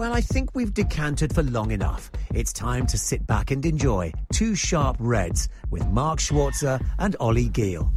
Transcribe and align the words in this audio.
Well, 0.00 0.14
I 0.14 0.22
think 0.22 0.54
we've 0.54 0.72
decanted 0.72 1.34
for 1.34 1.42
long 1.42 1.72
enough. 1.72 2.10
It's 2.32 2.54
time 2.54 2.86
to 2.86 2.96
sit 2.96 3.26
back 3.26 3.50
and 3.50 3.62
enjoy 3.66 4.14
Two 4.32 4.54
Sharp 4.54 4.96
Reds 4.98 5.50
with 5.68 5.86
Mark 5.88 6.20
Schwarzer 6.20 6.82
and 6.98 7.16
Ollie 7.20 7.50
Gill. 7.50 7.92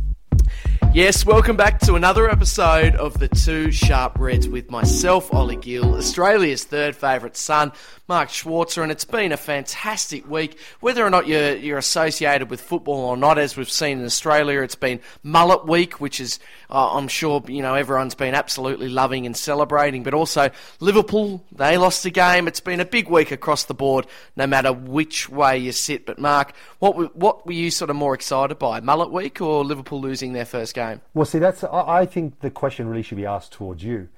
Yes, 0.93 1.25
welcome 1.25 1.57
back 1.57 1.79
to 1.81 1.95
another 1.95 2.29
episode 2.29 2.95
of 2.95 3.17
the 3.17 3.27
Two 3.27 3.71
Sharp 3.71 4.19
Reds 4.19 4.47
with 4.47 4.69
myself, 4.69 5.33
Ollie 5.33 5.55
Gill, 5.55 5.95
Australia's 5.95 6.65
third 6.65 6.95
favourite 6.95 7.35
son, 7.35 7.71
Mark 8.07 8.29
Schwarzer, 8.29 8.83
and 8.83 8.91
it's 8.91 9.03
been 9.03 9.31
a 9.31 9.37
fantastic 9.37 10.29
week. 10.29 10.59
Whether 10.81 11.03
or 11.03 11.09
not 11.09 11.25
you're, 11.25 11.55
you're 11.55 11.79
associated 11.79 12.51
with 12.51 12.61
football 12.61 12.99
or 12.99 13.17
not, 13.17 13.39
as 13.39 13.57
we've 13.57 13.71
seen 13.71 13.97
in 13.97 14.05
Australia, 14.05 14.61
it's 14.61 14.75
been 14.75 14.99
Mullet 15.23 15.65
Week, 15.65 15.99
which 15.99 16.19
is, 16.19 16.37
uh, 16.69 16.95
I'm 16.95 17.07
sure, 17.07 17.41
you 17.47 17.63
know, 17.63 17.73
everyone's 17.73 18.13
been 18.13 18.35
absolutely 18.35 18.89
loving 18.89 19.25
and 19.25 19.35
celebrating, 19.35 20.03
but 20.03 20.13
also 20.13 20.51
Liverpool, 20.79 21.43
they 21.51 21.75
lost 21.79 22.05
a 22.05 22.11
game. 22.11 22.47
It's 22.47 22.59
been 22.59 22.79
a 22.79 22.85
big 22.85 23.09
week 23.09 23.31
across 23.31 23.63
the 23.63 23.73
board, 23.73 24.05
no 24.35 24.45
matter 24.45 24.71
which 24.71 25.27
way 25.27 25.57
you 25.57 25.71
sit. 25.71 26.05
But 26.05 26.19
Mark, 26.19 26.53
what, 26.77 27.15
what 27.15 27.47
were 27.47 27.53
you 27.53 27.71
sort 27.71 27.89
of 27.89 27.95
more 27.95 28.13
excited 28.13 28.59
by, 28.59 28.79
Mullet 28.79 29.11
Week 29.11 29.41
or 29.41 29.65
Liverpool 29.65 29.99
losing 29.99 30.33
their 30.33 30.45
first 30.45 30.62
game? 30.71 31.01
Well, 31.13 31.25
see, 31.25 31.39
that's 31.39 31.63
I, 31.63 31.99
I 32.01 32.05
think 32.05 32.39
the 32.39 32.49
question 32.49 32.87
really 32.87 33.03
should 33.03 33.17
be 33.17 33.25
asked 33.25 33.51
towards 33.51 33.83
you 33.83 34.09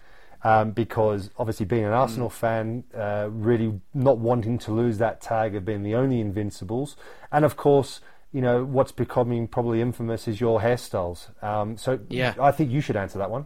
um, 0.43 0.71
because 0.71 1.31
obviously 1.37 1.65
being 1.65 1.85
an 1.85 1.91
Arsenal 1.91 2.29
mm. 2.29 2.33
fan, 2.33 2.83
uh, 2.95 3.29
really 3.31 3.79
not 3.93 4.19
wanting 4.19 4.59
to 4.59 4.71
lose 4.71 4.99
that 4.99 5.21
tag 5.21 5.55
of 5.55 5.65
being 5.65 5.83
the 5.83 5.95
only 5.95 6.19
Invincibles, 6.19 6.95
and 7.31 7.43
of 7.43 7.55
course, 7.55 8.01
you 8.31 8.41
know 8.41 8.63
what's 8.63 8.91
becoming 8.91 9.47
probably 9.47 9.81
infamous 9.81 10.27
is 10.27 10.39
your 10.39 10.59
hairstyles. 10.59 11.41
Um, 11.43 11.77
so 11.77 11.99
yeah. 12.09 12.35
I 12.39 12.51
think 12.51 12.71
you 12.71 12.81
should 12.81 12.95
answer 12.95 13.17
that 13.17 13.31
one. 13.31 13.45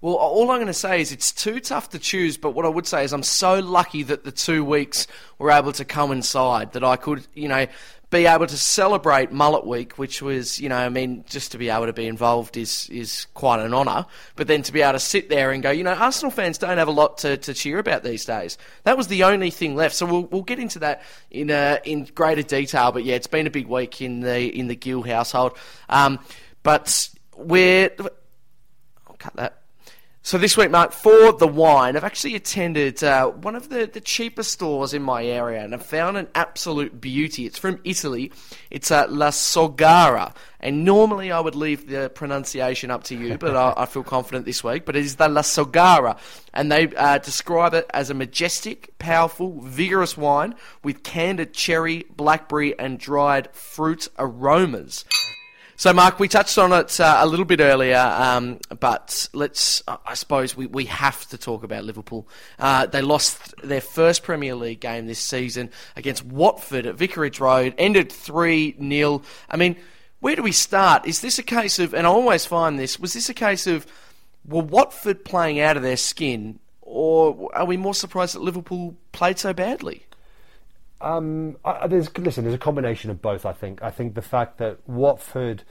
Well, 0.00 0.14
all 0.14 0.48
I'm 0.52 0.58
going 0.58 0.68
to 0.68 0.74
say 0.74 1.00
is 1.00 1.10
it's 1.10 1.32
too 1.32 1.58
tough 1.58 1.90
to 1.90 1.98
choose, 1.98 2.36
but 2.36 2.52
what 2.52 2.64
I 2.64 2.68
would 2.68 2.86
say 2.86 3.02
is 3.02 3.12
I'm 3.12 3.24
so 3.24 3.58
lucky 3.58 4.04
that 4.04 4.22
the 4.22 4.30
two 4.30 4.64
weeks 4.64 5.08
were 5.38 5.50
able 5.50 5.72
to 5.72 5.84
coincide 5.84 6.72
that 6.74 6.84
I 6.84 6.94
could, 6.94 7.26
you 7.34 7.48
know, 7.48 7.66
be 8.10 8.24
able 8.24 8.46
to 8.46 8.56
celebrate 8.56 9.32
Mullet 9.32 9.66
Week, 9.66 9.98
which 9.98 10.22
was, 10.22 10.58
you 10.58 10.68
know, 10.70 10.76
I 10.76 10.88
mean, 10.88 11.24
just 11.28 11.52
to 11.52 11.58
be 11.58 11.68
able 11.68 11.86
to 11.86 11.92
be 11.92 12.06
involved 12.06 12.56
is 12.56 12.88
is 12.88 13.26
quite 13.34 13.60
an 13.60 13.74
honour. 13.74 14.06
But 14.34 14.46
then 14.46 14.62
to 14.62 14.72
be 14.72 14.80
able 14.80 14.94
to 14.94 15.00
sit 15.00 15.28
there 15.28 15.50
and 15.50 15.62
go, 15.62 15.70
you 15.70 15.84
know, 15.84 15.92
Arsenal 15.92 16.30
fans 16.30 16.56
don't 16.56 16.78
have 16.78 16.88
a 16.88 16.92
lot 16.92 17.18
to, 17.18 17.36
to 17.36 17.52
cheer 17.52 17.78
about 17.78 18.04
these 18.04 18.24
days. 18.24 18.56
That 18.84 18.96
was 18.96 19.08
the 19.08 19.24
only 19.24 19.50
thing 19.50 19.76
left. 19.76 19.94
So 19.94 20.06
we'll 20.06 20.24
we'll 20.24 20.42
get 20.42 20.58
into 20.58 20.78
that 20.78 21.02
in 21.30 21.50
uh, 21.50 21.78
in 21.84 22.04
greater 22.04 22.42
detail. 22.42 22.92
But 22.92 23.04
yeah, 23.04 23.16
it's 23.16 23.26
been 23.26 23.46
a 23.46 23.50
big 23.50 23.66
week 23.66 24.00
in 24.00 24.20
the 24.20 24.58
in 24.58 24.68
the 24.68 24.76
Gill 24.76 25.02
household. 25.02 25.58
Um, 25.90 26.18
but 26.62 27.10
we're 27.36 27.90
I'll 29.06 29.16
cut 29.18 29.36
that. 29.36 29.62
So 30.28 30.36
this 30.36 30.58
week, 30.58 30.70
Mark, 30.70 30.92
for 30.92 31.32
the 31.32 31.48
wine, 31.48 31.96
I've 31.96 32.04
actually 32.04 32.34
attended 32.34 33.02
uh, 33.02 33.28
one 33.28 33.56
of 33.56 33.70
the, 33.70 33.86
the 33.90 34.02
cheaper 34.02 34.42
stores 34.42 34.92
in 34.92 35.00
my 35.00 35.24
area 35.24 35.64
and 35.64 35.72
I've 35.72 35.86
found 35.86 36.18
an 36.18 36.28
absolute 36.34 37.00
beauty. 37.00 37.46
It's 37.46 37.56
from 37.56 37.80
Italy. 37.82 38.30
It's 38.70 38.90
uh, 38.90 39.06
La 39.08 39.30
Sogara. 39.30 40.34
And 40.60 40.84
normally 40.84 41.32
I 41.32 41.40
would 41.40 41.54
leave 41.54 41.88
the 41.88 42.10
pronunciation 42.10 42.90
up 42.90 43.04
to 43.04 43.16
you, 43.16 43.38
but 43.38 43.56
I, 43.56 43.72
I, 43.74 43.86
feel 43.86 44.02
confident 44.02 44.44
this 44.44 44.62
week. 44.62 44.84
But 44.84 44.96
it 44.96 45.06
is 45.06 45.16
the 45.16 45.30
La 45.30 45.40
Sogara. 45.40 46.18
And 46.52 46.70
they 46.70 46.88
uh, 46.94 47.16
describe 47.16 47.72
it 47.72 47.86
as 47.94 48.10
a 48.10 48.14
majestic, 48.14 48.98
powerful, 48.98 49.62
vigorous 49.62 50.18
wine 50.18 50.56
with 50.84 51.04
candied 51.04 51.54
cherry, 51.54 52.04
blackberry, 52.14 52.78
and 52.78 53.00
dried 53.00 53.48
fruit 53.54 54.08
aromas. 54.18 55.06
So, 55.78 55.92
Mark, 55.92 56.18
we 56.18 56.26
touched 56.26 56.58
on 56.58 56.72
it 56.72 56.98
uh, 56.98 57.18
a 57.20 57.26
little 57.28 57.44
bit 57.44 57.60
earlier, 57.60 57.98
um, 57.98 58.58
but 58.80 59.28
let's, 59.32 59.80
I 59.86 60.14
suppose, 60.14 60.56
we, 60.56 60.66
we 60.66 60.86
have 60.86 61.24
to 61.28 61.38
talk 61.38 61.62
about 61.62 61.84
Liverpool. 61.84 62.28
Uh, 62.58 62.86
they 62.86 63.00
lost 63.00 63.54
their 63.62 63.80
first 63.80 64.24
Premier 64.24 64.56
League 64.56 64.80
game 64.80 65.06
this 65.06 65.20
season 65.20 65.70
against 65.94 66.24
Watford 66.24 66.84
at 66.84 66.96
Vicarage 66.96 67.38
Road, 67.38 67.74
ended 67.78 68.10
3 68.10 68.74
0. 68.88 69.22
I 69.48 69.56
mean, 69.56 69.76
where 70.18 70.34
do 70.34 70.42
we 70.42 70.50
start? 70.50 71.06
Is 71.06 71.20
this 71.20 71.38
a 71.38 71.44
case 71.44 71.78
of, 71.78 71.94
and 71.94 72.08
I 72.08 72.10
always 72.10 72.44
find 72.44 72.76
this, 72.76 72.98
was 72.98 73.12
this 73.12 73.28
a 73.28 73.34
case 73.34 73.68
of, 73.68 73.86
were 74.44 74.62
Watford 74.62 75.24
playing 75.24 75.60
out 75.60 75.76
of 75.76 75.84
their 75.84 75.96
skin, 75.96 76.58
or 76.82 77.50
are 77.54 77.64
we 77.64 77.76
more 77.76 77.94
surprised 77.94 78.34
that 78.34 78.42
Liverpool 78.42 78.96
played 79.12 79.38
so 79.38 79.52
badly? 79.52 80.07
Um, 81.00 81.56
I, 81.64 81.86
there's 81.86 82.16
listen. 82.18 82.44
There's 82.44 82.54
a 82.54 82.58
combination 82.58 83.10
of 83.10 83.22
both. 83.22 83.46
I 83.46 83.52
think. 83.52 83.82
I 83.82 83.90
think 83.90 84.14
the 84.14 84.22
fact 84.22 84.58
that 84.58 84.78
Watford 84.88 85.62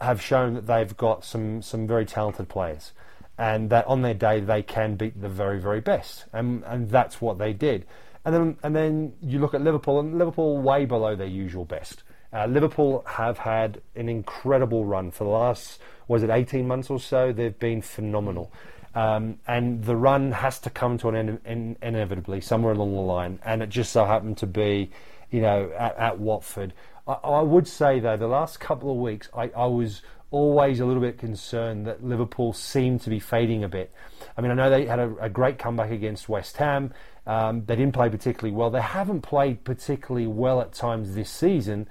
have 0.00 0.22
shown 0.22 0.54
that 0.54 0.66
they've 0.66 0.96
got 0.96 1.24
some 1.24 1.62
some 1.62 1.86
very 1.86 2.06
talented 2.06 2.48
players, 2.48 2.92
and 3.38 3.70
that 3.70 3.86
on 3.86 4.02
their 4.02 4.14
day 4.14 4.40
they 4.40 4.62
can 4.62 4.96
beat 4.96 5.20
the 5.20 5.28
very 5.28 5.60
very 5.60 5.80
best, 5.80 6.24
and 6.32 6.64
and 6.64 6.90
that's 6.90 7.20
what 7.20 7.38
they 7.38 7.52
did. 7.52 7.86
And 8.24 8.34
then 8.34 8.58
and 8.62 8.74
then 8.74 9.14
you 9.22 9.38
look 9.38 9.54
at 9.54 9.60
Liverpool, 9.60 10.00
and 10.00 10.18
Liverpool 10.18 10.58
way 10.58 10.86
below 10.86 11.14
their 11.14 11.26
usual 11.26 11.64
best. 11.64 12.02
Uh, 12.32 12.46
Liverpool 12.46 13.02
have 13.06 13.38
had 13.38 13.82
an 13.96 14.08
incredible 14.08 14.84
run 14.84 15.10
for 15.10 15.24
the 15.24 15.30
last 15.30 15.80
was 16.10 16.24
it 16.24 16.30
18 16.30 16.66
months 16.66 16.90
or 16.90 16.98
so. 16.98 17.32
They've 17.32 17.56
been 17.56 17.82
phenomenal. 17.82 18.52
Um, 18.94 19.38
and 19.46 19.84
the 19.84 19.94
run 19.94 20.32
has 20.32 20.58
to 20.60 20.70
come 20.70 20.98
to 20.98 21.08
an 21.08 21.16
end 21.16 21.40
in, 21.44 21.76
inevitably 21.80 22.40
somewhere 22.40 22.72
along 22.72 22.94
the 22.94 23.00
line, 23.00 23.38
and 23.44 23.62
it 23.62 23.68
just 23.68 23.92
so 23.92 24.04
happened 24.04 24.38
to 24.38 24.46
be, 24.46 24.90
you 25.30 25.40
know, 25.40 25.70
at, 25.78 25.96
at 25.96 26.18
Watford. 26.18 26.72
I, 27.06 27.12
I, 27.12 27.40
would 27.40 27.68
say 27.68 28.00
though, 28.00 28.16
the 28.16 28.26
last 28.26 28.58
couple 28.58 28.90
of 28.90 28.96
weeks, 28.96 29.28
I, 29.36 29.50
I, 29.56 29.66
was 29.66 30.02
always 30.32 30.80
a 30.80 30.86
little 30.86 31.02
bit 31.02 31.18
concerned 31.18 31.86
that 31.86 32.02
Liverpool 32.02 32.52
seemed 32.52 33.00
to 33.02 33.10
be 33.10 33.20
fading 33.20 33.62
a 33.62 33.68
bit. 33.68 33.92
I 34.36 34.40
mean, 34.40 34.50
I 34.50 34.54
know 34.54 34.70
they 34.70 34.86
had 34.86 34.98
a, 34.98 35.14
a 35.20 35.28
great 35.28 35.58
comeback 35.58 35.92
against 35.92 36.28
West 36.28 36.56
Ham. 36.56 36.92
Um, 37.26 37.64
they 37.66 37.76
didn't 37.76 37.94
play 37.94 38.08
particularly 38.08 38.56
well. 38.56 38.70
They 38.70 38.80
haven't 38.80 39.22
played 39.22 39.62
particularly 39.62 40.26
well 40.26 40.60
at 40.60 40.72
times 40.72 41.14
this 41.14 41.30
season 41.30 41.86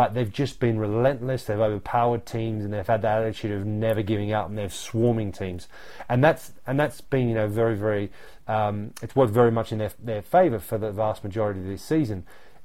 but 0.00 0.14
they've 0.14 0.32
just 0.32 0.60
been 0.60 0.78
relentless. 0.78 1.44
They've 1.44 1.60
overpowered 1.60 2.24
teams, 2.24 2.64
and 2.64 2.72
they've 2.72 2.86
had 2.86 3.02
that 3.02 3.20
attitude 3.20 3.52
of 3.52 3.66
never 3.66 4.00
giving 4.00 4.32
up, 4.32 4.48
and 4.48 4.56
they're 4.56 4.70
swarming 4.70 5.30
teams, 5.30 5.68
and 6.08 6.24
that's 6.24 6.52
and 6.66 6.80
that's 6.80 7.02
been 7.02 7.28
you 7.28 7.34
know 7.34 7.48
very 7.48 7.76
very 7.76 8.10
um, 8.48 8.94
it's 9.02 9.14
worked 9.14 9.34
very 9.34 9.52
much 9.52 9.72
in 9.72 9.78
their 9.78 9.92
their 10.02 10.22
favour 10.22 10.58
for 10.58 10.78
the 10.78 10.90
vast 10.90 11.22
majority 11.22 11.60
of 11.60 11.66
this 11.66 11.82
season. 11.82 12.24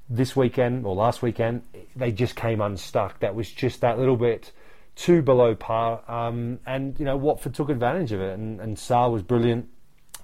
This 0.10 0.34
weekend 0.34 0.86
or 0.86 0.96
last 0.96 1.22
weekend, 1.22 1.64
they 1.94 2.14
just 2.14 2.38
came 2.38 2.62
unstuck. 2.62 3.20
That 3.20 3.36
was 3.36 3.52
just 3.52 3.82
that 3.82 4.00
little 4.00 4.16
bit 4.16 4.54
too 4.96 5.22
below 5.22 5.56
par, 5.56 6.04
um, 6.08 6.60
and 6.66 6.98
you 6.98 7.04
know 7.04 7.18
Watford 7.18 7.54
took 7.54 7.68
advantage 7.68 8.14
of 8.14 8.22
it, 8.22 8.40
and, 8.40 8.62
and 8.62 8.78
Sarr 8.78 9.12
was 9.12 9.24
brilliant, 9.24 9.68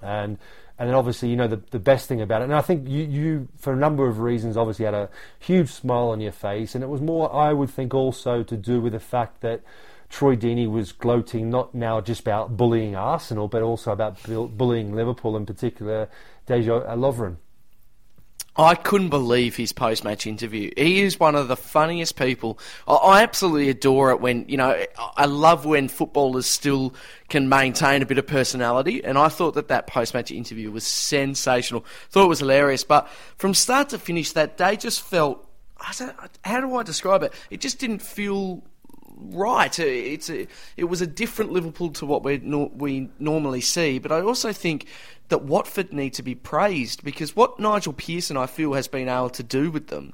and 0.00 0.38
and 0.82 0.88
then 0.88 0.96
obviously, 0.96 1.28
you 1.28 1.36
know, 1.36 1.46
the, 1.46 1.62
the 1.70 1.78
best 1.78 2.08
thing 2.08 2.20
about 2.20 2.42
it, 2.42 2.46
and 2.46 2.54
I 2.54 2.60
think 2.60 2.88
you, 2.88 3.04
you, 3.04 3.48
for 3.56 3.72
a 3.72 3.76
number 3.76 4.08
of 4.08 4.18
reasons, 4.18 4.56
obviously 4.56 4.84
had 4.84 4.94
a 4.94 5.08
huge 5.38 5.68
smile 5.68 6.08
on 6.08 6.20
your 6.20 6.32
face, 6.32 6.74
and 6.74 6.82
it 6.82 6.88
was 6.88 7.00
more, 7.00 7.32
I 7.32 7.52
would 7.52 7.70
think, 7.70 7.94
also 7.94 8.42
to 8.42 8.56
do 8.56 8.80
with 8.80 8.92
the 8.92 8.98
fact 8.98 9.42
that 9.42 9.62
Troy 10.08 10.34
Deeney 10.34 10.68
was 10.68 10.90
gloating 10.90 11.50
not 11.50 11.72
now 11.72 12.00
just 12.00 12.22
about 12.22 12.56
bullying 12.56 12.96
Arsenal, 12.96 13.46
but 13.46 13.62
also 13.62 13.92
about 13.92 14.20
bullying 14.24 14.92
Liverpool, 14.92 15.36
in 15.36 15.46
particular, 15.46 16.08
Dejan 16.48 16.84
Lovren. 16.98 17.36
I 18.56 18.74
couldn't 18.74 19.08
believe 19.08 19.56
his 19.56 19.72
post 19.72 20.04
match 20.04 20.26
interview. 20.26 20.70
He 20.76 21.00
is 21.00 21.18
one 21.18 21.34
of 21.34 21.48
the 21.48 21.56
funniest 21.56 22.16
people. 22.16 22.58
I 22.86 23.22
absolutely 23.22 23.70
adore 23.70 24.10
it 24.10 24.20
when, 24.20 24.44
you 24.46 24.58
know, 24.58 24.84
I 24.98 25.24
love 25.24 25.64
when 25.64 25.88
footballers 25.88 26.46
still 26.46 26.94
can 27.30 27.48
maintain 27.48 28.02
a 28.02 28.06
bit 28.06 28.18
of 28.18 28.26
personality. 28.26 29.02
And 29.02 29.16
I 29.16 29.28
thought 29.28 29.54
that 29.54 29.68
that 29.68 29.86
post 29.86 30.12
match 30.12 30.30
interview 30.30 30.70
was 30.70 30.86
sensational. 30.86 31.86
Thought 32.10 32.24
it 32.24 32.28
was 32.28 32.40
hilarious. 32.40 32.84
But 32.84 33.08
from 33.38 33.54
start 33.54 33.88
to 33.90 33.98
finish, 33.98 34.32
that 34.32 34.58
day 34.58 34.76
just 34.76 35.00
felt. 35.00 35.48
how 36.44 36.60
do 36.60 36.76
I 36.76 36.82
describe 36.82 37.22
it? 37.22 37.32
It 37.48 37.62
just 37.62 37.78
didn't 37.78 38.02
feel 38.02 38.62
right. 39.30 39.76
It's 39.78 40.30
a, 40.30 40.46
it 40.76 40.84
was 40.84 41.00
a 41.00 41.06
different 41.06 41.52
Liverpool 41.52 41.90
to 41.90 42.06
what 42.06 42.22
we 42.22 42.38
we 42.38 43.10
normally 43.18 43.60
see. 43.60 43.98
But 43.98 44.12
I 44.12 44.20
also 44.20 44.52
think 44.52 44.86
that 45.28 45.42
Watford 45.42 45.92
need 45.92 46.14
to 46.14 46.22
be 46.22 46.34
praised 46.34 47.02
because 47.04 47.34
what 47.34 47.58
Nigel 47.58 47.92
Pearson 47.92 48.36
I 48.36 48.46
feel 48.46 48.74
has 48.74 48.88
been 48.88 49.08
able 49.08 49.30
to 49.30 49.42
do 49.42 49.70
with 49.70 49.88
them, 49.88 50.12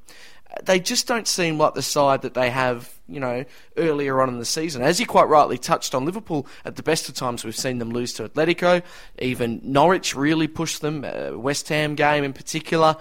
they 0.62 0.78
just 0.80 1.06
don't 1.06 1.26
seem 1.26 1.58
like 1.58 1.74
the 1.74 1.82
side 1.82 2.22
that 2.22 2.34
they 2.34 2.50
have. 2.50 2.92
You 3.10 3.20
know, 3.20 3.44
earlier 3.78 4.20
on 4.20 4.28
in 4.28 4.38
the 4.38 4.44
season, 4.44 4.82
as 4.82 5.00
you 5.00 5.06
quite 5.06 5.28
rightly 5.28 5.56
touched 5.56 5.94
on, 5.94 6.04
Liverpool 6.04 6.46
at 6.66 6.76
the 6.76 6.82
best 6.82 7.08
of 7.08 7.14
times 7.14 7.42
we've 7.42 7.56
seen 7.56 7.78
them 7.78 7.90
lose 7.90 8.12
to 8.14 8.28
Atletico. 8.28 8.82
Even 9.18 9.60
Norwich 9.62 10.14
really 10.14 10.46
pushed 10.46 10.82
them. 10.82 11.04
Uh, 11.04 11.38
West 11.38 11.70
Ham 11.70 11.94
game 11.94 12.22
in 12.22 12.34
particular, 12.34 12.96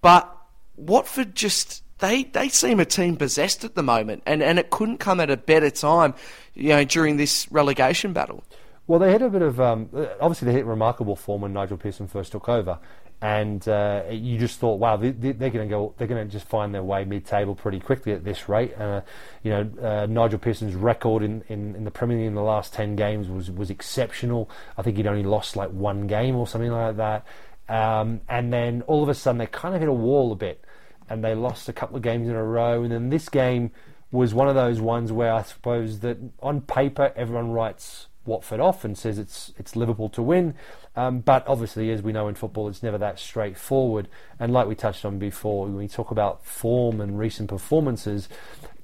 but 0.00 0.32
Watford 0.76 1.34
just 1.34 1.82
they 1.98 2.24
they 2.24 2.48
seem 2.48 2.80
a 2.80 2.84
team 2.84 3.16
possessed 3.16 3.64
at 3.64 3.74
the 3.74 3.82
moment, 3.82 4.22
and, 4.26 4.42
and 4.42 4.58
it 4.58 4.70
couldn't 4.70 4.98
come 4.98 5.20
at 5.20 5.30
a 5.30 5.36
better 5.36 5.70
time, 5.70 6.14
you 6.54 6.70
know, 6.70 6.84
during 6.84 7.16
this 7.16 7.50
relegation 7.50 8.12
battle. 8.12 8.44
Well, 8.86 9.00
they 9.00 9.10
had 9.10 9.22
a 9.22 9.28
bit 9.28 9.42
of 9.42 9.60
um, 9.60 9.88
obviously 10.20 10.46
they 10.46 10.52
hit 10.52 10.66
remarkable 10.66 11.16
form 11.16 11.42
when 11.42 11.52
Nigel 11.52 11.76
Pearson 11.76 12.06
first 12.06 12.32
took 12.32 12.48
over, 12.48 12.78
and 13.20 13.66
uh, 13.66 14.04
you 14.10 14.38
just 14.38 14.60
thought, 14.60 14.78
wow, 14.78 14.96
they, 14.96 15.08
are 15.08 15.12
going 15.32 15.52
to 15.52 15.66
go, 15.66 15.94
they're 15.96 16.06
going 16.06 16.24
to 16.24 16.30
just 16.30 16.46
find 16.46 16.74
their 16.74 16.82
way 16.82 17.04
mid-table 17.04 17.54
pretty 17.54 17.80
quickly 17.80 18.12
at 18.12 18.24
this 18.24 18.48
rate. 18.48 18.78
Uh, 18.78 19.00
you 19.42 19.50
know, 19.50 19.70
uh, 19.82 20.06
Nigel 20.06 20.38
Pearson's 20.38 20.74
record 20.74 21.22
in, 21.22 21.42
in, 21.48 21.74
in, 21.76 21.84
the 21.84 21.90
Premier 21.90 22.18
League 22.18 22.26
in 22.26 22.34
the 22.34 22.42
last 22.42 22.74
ten 22.74 22.94
games 22.94 23.28
was 23.28 23.50
was 23.50 23.70
exceptional. 23.70 24.50
I 24.76 24.82
think 24.82 24.98
he'd 24.98 25.06
only 25.06 25.24
lost 25.24 25.56
like 25.56 25.70
one 25.70 26.06
game 26.06 26.36
or 26.36 26.46
something 26.46 26.70
like 26.70 26.96
that. 26.98 27.26
Um, 27.68 28.20
and 28.28 28.52
then 28.52 28.82
all 28.82 29.02
of 29.02 29.08
a 29.08 29.14
sudden 29.14 29.38
they 29.38 29.46
kind 29.46 29.74
of 29.74 29.80
hit 29.80 29.88
a 29.88 29.92
wall 29.92 30.30
a 30.30 30.36
bit 30.36 30.62
and 31.08 31.22
they 31.22 31.34
lost 31.34 31.68
a 31.68 31.72
couple 31.72 31.96
of 31.96 32.02
games 32.02 32.28
in 32.28 32.34
a 32.34 32.44
row. 32.44 32.82
And 32.82 32.92
then 32.92 33.10
this 33.10 33.28
game 33.28 33.70
was 34.10 34.34
one 34.34 34.48
of 34.48 34.54
those 34.54 34.80
ones 34.80 35.12
where 35.12 35.32
I 35.32 35.42
suppose 35.42 36.00
that 36.00 36.18
on 36.40 36.60
paper 36.60 37.12
everyone 37.16 37.50
writes 37.50 38.06
Watford 38.24 38.60
off 38.60 38.84
and 38.84 38.96
says 38.96 39.18
it's 39.18 39.52
it's 39.58 39.76
Liverpool 39.76 40.08
to 40.10 40.22
win. 40.22 40.54
Um, 40.94 41.20
but 41.20 41.46
obviously, 41.46 41.90
as 41.90 42.02
we 42.02 42.12
know 42.12 42.28
in 42.28 42.34
football, 42.34 42.68
it's 42.68 42.82
never 42.82 42.98
that 42.98 43.18
straightforward. 43.18 44.08
And 44.40 44.52
like 44.52 44.66
we 44.66 44.74
touched 44.74 45.04
on 45.04 45.18
before, 45.18 45.64
when 45.64 45.76
we 45.76 45.88
talk 45.88 46.10
about 46.10 46.44
form 46.44 47.00
and 47.00 47.18
recent 47.18 47.48
performances, 47.50 48.28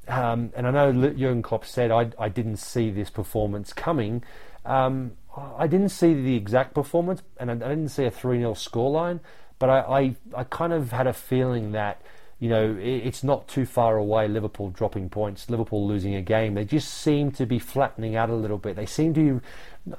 um, 0.09 0.53
and 0.55 0.67
I 0.67 0.71
know 0.71 0.93
Jurgen 0.93 1.43
Klopp 1.43 1.65
said 1.65 1.91
I, 1.91 2.11
I 2.19 2.29
didn't 2.29 2.57
see 2.57 2.91
this 2.91 3.09
performance 3.09 3.73
coming. 3.73 4.23
Um, 4.65 5.13
I 5.57 5.67
didn't 5.67 5.89
see 5.89 6.13
the 6.13 6.37
exact 6.37 6.75
performance, 6.75 7.23
and 7.39 7.51
I, 7.51 7.55
I 7.55 7.69
didn't 7.71 7.89
see 7.89 8.05
a 8.05 8.11
3 8.11 8.39
0 8.39 8.53
scoreline, 8.53 9.21
but 9.59 9.71
I, 9.71 9.79
I, 9.81 10.17
I 10.41 10.45
kind 10.45 10.73
of 10.73 10.93
had 10.93 11.07
a 11.07 11.13
feeling 11.13 11.73
that 11.73 12.03
you 12.43 12.49
know, 12.49 12.77
it's 12.77 13.23
not 13.23 13.47
too 13.47 13.65
far 13.65 13.97
away. 13.97 14.27
Liverpool 14.27 14.71
dropping 14.71 15.11
points, 15.11 15.49
Liverpool 15.49 15.87
losing 15.87 16.17
a 16.17 16.23
game. 16.23 16.55
They 16.55 16.65
just 16.65 16.93
seem 16.93 17.31
to 17.33 17.47
be 17.47 17.61
flattening 17.61 18.17
out 18.17 18.31
a 18.31 18.35
little 18.35 18.59
bit. 18.59 18.75
They 18.75 18.85
seem 18.85 19.15
to, 19.15 19.41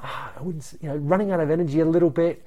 I 0.02 0.32
wouldn't, 0.42 0.74
you 0.82 0.90
know, 0.90 0.98
running 0.98 1.32
out 1.32 1.40
of 1.40 1.50
energy 1.50 1.80
a 1.80 1.86
little 1.86 2.10
bit, 2.10 2.44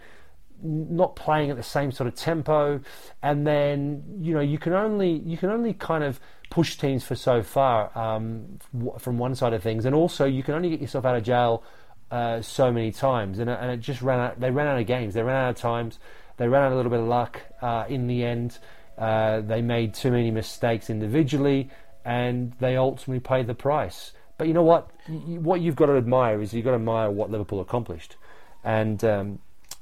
not 0.63 1.17
playing 1.17 1.49
at 1.49 1.57
the 1.57 1.63
same 1.63 1.93
sort 1.93 2.09
of 2.09 2.15
tempo, 2.15 2.83
and 3.23 3.47
then 3.47 4.05
you 4.21 4.35
know 4.35 4.41
you 4.41 4.59
can 4.59 4.75
only 4.75 5.13
you 5.25 5.39
can 5.39 5.49
only 5.49 5.73
kind 5.73 6.05
of 6.05 6.21
push 6.51 6.77
teams 6.77 7.03
for 7.03 7.15
so 7.15 7.43
far 7.43 7.91
um, 7.97 8.59
from 8.99 9.17
one 9.17 9.35
side 9.35 9.55
of 9.55 9.63
things, 9.63 9.87
and 9.87 9.95
also 9.95 10.27
you 10.27 10.43
can 10.43 10.53
only 10.53 10.69
get 10.69 10.83
yourself 10.83 11.07
out 11.07 11.17
of 11.17 11.23
jail 11.23 11.65
uh, 12.11 12.43
so 12.43 12.71
many 12.71 12.93
times, 12.93 13.39
and, 13.39 13.49
and 13.49 13.71
it 13.71 13.81
just 13.81 14.03
ran 14.03 14.21
out. 14.21 14.41
They 14.41 14.51
ran 14.51 14.67
out 14.67 14.79
of 14.79 14.87
games. 14.87 15.15
They 15.15 15.23
ran 15.23 15.37
out 15.37 15.51
of 15.53 15.57
times. 15.57 15.99
They 16.37 16.49
ran 16.49 16.65
out 16.65 16.73
a 16.73 16.77
little 16.77 16.91
bit 16.91 17.01
of 17.01 17.07
luck 17.07 17.41
uh, 17.63 17.87
in 17.89 18.09
the 18.09 18.25
end. 18.25 18.59
Uh, 18.99 19.41
they 19.41 19.61
made 19.61 19.95
too 19.95 20.11
many 20.11 20.31
mistakes 20.31 20.89
individually, 20.89 21.71
and 22.05 22.53
they 22.61 22.77
ultimately 22.77 23.21
paid 23.21 23.47
the 23.47 23.55
price. 23.55 24.13
But 24.39 24.49
you 24.49 24.55
know 24.55 24.63
what? 24.63 24.91
What 25.09 25.61
you've 25.61 25.77
got 25.77 25.87
to 25.87 25.97
admire 25.97 26.41
is 26.41 26.55
you've 26.55 26.65
got 26.65 26.73
to 26.73 26.77
admire 26.77 27.11
what 27.11 27.31
Liverpool 27.31 27.61
accomplished, 27.61 28.17
and 28.65 29.03
um, 29.05 29.39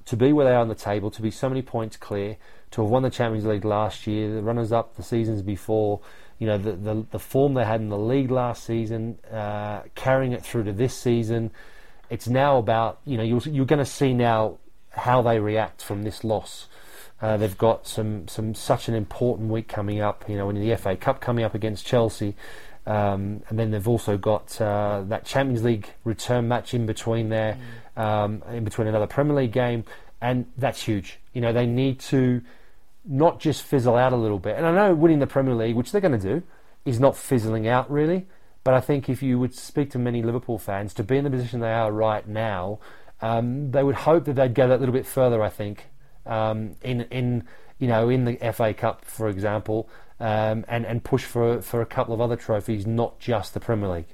to 0.06 0.16
be 0.16 0.32
where 0.32 0.46
they 0.46 0.52
are 0.52 0.61
on 0.61 0.69
the 0.69 0.75
table, 0.75 1.11
to 1.11 1.22
be 1.22 1.31
so 1.31 1.49
many 1.49 1.62
points 1.62 1.96
clear, 1.96 2.37
to 2.72 2.82
have 2.82 2.90
won 2.90 3.02
the 3.02 3.11
Champions 3.11 3.46
League 3.46 3.64
last 3.64 4.06
year, 4.06 4.34
the 4.34 4.43
runners-up 4.43 4.96
the 4.96 5.02
seasons 5.02 5.43
before, 5.43 6.00
you 6.38 6.46
know 6.46 6.58
the 6.58 6.72
the, 6.72 7.06
the 7.11 7.19
form 7.19 7.55
they 7.55 7.64
had 7.64 7.81
in 7.81 7.88
the 7.88 7.99
league 7.99 8.31
last 8.31 8.64
season, 8.64 9.19
uh, 9.31 9.82
carrying 9.94 10.32
it 10.32 10.44
through 10.44 10.64
to 10.64 10.72
this 10.72 10.96
season. 10.96 11.50
It's 12.11 12.28
now 12.28 12.58
about 12.58 13.00
you 13.05 13.16
know 13.16 13.22
you're, 13.22 13.40
you're 13.40 13.66
going 13.66 13.78
to 13.78 13.84
see 13.84 14.12
now 14.12 14.58
how 14.90 15.22
they 15.22 15.40
react 15.40 15.82
from 15.82 16.02
this 16.02 16.22
loss 16.22 16.69
uh, 17.25 17.38
they've 17.38 17.56
got 17.56 17.87
some, 17.87 18.29
some 18.29 18.55
such 18.55 18.87
an 18.87 18.94
important 18.94 19.49
week 19.49 19.67
coming 19.67 19.99
up. 19.99 20.29
You 20.29 20.37
know, 20.37 20.50
in 20.50 20.61
the 20.61 20.76
FA 20.76 20.94
Cup 20.94 21.23
coming 21.23 21.43
up 21.43 21.55
against 21.55 21.87
Chelsea, 21.87 22.37
um, 22.87 23.43
and 23.49 23.59
then 23.59 23.71
they've 23.71 23.88
also 23.88 24.19
got 24.19 24.61
uh, 24.61 25.05
that 25.09 25.25
Champions 25.25 25.65
League 25.65 25.88
return 26.05 26.49
match 26.49 26.75
in 26.75 26.85
between 26.85 27.31
there, 27.31 27.56
mm. 27.97 28.03
um, 28.03 28.43
in 28.53 28.62
between 28.62 28.88
another 28.88 29.06
Premier 29.06 29.35
League 29.37 29.53
game, 29.53 29.85
and 30.21 30.44
that's 30.59 30.82
huge. 30.82 31.19
You 31.32 31.41
know, 31.41 31.50
they 31.50 31.65
need 31.65 31.99
to 32.00 32.43
not 33.06 33.41
just 33.41 33.62
fizzle 33.62 33.97
out 33.97 34.12
a 34.12 34.17
little 34.17 34.38
bit. 34.38 34.56
And 34.56 34.67
I 34.67 34.73
know 34.73 34.94
winning 34.94 35.21
the 35.21 35.26
Premier 35.26 35.55
League, 35.55 35.76
which 35.76 35.93
they're 35.93 36.03
going 36.03 36.21
to 36.21 36.41
do, 36.41 36.43
is 36.85 37.00
not 37.00 37.17
fizzling 37.17 37.67
out 37.67 37.91
really. 37.91 38.26
But 38.65 38.75
I 38.75 38.81
think 38.81 39.09
if 39.09 39.23
you 39.23 39.38
would 39.38 39.55
speak 39.55 39.91
to 39.93 39.99
many 39.99 40.23
Liverpool 40.23 40.59
fans, 40.59 40.93
to 40.94 41.03
be 41.03 41.17
in 41.17 41.25
the 41.25 41.31
position 41.31 41.61
they 41.61 41.73
are 41.73 41.91
right 41.91 42.29
now, 42.29 42.81
um, 43.23 43.71
they 43.71 43.82
would 43.82 43.94
hope 43.94 44.26
that 44.26 44.35
they'd 44.35 44.55
go 44.55 44.69
that 44.69 44.81
little 44.81 44.93
bit 44.93 45.06
further. 45.06 45.43
I 45.43 45.49
think 45.49 45.87
um, 46.26 46.76
in 46.82 47.03
in 47.11 47.44
you 47.79 47.88
know 47.88 48.09
in 48.09 48.25
the 48.25 48.37
FA 48.53 48.75
Cup, 48.75 49.05
for 49.05 49.29
example, 49.29 49.88
um, 50.21 50.65
and 50.69 50.87
and 50.87 51.03
push 51.03 51.25
for 51.25 51.61
for 51.62 51.81
a 51.81 51.87
couple 51.87 52.15
of 52.15 52.21
other 52.21 52.37
trophies, 52.37 52.87
not 52.87 53.19
just 53.19 53.55
the 53.55 53.61
Premier 53.61 53.88
League. 53.88 54.06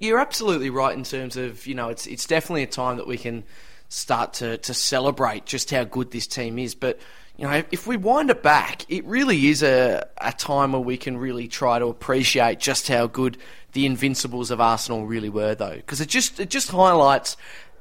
You're 0.00 0.18
absolutely 0.18 0.70
right 0.70 0.96
in 0.96 1.04
terms 1.04 1.36
of 1.36 1.66
you 1.66 1.74
know 1.74 1.88
it's 1.88 2.06
it's 2.06 2.26
definitely 2.26 2.64
a 2.64 2.68
time 2.68 2.96
that 2.96 3.06
we 3.06 3.18
can 3.18 3.44
start 3.88 4.34
to 4.34 4.58
to 4.58 4.74
celebrate 4.74 5.46
just 5.46 5.70
how 5.70 5.84
good 5.84 6.10
this 6.10 6.26
team 6.26 6.58
is, 6.58 6.74
but. 6.74 6.98
You 7.36 7.46
know, 7.46 7.62
if 7.70 7.86
we 7.86 7.96
wind 7.96 8.28
it 8.28 8.42
back, 8.42 8.84
it 8.90 9.02
really 9.06 9.46
is 9.48 9.62
a, 9.62 10.06
a 10.18 10.30
time 10.30 10.72
where 10.72 10.80
we 10.82 10.98
can 10.98 11.16
really 11.16 11.48
try 11.48 11.78
to 11.78 11.86
appreciate 11.86 12.60
just 12.60 12.86
how 12.86 13.06
good 13.06 13.38
the 13.72 13.86
Invincibles 13.86 14.50
of 14.50 14.60
Arsenal 14.60 15.06
really 15.06 15.30
were, 15.30 15.54
though, 15.54 15.76
because 15.76 16.02
it 16.02 16.10
just 16.10 16.38
it 16.38 16.50
just 16.50 16.70
highlights 16.70 17.38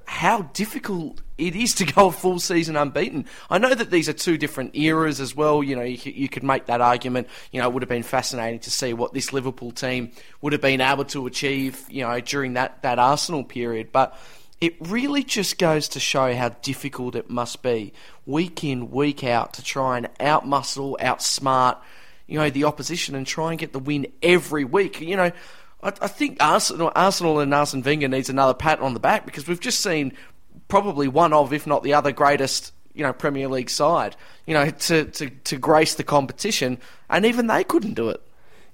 how 0.10 0.42
difficult 0.54 1.22
it 1.38 1.56
is 1.56 1.76
to 1.76 1.86
go 1.86 2.08
a 2.08 2.12
full 2.12 2.40
season 2.40 2.76
unbeaten. 2.76 3.26
I 3.48 3.60
know 3.60 3.76
that 3.76 3.92
these 3.92 4.10
are 4.10 4.14
two 4.14 4.40
different 4.40 4.76
eras 4.76 5.22
as 5.22 5.36
well. 5.36 5.62
You 5.64 5.76
know, 5.76 5.84
you, 5.84 6.00
you, 6.12 6.28
could 6.28 6.42
make 6.42 6.66
that 6.66 6.82
argument. 6.82 7.28
You 7.52 7.62
know, 7.62 7.68
it 7.68 7.74
would 7.74 7.84
have 7.84 7.90
been 7.90 8.02
fascinating 8.02 8.60
to 8.62 8.72
see 8.72 8.92
what 8.92 9.14
this 9.14 9.32
Liverpool 9.32 9.72
team 9.72 10.12
would 10.42 10.52
have 10.52 10.64
been 10.64 10.82
able 10.82 11.06
to 11.06 11.28
achieve, 11.28 11.86
you 11.90 12.02
know, 12.02 12.20
during 12.22 12.56
that, 12.56 12.82
that 12.82 12.98
Arsenal 12.98 13.44
period. 13.44 13.92
But 13.92 14.18
it 14.60 14.76
really 14.80 15.24
just 15.24 15.60
goes 15.60 15.88
to 15.90 16.00
show 16.00 16.34
how 16.36 16.50
difficult 16.50 17.16
it 17.16 17.30
must 17.30 17.62
be 17.62 17.94
week 18.26 18.64
in, 18.64 18.90
week 18.90 19.24
out 19.24 19.54
to 19.54 19.64
try 19.64 19.98
and 19.98 20.10
outmuscle, 20.16 20.98
outsmart, 20.98 21.78
you 22.26 22.40
know, 22.40 22.50
the 22.50 22.64
opposition 22.64 23.14
and 23.14 23.28
try 23.28 23.52
and 23.52 23.60
get 23.60 23.74
the 23.74 23.80
win 23.80 24.08
every 24.24 24.64
week. 24.64 25.02
You 25.02 25.18
know, 25.18 25.32
I, 25.82 25.88
I 26.02 26.08
think 26.08 26.38
Arsenal, 26.40 26.92
Arsenal 26.96 27.40
and 27.40 27.54
Arsene 27.54 27.82
Wenger 27.82 28.08
needs 28.08 28.30
another 28.30 28.54
pat 28.54 28.80
on 28.80 28.94
the 28.94 29.00
back 29.00 29.26
because 29.26 29.48
we've 29.48 29.60
just 29.60 29.82
seen 29.82 30.14
probably 30.68 31.08
one 31.08 31.34
of, 31.34 31.54
if 31.54 31.66
not 31.66 31.84
the 31.84 31.94
other 31.94 32.12
greatest, 32.12 32.74
you 32.94 33.04
know, 33.04 33.14
Premier 33.14 33.48
League 33.48 33.70
side, 33.70 34.16
you 34.46 34.54
know, 34.54 34.70
to, 34.70 35.06
to, 35.06 35.30
to 35.30 35.58
grace 35.58 35.96
the 35.96 36.04
competition, 36.04 36.78
and 37.10 37.26
even 37.26 37.48
they 37.48 37.64
couldn't 37.64 37.94
do 37.94 38.10
it. 38.10 38.22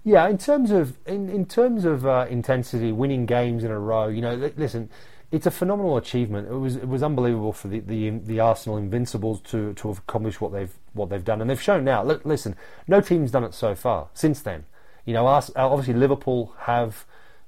Yeah, 0.04 0.28
in 0.28 0.38
terms 0.38 0.70
of 0.70 0.98
in, 1.08 1.30
in 1.30 1.48
terms 1.48 1.84
of 1.84 2.06
uh, 2.06 2.28
intensity, 2.30 2.92
winning 2.92 3.26
games 3.26 3.64
in 3.64 3.72
a 3.72 3.80
row, 3.80 4.08
you 4.08 4.22
know, 4.22 4.36
listen, 4.56 4.90
it's 5.32 5.48
a 5.48 5.52
phenomenal 5.52 5.98
achievement. 5.98 6.48
It 6.48 6.54
was 6.54 6.76
it 6.76 6.88
was 6.88 7.02
unbelievable 7.02 7.54
for 7.54 7.70
the, 7.70 7.80
the, 7.80 8.12
the 8.12 8.40
Arsenal 8.40 8.78
Invincibles 8.78 9.42
to, 9.46 9.74
to 9.74 9.88
have 9.88 9.98
accomplished 9.98 10.42
what 10.42 10.54
they've 10.54 10.72
what 10.94 11.10
they've 11.10 11.24
done, 11.24 11.42
and 11.42 11.50
they've 11.50 11.62
shown 11.62 11.84
now. 11.84 12.04
Look, 12.04 12.24
listen, 12.24 12.56
no 12.88 13.02
team's 13.02 13.32
done 13.32 13.44
it 13.44 13.56
so 13.56 13.74
far 13.74 14.10
since 14.14 14.42
then. 14.42 14.66
You 15.06 15.14
know, 15.14 15.28
obviously 15.28 15.94
Liverpool 15.94 16.56
have 16.62 17.06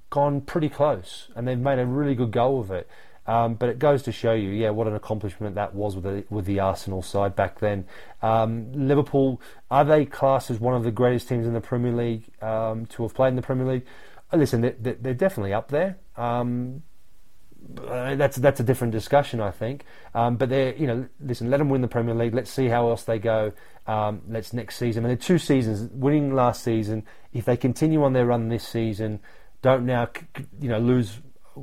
gone 0.10 0.42
pretty 0.42 0.70
close, 0.70 1.30
and 1.36 1.48
they've 1.48 1.58
made 1.58 1.80
a 1.80 1.86
really 1.86 2.16
good 2.16 2.32
go 2.32 2.60
of 2.60 2.72
it. 2.72 2.88
Um, 3.28 3.56
but 3.56 3.68
it 3.68 3.78
goes 3.78 4.04
to 4.04 4.12
show 4.14 4.32
you, 4.32 4.50
yeah, 4.52 4.70
what 4.70 4.88
an 4.88 4.96
accomplishment 4.96 5.56
that 5.56 5.76
was 5.76 5.96
with 5.96 6.06
the, 6.06 6.24
with 6.30 6.46
the 6.46 6.62
Arsenal 6.62 7.02
side 7.02 7.36
back 7.36 7.60
then. 7.60 7.86
Um, 8.22 8.72
Liverpool 8.72 9.42
are 9.70 9.84
they 9.84 10.06
classed 10.06 10.50
as 10.50 10.62
one 10.62 10.76
of 10.76 10.84
the 10.84 10.92
greatest 10.92 11.28
teams 11.28 11.46
in 11.46 11.54
the 11.54 11.60
Premier 11.60 11.92
League 11.92 12.24
um, 12.42 12.86
to 12.88 13.04
have 13.04 13.14
played 13.14 13.30
in 13.30 13.36
the 13.36 13.42
Premier 13.42 13.68
League? 13.68 13.86
Uh, 14.32 14.38
listen, 14.38 14.62
they're, 14.62 14.76
they're, 14.80 15.14
definitely 15.14 15.54
up 15.54 15.70
there. 15.70 15.98
Um, 16.16 16.84
uh, 17.86 18.16
that's 18.16 18.38
that's 18.38 18.60
a 18.60 18.64
different 18.64 18.92
discussion, 18.92 19.42
I 19.42 19.52
think. 19.52 19.84
Um, 20.14 20.38
but 20.38 20.50
they, 20.50 20.76
you 20.76 20.88
know, 20.88 21.08
listen, 21.20 21.50
let 21.50 21.58
them 21.58 21.70
win 21.70 21.82
the 21.82 21.88
Premier 21.88 22.16
League. 22.16 22.34
Let's 22.34 22.52
see 22.52 22.68
how 22.68 22.90
else 22.90 23.04
they 23.04 23.20
go. 23.20 23.52
Um, 23.86 24.22
let's 24.28 24.54
next 24.54 24.78
season. 24.78 25.06
I 25.06 25.10
mean, 25.10 25.18
two 25.18 25.38
seasons, 25.38 25.90
winning 25.92 26.34
last 26.34 26.64
season. 26.64 27.04
If 27.34 27.46
they 27.46 27.58
continue 27.58 28.04
on 28.04 28.14
their 28.14 28.26
run 28.26 28.50
this 28.50 28.68
season, 28.68 29.20
don't 29.62 29.86
now, 29.86 30.10
you 30.60 30.70
know, 30.70 30.80
lose 30.80 31.20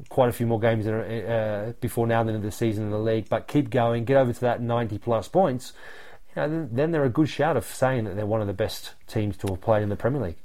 quite 0.08 0.28
a 0.28 0.32
few 0.32 0.46
more 0.46 0.60
games 0.60 0.86
uh, 0.86 1.72
before 1.80 2.06
now 2.06 2.22
than 2.22 2.34
in 2.34 2.42
the 2.42 2.50
season 2.50 2.84
in 2.84 2.90
the 2.90 2.98
league, 2.98 3.28
but 3.28 3.46
keep 3.46 3.70
going, 3.70 4.04
get 4.04 4.16
over 4.16 4.32
to 4.32 4.40
that 4.40 4.60
90 4.60 4.98
plus 4.98 5.28
points. 5.28 5.72
You 6.34 6.42
know, 6.42 6.68
then 6.70 6.90
they're 6.90 7.04
a 7.04 7.10
good 7.10 7.28
shout 7.28 7.56
of 7.56 7.64
saying 7.64 8.04
that 8.04 8.16
they're 8.16 8.26
one 8.26 8.40
of 8.40 8.46
the 8.46 8.52
best 8.52 8.94
teams 9.06 9.36
to 9.38 9.48
have 9.48 9.60
played 9.60 9.82
in 9.82 9.88
the 9.88 9.96
Premier 9.96 10.20
League. 10.20 10.36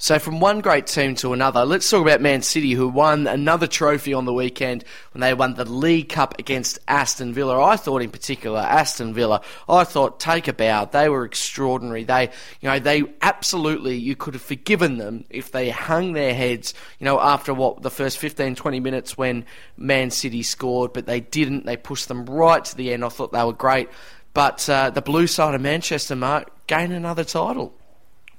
So, 0.00 0.20
from 0.20 0.38
one 0.38 0.60
great 0.60 0.86
team 0.86 1.16
to 1.16 1.32
another, 1.32 1.64
let's 1.64 1.90
talk 1.90 2.02
about 2.02 2.20
Man 2.20 2.40
City, 2.42 2.70
who 2.70 2.86
won 2.86 3.26
another 3.26 3.66
trophy 3.66 4.14
on 4.14 4.26
the 4.26 4.32
weekend 4.32 4.84
when 5.10 5.22
they 5.22 5.34
won 5.34 5.54
the 5.54 5.64
League 5.64 6.08
Cup 6.08 6.38
against 6.38 6.78
Aston 6.86 7.34
Villa. 7.34 7.60
I 7.60 7.74
thought, 7.74 8.00
in 8.02 8.12
particular, 8.12 8.60
Aston 8.60 9.12
Villa, 9.12 9.40
I 9.68 9.82
thought, 9.82 10.20
take 10.20 10.46
a 10.46 10.52
bow. 10.52 10.84
They 10.84 11.08
were 11.08 11.24
extraordinary. 11.24 12.04
They, 12.04 12.30
you 12.60 12.68
know, 12.68 12.78
they 12.78 13.02
absolutely, 13.22 13.96
you 13.96 14.14
could 14.14 14.34
have 14.34 14.42
forgiven 14.42 14.98
them 14.98 15.24
if 15.30 15.50
they 15.50 15.68
hung 15.68 16.12
their 16.12 16.32
heads, 16.32 16.74
you 17.00 17.04
know, 17.04 17.18
after 17.18 17.52
what, 17.52 17.82
the 17.82 17.90
first 17.90 18.18
15, 18.18 18.54
20 18.54 18.78
minutes 18.78 19.18
when 19.18 19.46
Man 19.76 20.12
City 20.12 20.44
scored, 20.44 20.92
but 20.92 21.06
they 21.06 21.18
didn't. 21.18 21.66
They 21.66 21.76
pushed 21.76 22.06
them 22.06 22.24
right 22.26 22.64
to 22.64 22.76
the 22.76 22.92
end. 22.92 23.04
I 23.04 23.08
thought 23.08 23.32
they 23.32 23.42
were 23.42 23.52
great. 23.52 23.88
But 24.32 24.70
uh, 24.70 24.90
the 24.90 25.02
blue 25.02 25.26
side 25.26 25.56
of 25.56 25.60
Manchester, 25.60 26.14
Mark, 26.14 26.52
gained 26.68 26.92
another 26.92 27.24
title. 27.24 27.74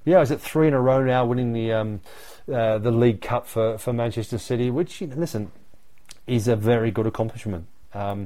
Yeah, 0.10 0.22
is 0.22 0.32
it 0.32 0.42
three 0.42 0.68
in 0.68 0.74
a 0.74 0.82
row 0.82 1.04
now, 1.04 1.24
winning 1.24 1.54
the 1.54 1.72
um, 1.72 2.02
uh, 2.52 2.80
the 2.80 2.90
League 2.90 3.22
Cup 3.22 3.46
for, 3.46 3.78
for 3.78 3.94
Manchester 3.94 4.40
City, 4.40 4.72
which 4.72 5.02
you 5.02 5.08
know, 5.08 5.16
listen 5.16 5.52
is 6.26 6.48
a 6.48 6.56
very 6.56 6.90
good 6.90 7.06
accomplishment, 7.06 7.68
um, 7.94 8.26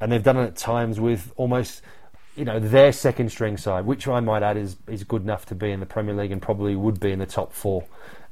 and 0.00 0.12
they've 0.12 0.22
done 0.22 0.36
it 0.36 0.44
at 0.44 0.56
times 0.56 1.00
with 1.00 1.32
almost 1.34 1.82
you 2.36 2.44
know 2.44 2.60
their 2.60 2.92
second 2.92 3.30
string 3.30 3.56
side, 3.56 3.84
which 3.84 4.06
I 4.06 4.20
might 4.20 4.44
add 4.44 4.56
is 4.56 4.76
is 4.86 5.02
good 5.02 5.22
enough 5.22 5.44
to 5.46 5.56
be 5.56 5.72
in 5.72 5.80
the 5.80 5.86
Premier 5.86 6.14
League 6.14 6.30
and 6.30 6.40
probably 6.40 6.76
would 6.76 7.00
be 7.00 7.10
in 7.10 7.18
the 7.18 7.26
top 7.26 7.52
four 7.52 7.84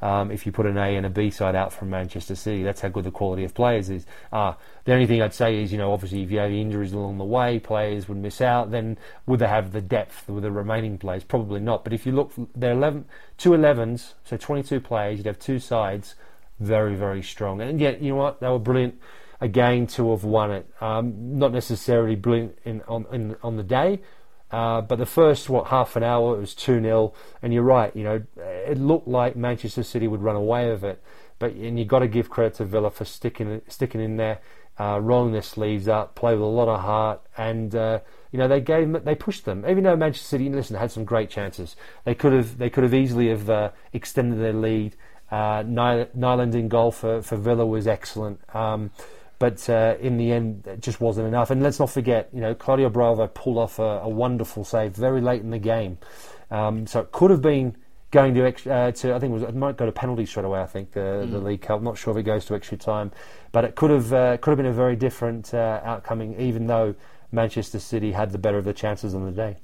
um, 0.02 0.32
if 0.32 0.44
you 0.44 0.52
put 0.52 0.66
an 0.66 0.76
A 0.76 0.97
and 0.97 1.06
a 1.06 1.11
B 1.11 1.30
side 1.30 1.54
out 1.54 1.73
from 1.73 1.88
Manchester 1.88 2.35
City. 2.35 2.64
That's 2.64 2.80
how 2.80 2.88
good 2.88 3.04
the 3.04 3.12
quality 3.12 3.44
of 3.44 3.54
players 3.54 3.88
is. 3.88 4.04
Uh, 4.32 4.54
the 4.85 4.92
only 4.92 5.06
thing 5.06 5.23
I'd 5.23 5.32
say 5.32 5.62
is, 5.62 5.71
you 5.71 5.78
know, 5.78 5.92
obviously 5.92 6.23
if 6.23 6.30
you 6.30 6.38
have 6.38 6.50
injuries 6.50 6.92
along 6.92 7.18
the 7.18 7.25
way, 7.25 7.61
players 7.61 8.09
would 8.09 8.18
miss 8.18 8.40
out. 8.40 8.73
Then 8.73 8.99
would 9.26 9.38
they 9.38 9.47
have 9.47 9.73
the 9.73 9.80
depth 9.80 10.28
with 10.28 10.42
the 10.42 10.50
remaining 10.50 10.99
players? 10.99 11.23
Probably 11.23 11.61
not. 11.61 11.85
But 11.85 11.92
if 11.92 12.04
you 12.04 12.12
look, 12.12 12.32
they're 12.56 12.73
11, 12.73 13.04
two 13.38 13.50
11s, 13.50 14.14
so 14.25 14.37
22 14.37 14.80
players. 14.80 15.18
You'd 15.18 15.26
have 15.26 15.38
two 15.38 15.61
sides, 15.61 16.16
very 16.59 16.97
very 16.97 17.23
strong. 17.23 17.61
And 17.61 17.80
yet, 17.80 18.02
you 18.02 18.11
know 18.11 18.16
what? 18.16 18.40
They 18.40 18.49
were 18.49 18.59
brilliant 18.59 19.00
again 19.40 19.87
to 19.88 20.11
have 20.11 20.25
won 20.25 20.50
it. 20.50 20.66
Um, 20.80 21.38
not 21.38 21.52
necessarily 21.52 22.16
brilliant 22.16 22.59
in, 22.64 22.82
on 22.82 23.06
in, 23.12 23.37
on 23.42 23.56
the 23.56 23.62
day, 23.62 24.00
uh, 24.52 24.82
but 24.82 24.99
the 24.99 25.06
first 25.06 25.49
what 25.49 25.68
half 25.68 25.97
an 25.97 26.02
hour 26.02 26.37
it 26.37 26.40
was 26.40 26.54
two 26.54 26.80
0 26.80 27.14
and 27.40 27.54
you're 27.54 27.62
right. 27.62 27.94
You 27.97 28.04
know, 28.04 28.23
it 28.37 28.78
looked 28.78 29.09
like 29.09 29.35
Manchester 29.35 29.82
City 29.82 30.06
would 30.06 30.23
run 30.23 30.37
away 30.37 30.71
with 30.71 30.85
it, 30.85 31.02
but 31.38 31.52
and 31.52 31.78
you've 31.78 31.88
got 31.88 32.00
to 32.00 32.09
give 32.09 32.28
credit 32.28 32.54
to 32.54 32.66
Villa 32.66 32.90
for 32.90 33.06
sticking 33.06 33.62
sticking 33.66 34.02
in 34.02 34.18
there, 34.18 34.40
uh, 34.78 35.00
rolling 35.00 35.32
their 35.32 35.42
sleeves 35.42 35.88
up, 35.88 36.14
play 36.14 36.35
with 36.35 36.42
a 36.42 36.44
lot 36.44 36.68
of 36.68 36.80
heart, 36.80 37.23
and 37.38 37.75
uh, 37.75 38.00
you 38.30 38.38
know 38.38 38.47
they 38.47 38.61
gave 38.61 39.04
they 39.04 39.14
pushed 39.14 39.47
them. 39.47 39.64
Even 39.66 39.85
though 39.85 39.97
Manchester 39.97 40.28
City, 40.28 40.50
listen, 40.50 40.76
had 40.76 40.92
some 40.92 41.04
great 41.04 41.30
chances, 41.30 41.75
they 42.04 42.14
could 42.14 42.35
have 42.35 42.59
they 42.59 42.68
could 42.68 42.85
have 42.85 42.94
easily 42.94 43.28
have 43.30 43.49
uh, 43.49 43.71
extended 43.94 44.38
their 44.38 44.52
lead. 44.52 44.97
Uh, 45.30 45.62
Nyland 45.66 46.54
in 46.54 46.68
goal 46.68 46.90
for, 46.90 47.23
for 47.23 47.38
Villa 47.38 47.64
was 47.64 47.87
excellent. 47.87 48.38
Um, 48.54 48.90
but 49.43 49.69
uh, 49.69 49.97
in 49.99 50.19
the 50.19 50.31
end, 50.31 50.65
it 50.69 50.81
just 50.81 51.01
wasn't 51.01 51.27
enough. 51.27 51.51
And 51.51 51.61
let's 51.65 51.81
not 51.81 51.91
forget, 51.91 52.29
you 52.33 52.41
know, 52.41 52.55
Claudio 52.55 52.89
Bravo 52.89 53.27
pulled 53.27 53.59
off 53.59 53.81
a, 53.81 53.99
a 54.05 54.09
wonderful 54.09 54.63
save 54.63 54.93
very 54.93 55.21
late 55.21 55.41
in 55.43 55.51
the 55.51 55.59
game, 55.59 55.99
um, 56.53 56.87
so 56.87 57.01
it 57.01 57.11
could 57.11 57.33
have 57.33 57.43
been 57.43 57.77
going 58.13 58.35
to, 58.35 58.47
uh, 58.47 58.93
to 58.93 59.13
I 59.13 59.19
think 59.19 59.33
it, 59.33 59.35
was, 59.35 59.43
it 59.43 59.57
might 59.57 59.77
go 59.77 59.85
to 59.85 59.91
penalty 59.91 60.27
straight 60.27 60.45
away. 60.45 60.61
I 60.61 60.67
think 60.67 60.93
the, 60.93 61.01
mm. 61.01 61.33
the 61.33 61.41
League 61.41 61.63
Cup. 61.63 61.79
I'm 61.79 61.85
not 61.85 61.99
sure 61.99 62.13
if 62.13 62.19
it 62.19 62.23
goes 62.23 62.45
to 62.45 62.55
extra 62.55 62.77
time, 62.77 63.11
but 63.51 63.65
it 63.65 63.75
could 63.75 63.91
have 63.91 64.13
uh, 64.13 64.37
could 64.37 64.53
have 64.53 64.59
been 64.59 64.67
a 64.67 64.73
very 64.73 64.95
different 64.95 65.53
uh, 65.53 65.81
outcome, 65.83 66.23
even 66.39 66.69
though 66.69 66.95
Manchester 67.33 67.81
City 67.81 68.13
had 68.13 68.31
the 68.31 68.39
better 68.39 68.59
of 68.59 68.65
the 68.65 68.73
chances 68.73 69.13
on 69.13 69.25
the 69.25 69.33
day. 69.33 69.57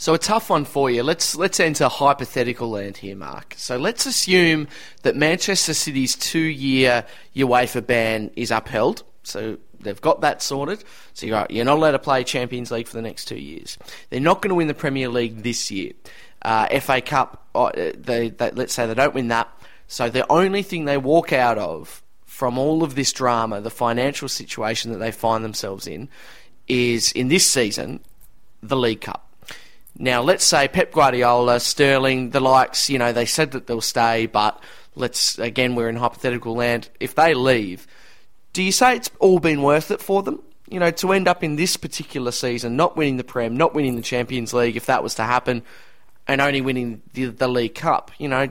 So 0.00 0.14
a 0.14 0.18
tough 0.18 0.48
one 0.48 0.64
for 0.64 0.90
you. 0.90 1.02
Let's 1.02 1.36
let's 1.36 1.60
enter 1.60 1.86
hypothetical 1.86 2.70
land 2.70 2.96
here, 2.96 3.14
Mark. 3.14 3.52
So 3.58 3.76
let's 3.76 4.06
assume 4.06 4.66
that 5.02 5.14
Manchester 5.14 5.74
City's 5.74 6.16
two-year 6.16 7.04
UEFA 7.36 7.86
ban 7.86 8.30
is 8.34 8.50
upheld. 8.50 9.02
So 9.24 9.58
they've 9.78 10.00
got 10.00 10.22
that 10.22 10.40
sorted. 10.40 10.84
So 11.12 11.26
you're, 11.26 11.46
you're 11.50 11.66
not 11.66 11.76
allowed 11.76 11.90
to 11.90 11.98
play 11.98 12.24
Champions 12.24 12.70
League 12.70 12.88
for 12.88 12.96
the 12.96 13.02
next 13.02 13.26
two 13.26 13.38
years. 13.38 13.76
They're 14.08 14.20
not 14.20 14.40
going 14.40 14.48
to 14.48 14.54
win 14.54 14.68
the 14.68 14.74
Premier 14.74 15.10
League 15.10 15.42
this 15.42 15.70
year. 15.70 15.92
Uh, 16.40 16.80
FA 16.80 17.02
Cup, 17.02 17.46
uh, 17.54 17.70
they, 17.74 18.30
they, 18.30 18.52
let's 18.52 18.72
say 18.72 18.86
they 18.86 18.94
don't 18.94 19.14
win 19.14 19.28
that. 19.28 19.50
So 19.86 20.08
the 20.08 20.24
only 20.32 20.62
thing 20.62 20.86
they 20.86 20.96
walk 20.96 21.34
out 21.34 21.58
of 21.58 22.02
from 22.24 22.56
all 22.56 22.82
of 22.82 22.94
this 22.94 23.12
drama, 23.12 23.60
the 23.60 23.68
financial 23.68 24.28
situation 24.28 24.92
that 24.92 24.98
they 24.98 25.12
find 25.12 25.44
themselves 25.44 25.86
in, 25.86 26.08
is 26.68 27.12
in 27.12 27.28
this 27.28 27.46
season 27.46 28.00
the 28.62 28.78
League 28.78 29.02
Cup. 29.02 29.26
Now, 30.00 30.22
let's 30.22 30.46
say 30.46 30.66
Pep 30.66 30.92
Guardiola, 30.92 31.60
Sterling, 31.60 32.30
the 32.30 32.40
likes, 32.40 32.88
you 32.88 32.98
know, 32.98 33.12
they 33.12 33.26
said 33.26 33.50
that 33.50 33.66
they'll 33.66 33.82
stay, 33.82 34.24
but 34.24 34.58
let's, 34.94 35.38
again, 35.38 35.74
we're 35.74 35.90
in 35.90 35.96
hypothetical 35.96 36.54
land. 36.54 36.88
If 37.00 37.14
they 37.16 37.34
leave, 37.34 37.86
do 38.54 38.62
you 38.62 38.72
say 38.72 38.96
it's 38.96 39.10
all 39.18 39.40
been 39.40 39.60
worth 39.60 39.90
it 39.90 40.00
for 40.00 40.22
them? 40.22 40.42
You 40.70 40.80
know, 40.80 40.90
to 40.90 41.12
end 41.12 41.28
up 41.28 41.44
in 41.44 41.56
this 41.56 41.76
particular 41.76 42.32
season, 42.32 42.76
not 42.76 42.96
winning 42.96 43.18
the 43.18 43.24
Prem, 43.24 43.58
not 43.58 43.74
winning 43.74 43.96
the 43.96 44.02
Champions 44.02 44.54
League, 44.54 44.74
if 44.74 44.86
that 44.86 45.02
was 45.02 45.16
to 45.16 45.22
happen, 45.22 45.62
and 46.26 46.40
only 46.40 46.62
winning 46.62 47.02
the, 47.12 47.26
the 47.26 47.48
League 47.48 47.74
Cup. 47.74 48.10
You 48.16 48.28
know, 48.28 48.48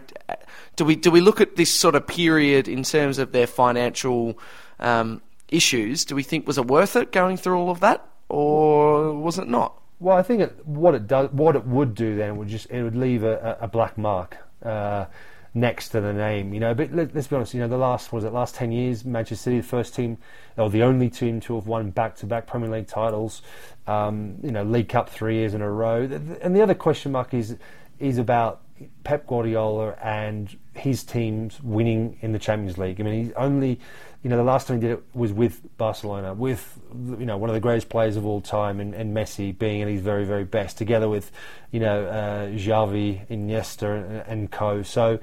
do 0.75 0.86
we 0.86 0.96
do 0.96 1.10
we 1.10 1.20
look 1.20 1.41
at 1.41 1.56
this 1.56 1.74
sort 1.74 1.96
of 1.96 2.06
period 2.06 2.68
in 2.68 2.84
terms 2.84 3.18
of 3.18 3.32
their 3.32 3.48
financial 3.48 4.38
um, 4.79 5.20
issues? 5.48 6.06
Do 6.06 6.13
we 6.13 6.22
think 6.22 6.46
was 6.46 6.60
it 6.60 6.68
worth 6.68 6.96
it 6.96 7.12
going 7.12 7.38
through 7.38 7.58
all 7.58 7.72
of 7.72 7.79
that, 7.79 8.06
or 8.27 9.15
was 9.15 9.39
it 9.39 9.48
not? 9.48 9.74
Well, 10.00 10.15
I 10.15 10.24
think 10.24 10.41
it, 10.41 10.65
what 10.65 10.96
it 10.96 11.08
does, 11.08 11.29
what 11.32 11.56
it 11.56 11.65
would 11.65 11.94
do 11.94 12.15
then 12.15 12.38
would 12.38 12.48
just 12.48 12.70
it 12.72 12.84
would 12.84 12.96
leave 12.96 13.24
a, 13.24 13.58
a 13.60 13.68
black 13.68 13.98
mark 13.98 14.38
uh, 14.63 15.06
next 15.53 15.89
to 15.89 16.00
the 16.00 16.13
name, 16.13 16.53
you 16.53 16.60
know. 16.62 16.74
But 16.74 16.94
let, 16.94 17.13
us 17.15 17.27
be 17.27 17.36
honest, 17.36 17.53
you 17.53 17.60
know, 17.60 17.68
the 17.68 17.77
last 17.77 18.13
was 18.13 18.24
it 18.24 18.32
last 18.32 18.56
ten 18.56 18.72
years, 18.72 19.03
Manchester 19.03 19.44
City, 19.44 19.58
the 19.58 19.68
first 19.68 19.94
team 19.94 20.18
or 20.56 20.70
the 20.70 20.84
only 20.84 21.10
team 21.10 21.41
to 21.41 21.56
have 21.56 21.68
won 21.68 21.89
back-to-back 21.89 22.48
Premier 22.48 22.70
League 22.70 22.88
titles, 22.88 23.41
um, 23.88 24.36
you 24.41 24.51
know, 24.51 24.63
League 24.63 24.89
Cup 24.89 25.10
three 25.10 25.36
years 25.36 25.53
in 25.53 25.62
a 25.62 25.70
row. 25.70 26.03
And 26.41 26.56
the 26.56 26.62
other 26.62 26.75
question 26.75 27.12
mark 27.12 27.34
is 27.34 27.58
is 28.00 28.18
about 28.18 28.62
Pep 29.03 29.27
Guardiola 29.27 29.95
and 30.01 30.55
his 30.74 31.03
teams 31.03 31.62
winning 31.62 32.17
in 32.21 32.31
the 32.31 32.39
Champions 32.39 32.77
League. 32.77 33.00
I 33.00 33.03
mean, 33.03 33.25
he's 33.25 33.33
only 33.33 33.79
you 34.24 34.29
know, 34.29 34.36
the 34.36 34.43
last 34.43 34.67
time 34.67 34.81
he 34.81 34.88
did 34.88 34.91
it 34.91 35.03
was 35.13 35.31
with 35.31 35.62
Barcelona, 35.77 36.33
with 36.33 36.77
you 36.93 37.25
know 37.25 37.38
one 37.38 37.50
of 37.50 37.53
the 37.53 37.62
greatest 37.62 37.88
players 37.88 38.17
of 38.17 38.25
all 38.25 38.41
time, 38.41 38.81
and, 38.81 38.93
and 38.93 39.15
Messi 39.15 39.57
being 39.57 39.81
at 39.81 39.88
his 39.88 40.01
very 40.01 40.25
very 40.25 40.43
best, 40.43 40.77
together 40.77 41.07
with 41.07 41.31
you 41.71 41.79
know 41.79 42.05
uh, 42.05 42.48
Xavi, 42.48 43.25
Iniesta, 43.29 44.25
and, 44.27 44.51
co. 44.51 44.83
So 44.83 45.19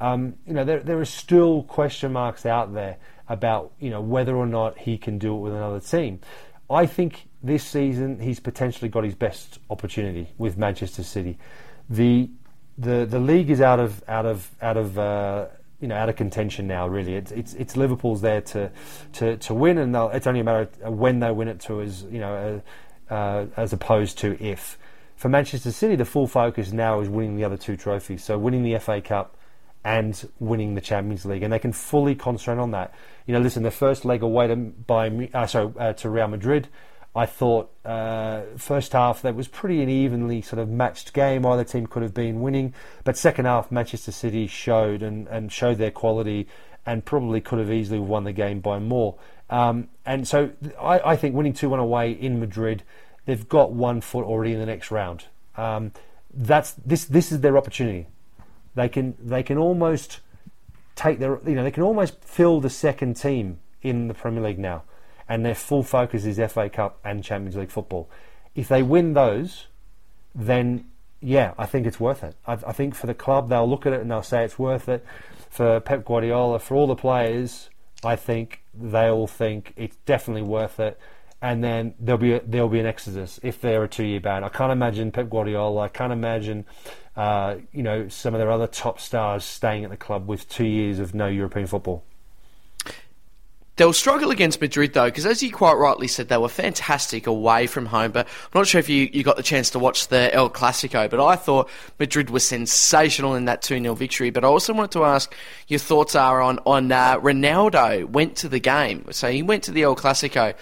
um, 0.00 0.34
you 0.46 0.54
know 0.54 0.64
there 0.64 0.80
there 0.80 0.98
are 0.98 1.04
still 1.04 1.62
question 1.62 2.12
marks 2.12 2.44
out 2.44 2.74
there 2.74 2.96
about 3.28 3.72
you 3.78 3.90
know 3.90 4.00
whether 4.00 4.34
or 4.34 4.46
not 4.46 4.78
he 4.78 4.98
can 4.98 5.18
do 5.18 5.36
it 5.36 5.38
with 5.38 5.52
another 5.52 5.80
team. 5.80 6.18
I 6.68 6.86
think 6.86 7.28
this 7.44 7.62
season 7.62 8.18
he's 8.18 8.40
potentially 8.40 8.88
got 8.88 9.04
his 9.04 9.14
best 9.14 9.60
opportunity 9.70 10.32
with 10.38 10.58
Manchester 10.58 11.04
City. 11.04 11.38
The 11.88 12.30
the 12.80 13.04
the 13.04 13.18
league 13.18 13.50
is 13.50 13.60
out 13.60 13.78
of 13.78 14.02
out 14.08 14.26
of 14.26 14.50
out 14.62 14.76
of 14.76 14.98
uh, 14.98 15.46
you 15.80 15.88
know 15.88 15.94
out 15.94 16.08
of 16.08 16.16
contention 16.16 16.66
now. 16.66 16.88
Really, 16.88 17.14
it's 17.14 17.30
it's, 17.30 17.54
it's 17.54 17.76
Liverpool's 17.76 18.22
there 18.22 18.40
to 18.40 18.70
to, 19.14 19.36
to 19.36 19.54
win, 19.54 19.78
and 19.78 19.94
it's 20.14 20.26
only 20.26 20.40
a 20.40 20.44
matter 20.44 20.68
of 20.82 20.94
when 20.94 21.20
they 21.20 21.30
win 21.30 21.48
it 21.48 21.60
to 21.60 21.82
as 21.82 22.02
you 22.04 22.20
know 22.20 22.62
uh, 23.10 23.14
uh, 23.14 23.46
as 23.56 23.72
opposed 23.72 24.18
to 24.18 24.42
if. 24.42 24.78
For 25.16 25.28
Manchester 25.28 25.70
City, 25.70 25.96
the 25.96 26.06
full 26.06 26.26
focus 26.26 26.72
now 26.72 27.00
is 27.00 27.08
winning 27.08 27.36
the 27.36 27.44
other 27.44 27.58
two 27.58 27.76
trophies. 27.76 28.24
So 28.24 28.38
winning 28.38 28.62
the 28.62 28.78
FA 28.78 29.02
Cup 29.02 29.36
and 29.84 30.28
winning 30.38 30.74
the 30.74 30.80
Champions 30.80 31.26
League, 31.26 31.42
and 31.42 31.52
they 31.52 31.58
can 31.58 31.72
fully 31.72 32.14
concentrate 32.14 32.58
on 32.58 32.70
that. 32.70 32.94
You 33.26 33.34
know, 33.34 33.40
listen, 33.40 33.62
the 33.62 33.70
first 33.70 34.06
leg 34.06 34.22
away 34.22 34.46
to 34.46 34.56
by 34.56 35.28
uh, 35.34 35.46
sorry 35.46 35.72
uh, 35.78 35.92
to 35.94 36.08
Real 36.08 36.28
Madrid 36.28 36.68
I 37.14 37.26
thought 37.26 37.72
uh, 37.84 38.42
first 38.56 38.92
half 38.92 39.22
that 39.22 39.34
was 39.34 39.48
pretty 39.48 39.82
an 39.82 39.88
evenly 39.88 40.42
sort 40.42 40.60
of 40.60 40.68
matched 40.68 41.12
game. 41.12 41.44
Either 41.44 41.64
team 41.64 41.86
could 41.86 42.02
have 42.02 42.14
been 42.14 42.40
winning, 42.40 42.72
but 43.02 43.16
second 43.16 43.46
half 43.46 43.72
Manchester 43.72 44.12
City 44.12 44.46
showed 44.46 45.02
and, 45.02 45.26
and 45.28 45.50
showed 45.50 45.78
their 45.78 45.90
quality 45.90 46.46
and 46.86 47.04
probably 47.04 47.40
could 47.40 47.58
have 47.58 47.70
easily 47.70 47.98
won 47.98 48.24
the 48.24 48.32
game 48.32 48.60
by 48.60 48.78
more. 48.78 49.16
Um, 49.50 49.88
and 50.06 50.26
so 50.26 50.50
I, 50.80 51.00
I, 51.00 51.16
think 51.16 51.34
winning 51.34 51.52
two 51.52 51.68
one 51.68 51.80
away 51.80 52.12
in 52.12 52.38
Madrid, 52.38 52.84
they've 53.26 53.48
got 53.48 53.72
one 53.72 54.00
foot 54.00 54.24
already 54.24 54.52
in 54.52 54.60
the 54.60 54.66
next 54.66 54.92
round. 54.92 55.24
Um, 55.56 55.92
that's 56.32 56.72
this 56.72 57.04
this 57.04 57.32
is 57.32 57.40
their 57.40 57.58
opportunity. 57.58 58.06
They 58.76 58.88
can 58.88 59.16
they 59.18 59.42
can 59.42 59.58
almost 59.58 60.20
take 60.94 61.18
their 61.18 61.40
you 61.44 61.56
know 61.56 61.64
they 61.64 61.72
can 61.72 61.82
almost 61.82 62.22
fill 62.22 62.60
the 62.60 62.70
second 62.70 63.14
team 63.14 63.58
in 63.82 64.06
the 64.06 64.14
Premier 64.14 64.44
League 64.44 64.60
now 64.60 64.84
and 65.30 65.46
their 65.46 65.54
full 65.54 65.84
focus 65.84 66.26
is 66.26 66.38
FA 66.52 66.68
Cup 66.68 66.98
and 67.04 67.22
Champions 67.22 67.56
League 67.56 67.70
football. 67.70 68.10
If 68.56 68.66
they 68.66 68.82
win 68.82 69.14
those, 69.14 69.68
then 70.34 70.86
yeah, 71.20 71.54
I 71.56 71.66
think 71.66 71.86
it's 71.86 72.00
worth 72.00 72.24
it. 72.24 72.34
I, 72.46 72.54
I, 72.54 72.72
think 72.72 72.96
for 72.96 73.06
the 73.06 73.14
club, 73.14 73.48
they'll 73.48 73.68
look 73.68 73.86
at 73.86 73.92
it 73.92 74.00
and 74.00 74.10
they'll 74.10 74.24
say 74.24 74.44
it's 74.44 74.58
worth 74.58 74.88
it. 74.88 75.06
For 75.48 75.78
Pep 75.80 76.04
Guardiola, 76.04 76.58
for 76.58 76.74
all 76.74 76.88
the 76.88 76.96
players, 76.96 77.70
I 78.02 78.16
think 78.16 78.64
they 78.74 79.08
all 79.08 79.28
think 79.28 79.72
it's 79.76 79.96
definitely 80.04 80.42
worth 80.42 80.80
it. 80.80 80.98
and 81.40 81.62
then 81.62 81.94
there'll 82.00 82.18
be 82.18 82.32
a, 82.32 82.40
there'll 82.40 82.68
be 82.68 82.80
an 82.80 82.86
exodus 82.86 83.38
if 83.42 83.60
they're 83.60 83.84
a 83.84 83.88
two-year 83.88 84.20
ban. 84.20 84.42
I 84.42 84.48
can't 84.48 84.72
imagine 84.72 85.12
Pep 85.12 85.30
Guardiola. 85.30 85.82
I 85.82 85.88
can't 85.88 86.12
imagine, 86.12 86.66
uh, 87.16 87.56
you 87.72 87.84
know, 87.84 88.08
some 88.08 88.34
of 88.34 88.40
their 88.40 88.50
other 88.50 88.66
top 88.66 88.98
stars 88.98 89.44
staying 89.44 89.84
at 89.84 89.90
the 89.90 89.96
club 89.96 90.26
with 90.26 90.48
two 90.48 90.66
years 90.66 90.98
of 90.98 91.14
no 91.14 91.28
European 91.28 91.68
football. 91.68 92.02
They'll 93.80 93.94
struggle 93.94 94.30
against 94.30 94.60
Madrid 94.60 94.92
though, 94.92 95.06
because 95.06 95.24
as 95.24 95.42
you 95.42 95.50
quite 95.50 95.72
rightly 95.72 96.06
said, 96.06 96.28
they 96.28 96.36
were 96.36 96.50
fantastic 96.50 97.26
away 97.26 97.66
from 97.66 97.86
home. 97.86 98.12
But 98.12 98.26
I'm 98.26 98.58
not 98.58 98.66
sure 98.66 98.78
if 98.78 98.90
you, 98.90 99.08
you 99.10 99.22
got 99.22 99.38
the 99.38 99.42
chance 99.42 99.70
to 99.70 99.78
watch 99.78 100.08
the 100.08 100.28
El 100.34 100.50
Clasico, 100.50 101.08
but 101.08 101.18
I 101.18 101.34
thought 101.34 101.70
Madrid 101.98 102.28
was 102.28 102.46
sensational 102.46 103.34
in 103.36 103.46
that 103.46 103.62
2 103.62 103.80
0 103.80 103.94
victory. 103.94 104.28
But 104.28 104.44
I 104.44 104.48
also 104.48 104.74
wanted 104.74 104.90
to 104.90 105.04
ask 105.04 105.34
your 105.66 105.78
thoughts 105.78 106.14
are 106.14 106.42
on, 106.42 106.58
on 106.66 106.92
uh, 106.92 107.18
Ronaldo 107.20 108.04
went 108.04 108.36
to 108.36 108.50
the 108.50 108.58
game. 108.58 109.06
So 109.12 109.30
he 109.30 109.40
went 109.40 109.62
to 109.62 109.70
the 109.70 109.84
El 109.84 109.96
Clasico. 109.96 110.52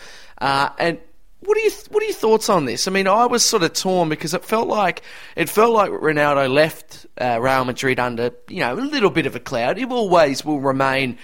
Uh, 0.40 0.68
and 0.78 1.00
what 1.40 1.56
are 1.56 1.60
you 1.60 1.72
what 1.90 2.04
are 2.04 2.06
your 2.06 2.14
thoughts 2.14 2.48
on 2.48 2.66
this? 2.66 2.86
I 2.86 2.92
mean, 2.92 3.08
I 3.08 3.26
was 3.26 3.44
sort 3.44 3.64
of 3.64 3.72
torn 3.72 4.10
because 4.10 4.32
it 4.32 4.44
felt 4.44 4.68
like 4.68 5.02
it 5.34 5.48
felt 5.48 5.72
like 5.72 5.90
Ronaldo 5.90 6.48
left 6.48 7.04
uh, 7.20 7.40
Real 7.40 7.64
Madrid 7.64 7.98
under 7.98 8.30
you 8.48 8.60
know 8.60 8.74
a 8.74 8.76
little 8.78 9.10
bit 9.10 9.26
of 9.26 9.34
a 9.34 9.40
cloud. 9.40 9.76
He 9.76 9.84
always 9.86 10.44
will 10.44 10.60
remain 10.60 11.18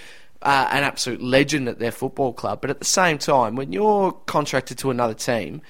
uh, 0.45 0.69
an 0.71 0.83
absolute 0.83 1.21
legend 1.21 1.67
at 1.67 1.79
their 1.79 1.91
football 1.91 2.31
club. 2.31 2.61
But 2.61 2.69
at 2.69 2.79
the 2.79 2.85
same 2.85 3.17
time, 3.17 3.55
when 3.55 3.73
you're 3.73 4.11
contracted 4.11 4.77
to 4.79 4.91
another 4.91 5.15
team, 5.15 5.61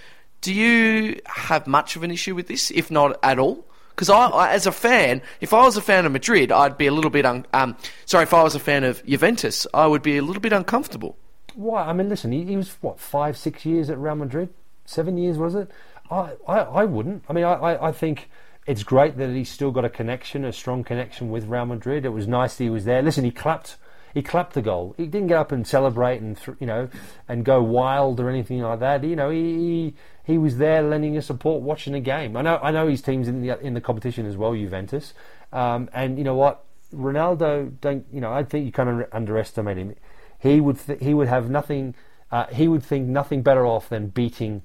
do 0.42 0.54
you 0.54 1.20
have 1.26 1.66
much 1.66 1.96
of 1.96 2.04
an 2.04 2.12
issue 2.12 2.36
with 2.36 2.48
this, 2.48 2.70
if 2.72 2.92
not 2.92 3.18
at 3.24 3.40
all? 3.40 3.66
Because 3.90 4.10
I, 4.10 4.28
I, 4.28 4.52
as 4.52 4.68
a 4.68 4.74
fan, 4.74 5.22
if 5.40 5.54
I 5.54 5.64
was 5.64 5.78
a 5.78 5.82
fan 5.82 6.06
of 6.06 6.12
Madrid, 6.12 6.52
I'd 6.52 6.78
be 6.78 6.88
a 6.88 6.92
little 6.92 7.10
bit 7.10 7.26
un- 7.26 7.46
um, 7.54 7.78
sorry. 8.06 8.24
If 8.24 8.34
I 8.34 8.44
was 8.44 8.54
a 8.54 8.60
fan 8.60 8.84
of 8.84 9.04
Juventus, 9.06 9.66
I 9.74 9.88
would 9.88 10.02
be 10.02 10.18
a 10.18 10.22
little 10.22 10.42
bit 10.42 10.52
uncomfortable. 10.52 11.18
Why? 11.56 11.84
I 11.84 11.94
mean, 11.94 12.10
listen, 12.10 12.34
he, 12.34 12.44
he 12.44 12.58
was 12.58 12.76
what 12.82 13.00
five, 13.00 13.38
six 13.38 13.66
years 13.66 13.90
at 13.90 13.98
Real 13.98 14.16
Madrid, 14.16 14.50
seven 14.84 15.18
years 15.18 15.38
was 15.38 15.56
it? 15.56 15.72
I, 16.12 16.34
I, 16.46 16.60
I 16.60 16.86
wouldn't. 16.86 17.24
I 17.30 17.34
mean, 17.34 17.46
I, 17.46 17.54
I, 17.54 17.88
I 17.88 17.92
think 17.94 18.30
it's 18.68 18.84
great 18.84 19.18
that 19.18 19.30
he's 19.30 19.50
still 19.50 19.72
got 19.72 19.86
a 19.86 19.90
connection, 19.90 20.44
a 20.44 20.52
strong 20.52 20.84
connection 20.84 21.30
with 21.30 21.46
Real 21.46 21.66
Madrid. 21.66 22.04
It 22.04 22.10
was 22.10 22.28
nice 22.28 22.58
that 22.58 22.64
he 22.66 22.70
was 22.70 22.84
there. 22.84 23.02
Listen, 23.02 23.24
he 23.24 23.32
clapped 23.32 23.78
he 24.16 24.24
clapped 24.24 24.54
the 24.54 24.62
goal. 24.62 24.96
He 24.96 25.08
didn't 25.08 25.28
get 25.28 25.38
up 25.38 25.52
and 25.52 25.68
celebrate 25.68 26.22
and 26.22 26.40
you 26.62 26.66
know 26.66 26.90
and 27.28 27.44
go 27.44 27.62
wild 27.62 28.22
or 28.22 28.30
anything 28.30 28.62
like 28.62 28.80
that. 28.80 29.04
You 29.04 29.18
know, 29.18 29.30
he 29.30 29.94
he 30.24 30.38
was 30.38 30.58
there 30.58 30.82
lending 30.82 31.16
his 31.16 31.26
support, 31.26 31.62
watching 31.62 31.92
the 31.92 32.00
game. 32.00 32.38
I 32.38 32.42
know 32.42 32.58
I 32.64 32.72
know 32.72 32.88
his 32.88 33.02
team's 33.02 33.28
in 33.28 33.42
the 33.42 33.60
in 33.60 33.74
the 33.74 33.82
competition 33.82 34.26
as 34.26 34.38
well, 34.38 34.56
Juventus. 34.56 35.14
Um, 35.52 35.90
and 35.94 36.18
you 36.18 36.24
know 36.24 36.34
what, 36.34 36.64
Ronaldo 36.94 37.74
don't 37.82 38.06
you 38.10 38.22
know? 38.22 38.32
I 38.32 38.44
think 38.46 38.66
you 38.66 38.72
kind 38.72 38.90
of 38.90 39.06
underestimate 39.12 39.76
him. 39.76 39.94
He 40.40 40.62
would 40.62 40.80
th- 40.80 41.02
he 41.02 41.14
would 41.14 41.28
have 41.28 41.50
nothing. 41.50 41.94
Uh, 42.32 42.46
he 42.48 42.70
would 42.70 42.84
think 42.84 43.10
nothing 43.10 43.42
better 43.42 43.68
off 43.68 43.90
than 43.90 44.08
beating 44.08 44.62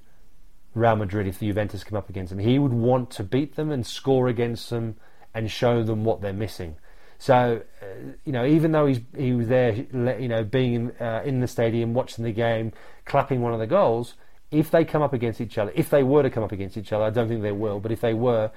Real 0.75 0.95
Madrid 0.95 1.27
if 1.27 1.41
the 1.41 1.49
Juventus 1.49 1.83
come 1.83 1.99
up 1.99 2.09
against 2.09 2.31
him. 2.31 2.39
He 2.39 2.61
would 2.61 2.73
want 2.73 3.11
to 3.13 3.25
beat 3.25 3.57
them 3.57 3.73
and 3.73 3.85
score 3.85 4.29
against 4.29 4.71
them 4.71 4.95
and 5.35 5.51
show 5.51 5.83
them 5.83 6.05
what 6.05 6.21
they're 6.21 6.33
missing. 6.33 6.77
So, 7.21 7.61
uh, 7.83 7.87
you 8.25 8.33
know, 8.33 8.47
even 8.47 8.73
though 8.73 8.87
he's 8.87 9.01
he 9.15 9.35
was 9.35 9.47
there, 9.49 9.75
you 9.75 10.27
know, 10.27 10.43
being 10.43 10.75
in, 10.75 10.91
uh, 10.99 11.21
in 11.23 11.41
the 11.41 11.47
stadium, 11.47 11.93
watching 11.93 12.25
the 12.25 12.33
game, 12.33 12.73
clapping 13.05 13.43
one 13.43 13.53
of 13.53 13.61
the 13.61 13.67
goals, 13.67 14.15
if 14.51 14.71
they 14.71 14.87
come 14.87 15.03
up 15.03 15.13
against 15.13 15.39
each 15.39 15.59
other, 15.59 15.71
if 15.75 15.91
they 15.91 16.03
were 16.03 16.23
to 16.23 16.31
come 16.31 16.43
up 16.43 16.51
against 16.51 16.79
each 16.79 16.95
other, 16.95 17.05
I 17.05 17.11
don't 17.11 17.29
think 17.29 17.43
they 17.43 17.53
will, 17.53 17.79
but 17.79 17.93
if 17.93 18.01
they 18.01 18.15
were, 18.15 18.51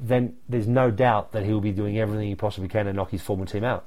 then 0.00 0.36
there's 0.48 0.66
no 0.66 0.90
doubt 0.90 1.32
that 1.32 1.44
he'll 1.44 1.60
be 1.60 1.70
doing 1.70 1.98
everything 1.98 2.28
he 2.28 2.34
possibly 2.34 2.66
can 2.66 2.86
to 2.86 2.94
knock 2.94 3.10
his 3.10 3.20
former 3.20 3.44
team 3.44 3.62
out. 3.62 3.84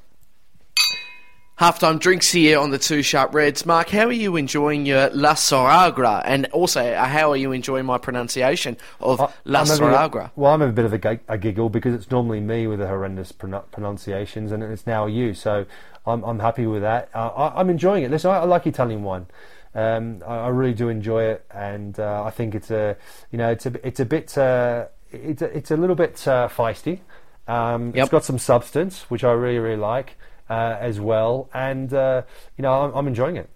Halftime 1.60 2.02
drinks 2.02 2.30
here 2.34 2.60
on 2.60 2.72
the 2.72 2.78
Two 2.78 3.02
Sharp 3.02 3.34
Reds. 3.34 3.66
Mark, 3.66 3.88
how 3.88 4.08
are 4.08 4.12
you 4.12 4.36
enjoying 4.36 4.86
your 4.86 5.10
La 5.12 5.36
Soragra? 5.36 6.22
And 6.26 6.48
also, 6.48 6.86
uh, 6.86 7.06
how 7.06 7.32
are 7.32 7.38
you 7.38 7.54
enjoying 7.54 7.86
my 7.86 7.98
pronunciation 7.98 8.76
of 9.00 9.22
I, 9.22 9.30
La 9.46 9.62
I'm 9.62 9.66
Soragra? 9.68 10.32
well, 10.36 10.54
I'm 10.54 10.62
a 10.62 10.74
bit 10.74 10.84
of 10.84 10.92
a, 10.92 11.20
a, 11.30 11.38
giggle 11.38 11.70
because 11.70 11.96
it's 11.96 12.12
normally 12.12 12.42
me 12.42 12.68
with 12.68 12.80
the 12.80 12.88
horrendous 12.88 13.32
pronunciations 13.32 14.52
and 14.52 14.64
it's 14.64 14.86
now 14.86 15.06
you. 15.06 15.34
So 15.34 15.66
I'm, 16.06 16.26
I'm 16.26 16.40
happy 16.40 16.68
with 16.68 16.82
that. 16.82 17.10
Uh, 17.14 17.30
I, 17.30 17.62
am 17.62 17.70
enjoying 17.70 18.04
it. 18.04 18.12
Listen, 18.12 18.32
I, 18.32 18.40
I 18.40 18.44
like 18.44 18.68
Italian 18.68 19.04
wine. 19.04 19.26
Um, 19.74 20.24
I, 20.28 20.40
I, 20.40 20.48
really 20.50 20.74
do 20.74 20.90
enjoy 20.90 21.24
it, 21.24 21.46
and 21.52 21.98
uh, 21.98 22.26
I 22.26 22.32
think 22.32 22.54
it's 22.54 22.70
a, 22.70 22.98
you 23.32 23.38
know, 23.38 23.50
it's 23.50 23.66
a, 23.66 23.88
it's 23.88 24.02
a 24.02 24.06
bit, 24.06 24.38
uh, 24.38 24.88
it's 25.10 25.42
a, 25.42 25.58
it's 25.58 25.72
a 25.72 25.78
little 25.78 25.96
bit 25.96 26.28
uh, 26.28 26.50
feisty. 26.50 27.00
Um, 27.48 27.94
yep. 27.96 28.04
It's 28.04 28.12
got 28.12 28.26
some 28.26 28.40
substance, 28.40 29.04
which 29.10 29.24
I 29.24 29.32
really, 29.32 29.60
really 29.60 29.78
like 29.78 30.18
uh, 30.50 30.78
as 30.80 31.00
well, 31.00 31.50
and 31.54 31.93
uh, 31.93 32.24
you 32.58 32.62
know 32.62 32.72
I'm, 32.72 32.93
I'm, 32.96 33.08
enjoying 33.08 33.38
it. 33.38 33.50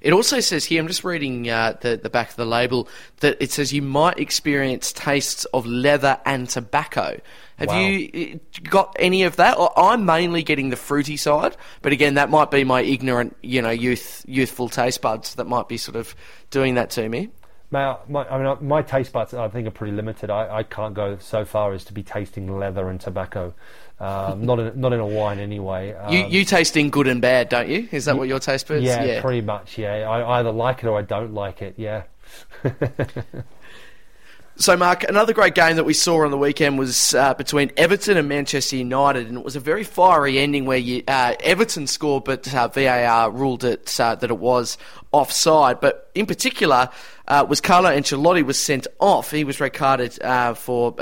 It 0.00 0.12
also 0.12 0.40
says 0.40 0.64
here, 0.64 0.80
I'm 0.80 0.88
just 0.88 1.04
reading 1.04 1.48
uh, 1.48 1.76
the 1.80 1.96
the 1.96 2.10
back 2.10 2.30
of 2.30 2.36
the 2.36 2.46
label 2.46 2.88
that 3.20 3.36
it 3.40 3.52
says 3.52 3.72
you 3.72 3.82
might 3.82 4.18
experience 4.18 4.92
tastes 4.92 5.44
of 5.46 5.66
leather 5.66 6.20
and 6.24 6.48
tobacco. 6.48 7.20
Have 7.58 7.68
wow. 7.68 7.78
you 7.78 8.40
got 8.68 8.96
any 8.98 9.22
of 9.22 9.36
that? 9.36 9.56
I'm 9.76 10.04
mainly 10.04 10.42
getting 10.42 10.70
the 10.70 10.76
fruity 10.76 11.16
side, 11.16 11.56
but 11.82 11.92
again, 11.92 12.14
that 12.14 12.28
might 12.28 12.50
be 12.50 12.64
my 12.64 12.82
ignorant, 12.82 13.36
you 13.42 13.62
know, 13.62 13.70
youth 13.70 14.24
youthful 14.26 14.68
taste 14.68 15.00
buds 15.00 15.36
that 15.36 15.46
might 15.46 15.68
be 15.68 15.76
sort 15.76 15.96
of 15.96 16.16
doing 16.50 16.74
that 16.74 16.90
to 16.90 17.08
me. 17.08 17.30
My, 17.70 17.96
my, 18.08 18.24
I 18.28 18.40
mean, 18.40 18.68
my 18.68 18.82
taste 18.82 19.12
buds, 19.12 19.34
I 19.34 19.48
think, 19.48 19.66
are 19.66 19.72
pretty 19.72 19.92
limited. 19.92 20.30
I, 20.30 20.58
I 20.58 20.62
can't 20.62 20.94
go 20.94 21.18
so 21.18 21.44
far 21.44 21.72
as 21.72 21.84
to 21.86 21.92
be 21.92 22.04
tasting 22.04 22.56
leather 22.56 22.88
and 22.88 23.00
tobacco. 23.00 23.52
Um, 24.04 24.44
not 24.44 24.58
in 24.58 24.80
not 24.80 24.92
in 24.92 25.00
a 25.00 25.06
wine 25.06 25.38
anyway. 25.38 25.92
Um, 25.94 26.12
you 26.12 26.26
you 26.26 26.44
tasting 26.44 26.90
good 26.90 27.06
and 27.06 27.22
bad, 27.22 27.48
don't 27.48 27.68
you? 27.68 27.88
Is 27.90 28.04
that 28.04 28.16
what 28.16 28.28
your 28.28 28.38
taste 28.38 28.68
buds? 28.68 28.82
Yeah, 28.82 29.04
yeah, 29.04 29.20
pretty 29.20 29.40
much. 29.40 29.78
Yeah, 29.78 30.08
I 30.08 30.38
either 30.38 30.52
like 30.52 30.82
it 30.82 30.86
or 30.86 30.98
I 30.98 31.02
don't 31.02 31.32
like 31.32 31.62
it. 31.62 31.74
Yeah. 31.76 32.04
So, 34.56 34.76
Mark, 34.76 35.02
another 35.02 35.32
great 35.32 35.56
game 35.56 35.74
that 35.76 35.84
we 35.84 35.94
saw 35.94 36.24
on 36.24 36.30
the 36.30 36.38
weekend 36.38 36.78
was 36.78 37.12
uh, 37.12 37.34
between 37.34 37.72
Everton 37.76 38.16
and 38.16 38.28
Manchester 38.28 38.76
United, 38.76 39.26
and 39.26 39.36
it 39.36 39.44
was 39.44 39.56
a 39.56 39.60
very 39.60 39.82
fiery 39.82 40.38
ending 40.38 40.64
where 40.64 40.78
you, 40.78 41.02
uh, 41.08 41.34
Everton 41.42 41.88
scored, 41.88 42.22
but 42.22 42.54
uh, 42.54 42.68
VAR 42.68 43.32
ruled 43.32 43.64
it 43.64 43.98
uh, 43.98 44.14
that 44.14 44.30
it 44.30 44.38
was 44.38 44.78
offside. 45.10 45.80
But 45.80 46.08
in 46.14 46.26
particular, 46.26 46.88
uh, 47.26 47.44
was 47.48 47.60
Carlo 47.60 47.90
Ancelotti 47.90 48.44
was 48.44 48.56
sent 48.56 48.86
off. 49.00 49.32
He 49.32 49.42
was 49.42 49.58
red 49.58 49.72
carded 49.72 50.22
uh, 50.22 50.54
for 50.54 50.94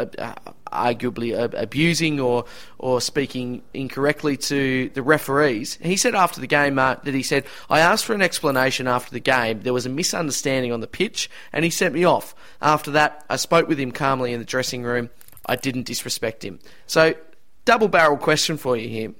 arguably 0.72 1.32
abusing 1.54 2.20
or 2.20 2.44
or 2.78 3.00
speaking 3.00 3.62
incorrectly 3.74 4.36
to 4.36 4.88
the 4.94 5.02
referees. 5.02 5.78
He 5.82 5.96
said 5.96 6.14
after 6.14 6.40
the 6.40 6.46
game 6.46 6.78
uh, 6.78 6.96
that 7.04 7.14
he 7.14 7.22
said, 7.22 7.44
"I 7.70 7.80
asked 7.80 8.04
for 8.04 8.14
an 8.14 8.22
explanation 8.22 8.88
after 8.88 9.10
the 9.10 9.20
game. 9.20 9.60
There 9.60 9.72
was 9.72 9.86
a 9.86 9.90
misunderstanding 9.90 10.72
on 10.72 10.80
the 10.80 10.86
pitch, 10.86 11.30
and 11.52 11.64
he 11.64 11.70
sent 11.70 11.94
me 11.94 12.04
off. 12.04 12.34
After 12.60 12.90
that, 12.92 13.24
I 13.28 13.36
spoke 13.36 13.68
with 13.68 13.78
him 13.78 13.92
calmly 13.92 14.32
in 14.32 14.40
the 14.40 14.46
dressing 14.46 14.82
room. 14.82 15.10
I 15.46 15.56
didn't 15.56 15.84
disrespect 15.86 16.44
him." 16.44 16.58
So, 16.86 17.14
double 17.64 17.88
barrel 17.88 18.16
question 18.16 18.56
for 18.56 18.76
you 18.76 18.88
here. 18.88 19.12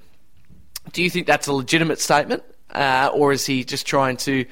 Do 0.93 1.03
you 1.03 1.11
think 1.11 1.27
that's 1.27 1.47
a 1.47 1.53
legitimate 1.53 2.01
statement, 2.01 2.43
uh, 2.71 3.11
or 3.15 3.33
is 3.33 3.47
he 3.47 3.65
just 3.65 3.87
trying 3.87 4.17
to, 4.19 4.45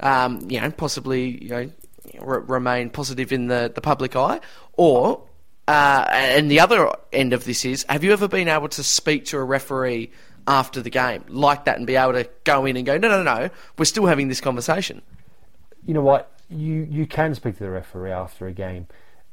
um, 0.00 0.50
you 0.50 0.60
know, 0.60 0.70
possibly, 0.70 1.42
you 1.42 1.48
know, 1.48 1.70
remain 2.20 2.90
positive 2.90 3.32
in 3.32 3.46
the, 3.46 3.70
the 3.74 3.80
public 3.80 4.16
eye, 4.16 4.40
or 4.74 5.22
uh, 5.68 6.06
and 6.10 6.50
the 6.50 6.60
other 6.60 6.90
end 7.12 7.34
of 7.34 7.44
this 7.44 7.66
is, 7.66 7.84
have 7.90 8.02
you 8.02 8.14
ever 8.14 8.26
been 8.26 8.48
able 8.48 8.70
to 8.70 8.82
speak 8.82 9.26
to 9.26 9.36
a 9.36 9.44
referee 9.44 10.10
after 10.46 10.80
the 10.80 10.88
game 10.88 11.22
like 11.28 11.66
that 11.66 11.76
and 11.76 11.86
be 11.86 11.94
able 11.94 12.14
to 12.14 12.26
go 12.44 12.64
in 12.64 12.78
and 12.78 12.86
go, 12.86 12.96
no, 12.96 13.08
no, 13.08 13.22
no, 13.22 13.50
we're 13.76 13.84
still 13.84 14.06
having 14.06 14.28
this 14.28 14.40
conversation? 14.40 15.02
You 15.84 15.92
know 15.92 16.00
what? 16.00 16.32
You 16.48 16.88
you 16.90 17.06
can 17.06 17.34
speak 17.34 17.58
to 17.58 17.64
the 17.64 17.70
referee 17.70 18.10
after 18.10 18.46
a 18.46 18.52
game. 18.52 18.86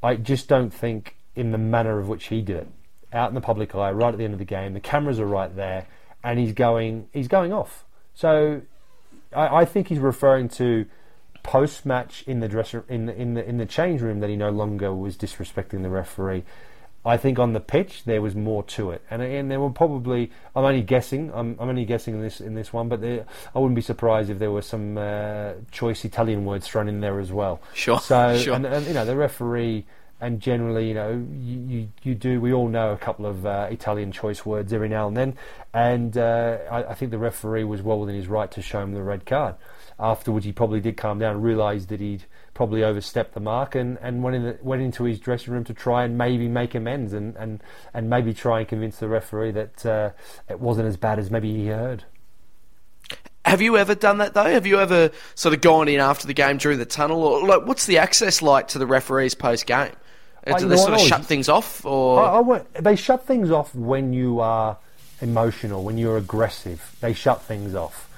I 0.04 0.18
just 0.18 0.50
don't 0.50 0.72
think 0.72 1.16
in 1.38 1.52
the 1.54 1.58
manner 1.58 2.00
of 2.00 2.10
which 2.10 2.26
he 2.26 2.42
did 2.42 2.58
it, 2.58 2.68
out 3.14 3.30
in 3.30 3.36
the 3.36 3.40
public 3.40 3.74
eye, 3.74 3.92
right 3.92 4.14
at 4.14 4.18
the 4.18 4.26
end 4.26 4.34
of 4.34 4.40
the 4.40 4.46
game. 4.46 4.74
The 4.74 4.82
cameras 4.82 5.22
are 5.22 5.26
right 5.26 5.56
there, 5.56 5.88
and 6.22 6.38
he's 6.38 6.52
going 6.52 7.08
he's 7.14 7.30
going 7.30 7.54
off. 7.54 7.86
So 8.14 8.62
I, 9.34 9.62
I 9.62 9.66
think 9.66 9.88
he's 9.88 10.00
referring 10.00 10.50
to 10.50 10.86
post 11.46 11.86
match 11.86 12.24
in 12.26 12.40
the 12.40 12.48
dressing 12.48 12.82
in 12.90 13.06
the, 13.06 13.16
in 13.16 13.36
the 13.36 13.48
in 13.48 13.58
the 13.58 13.68
change 13.68 14.02
room 14.02 14.20
that 14.20 14.32
he 14.32 14.36
no 14.36 14.50
longer 14.50 14.94
was 14.94 15.16
disrespecting 15.16 15.84
the 15.84 15.90
referee. 15.90 16.44
I 17.06 17.18
think 17.18 17.38
on 17.38 17.54
the 17.54 17.60
pitch 17.60 18.04
there 18.06 18.20
was 18.20 18.34
more 18.34 18.64
to 18.64 18.90
it, 18.90 19.04
and 19.12 19.22
again 19.22 19.48
there 19.48 19.60
were 19.60 19.70
probably 19.70 20.32
I'm 20.56 20.66
only 20.66 20.82
guessing 20.82 21.32
I'm, 21.32 21.56
I'm 21.60 21.70
only 21.70 21.86
guessing 21.86 22.16
in 22.16 22.22
this 22.22 22.42
in 22.42 22.56
this 22.56 22.74
one, 22.74 22.90
but 22.90 23.00
there, 23.00 23.28
I 23.54 23.60
wouldn't 23.60 23.76
be 23.76 23.84
surprised 23.84 24.32
if 24.32 24.40
there 24.40 24.50
were 24.50 24.64
some 24.64 24.98
uh, 24.98 25.54
choice 25.70 26.04
Italian 26.04 26.46
words 26.46 26.68
thrown 26.68 26.90
in 26.90 27.00
there 27.00 27.20
as 27.20 27.32
well. 27.32 27.62
Sure. 27.76 28.00
So 28.00 28.36
sure. 28.40 28.56
And, 28.56 28.66
and, 28.66 28.88
you 28.88 28.94
know 28.94 29.06
the 29.06 29.16
referee 29.16 29.86
and 30.20 30.40
generally 30.40 30.88
you 30.88 30.96
know 30.96 31.12
you, 31.40 31.60
you, 31.68 31.90
you 32.02 32.16
do 32.16 32.42
we 32.42 32.54
all 32.54 32.70
know 32.70 32.92
a 32.92 32.98
couple 32.98 33.28
of 33.28 33.46
uh, 33.46 33.68
Italian 33.70 34.12
choice 34.12 34.44
words 34.44 34.74
every 34.74 34.90
now 34.90 35.08
and 35.08 35.16
then, 35.16 35.38
and 35.76 36.18
uh, 36.18 36.58
I, 36.72 36.86
I 36.86 36.94
think 36.96 37.12
the 37.12 37.20
referee 37.20 37.66
was 37.66 37.84
well 37.84 38.00
within 38.00 38.16
his 38.16 38.28
right 38.28 38.50
to 38.50 38.64
show 38.64 38.82
him 38.82 38.96
the 38.96 39.04
red 39.04 39.28
card 39.28 39.54
afterwards 40.00 40.46
he 40.46 40.52
probably 40.52 40.82
did 40.82 40.98
calm 40.98 41.20
down, 41.20 41.42
realised 41.42 41.90
that 41.90 42.00
he'd 42.00 42.26
probably 42.54 42.84
overstepped 42.84 43.34
the 43.34 43.40
mark, 43.40 43.76
and, 43.76 43.98
and 44.02 44.24
went, 44.24 44.36
in 44.36 44.44
the, 44.44 44.58
went 44.62 44.82
into 44.82 45.04
his 45.04 45.20
dressing 45.20 45.54
room 45.54 45.64
to 45.64 45.74
try 45.74 46.04
and 46.04 46.18
maybe 46.18 46.48
make 46.48 46.76
amends 46.76 47.14
and, 47.14 47.36
and, 47.36 47.62
and 47.94 48.10
maybe 48.10 48.34
try 48.34 48.60
and 48.60 48.68
convince 48.68 48.98
the 48.98 49.08
referee 49.08 49.52
that 49.52 49.86
uh, 49.86 50.10
it 50.50 50.60
wasn't 50.60 50.88
as 50.88 50.98
bad 50.98 51.20
as 51.20 51.30
maybe 51.32 51.54
he 51.54 51.68
heard. 51.68 52.04
Have 53.46 53.62
you 53.62 53.78
ever 53.78 53.94
done 53.94 54.18
that 54.18 54.34
though? 54.34 54.46
Have 54.46 54.66
you 54.66 54.80
ever 54.80 55.12
sort 55.36 55.54
of 55.54 55.62
gone 55.62 55.88
in 55.88 56.00
after 56.00 56.26
the 56.26 56.34
game 56.34 56.58
during 56.58 56.80
the 56.80 56.86
tunnel, 56.86 57.24
or 57.24 57.46
like 57.46 57.68
what's 57.68 57.86
the 57.86 58.00
access 58.00 58.42
like 58.42 58.70
to 58.70 58.80
the 58.80 58.88
referees 58.88 59.36
post 59.36 59.68
game? 59.68 59.92
Do 60.46 60.64
you 60.64 60.70
they 60.70 60.78
sort 60.78 60.94
of 60.94 61.00
shut 61.02 61.26
things 61.26 61.50
off, 61.50 61.86
or 61.86 62.22
I, 62.22 62.40
I 62.40 62.82
they 62.82 62.96
shut 62.96 63.26
things 63.26 63.52
off 63.52 63.74
when 63.74 64.14
you 64.14 64.40
are 64.40 64.78
emotional, 65.22 65.84
when 65.84 65.98
you're 65.98 66.18
aggressive. 66.18 66.96
They 67.02 67.14
shut 67.14 67.42
things 67.44 67.76
off. 67.76 68.10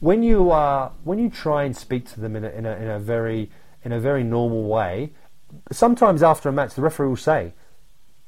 When 0.00 0.22
you 0.22 0.50
are, 0.50 0.92
when 1.04 1.18
you 1.18 1.30
try 1.30 1.64
and 1.64 1.76
speak 1.76 2.06
to 2.12 2.20
them 2.20 2.36
in 2.36 2.44
a, 2.44 2.48
in 2.50 2.66
a, 2.66 2.72
in 2.72 2.88
a 2.88 2.98
very 2.98 3.50
in 3.82 3.92
a 3.92 4.00
very 4.00 4.24
normal 4.24 4.64
way, 4.64 5.12
sometimes 5.72 6.22
after 6.22 6.48
a 6.48 6.52
match, 6.52 6.74
the 6.74 6.82
referee 6.82 7.08
will 7.08 7.16
say, 7.16 7.54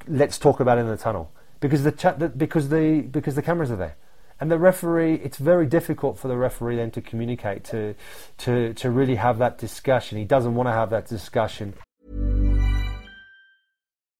"Let's 0.06 0.38
talk 0.38 0.60
about 0.60 0.78
it 0.78 0.82
in 0.82 0.88
the 0.88 0.96
tunnel," 0.96 1.32
because 1.60 1.84
the 1.84 1.92
chat, 1.92 2.38
because 2.38 2.68
the 2.68 3.02
because 3.02 3.34
the 3.34 3.42
cameras 3.42 3.70
are 3.70 3.76
there. 3.76 3.96
And 4.40 4.50
the 4.50 4.58
referee, 4.58 5.14
it's 5.14 5.36
very 5.36 5.66
difficult 5.66 6.16
for 6.18 6.28
the 6.28 6.36
referee 6.36 6.76
then 6.76 6.92
to 6.92 7.00
communicate, 7.00 7.64
to, 7.64 7.96
to, 8.38 8.72
to 8.74 8.90
really 8.90 9.16
have 9.16 9.38
that 9.38 9.58
discussion. 9.58 10.16
He 10.16 10.24
doesn't 10.24 10.54
want 10.54 10.68
to 10.68 10.72
have 10.72 10.90
that 10.90 11.08
discussion. 11.08 11.74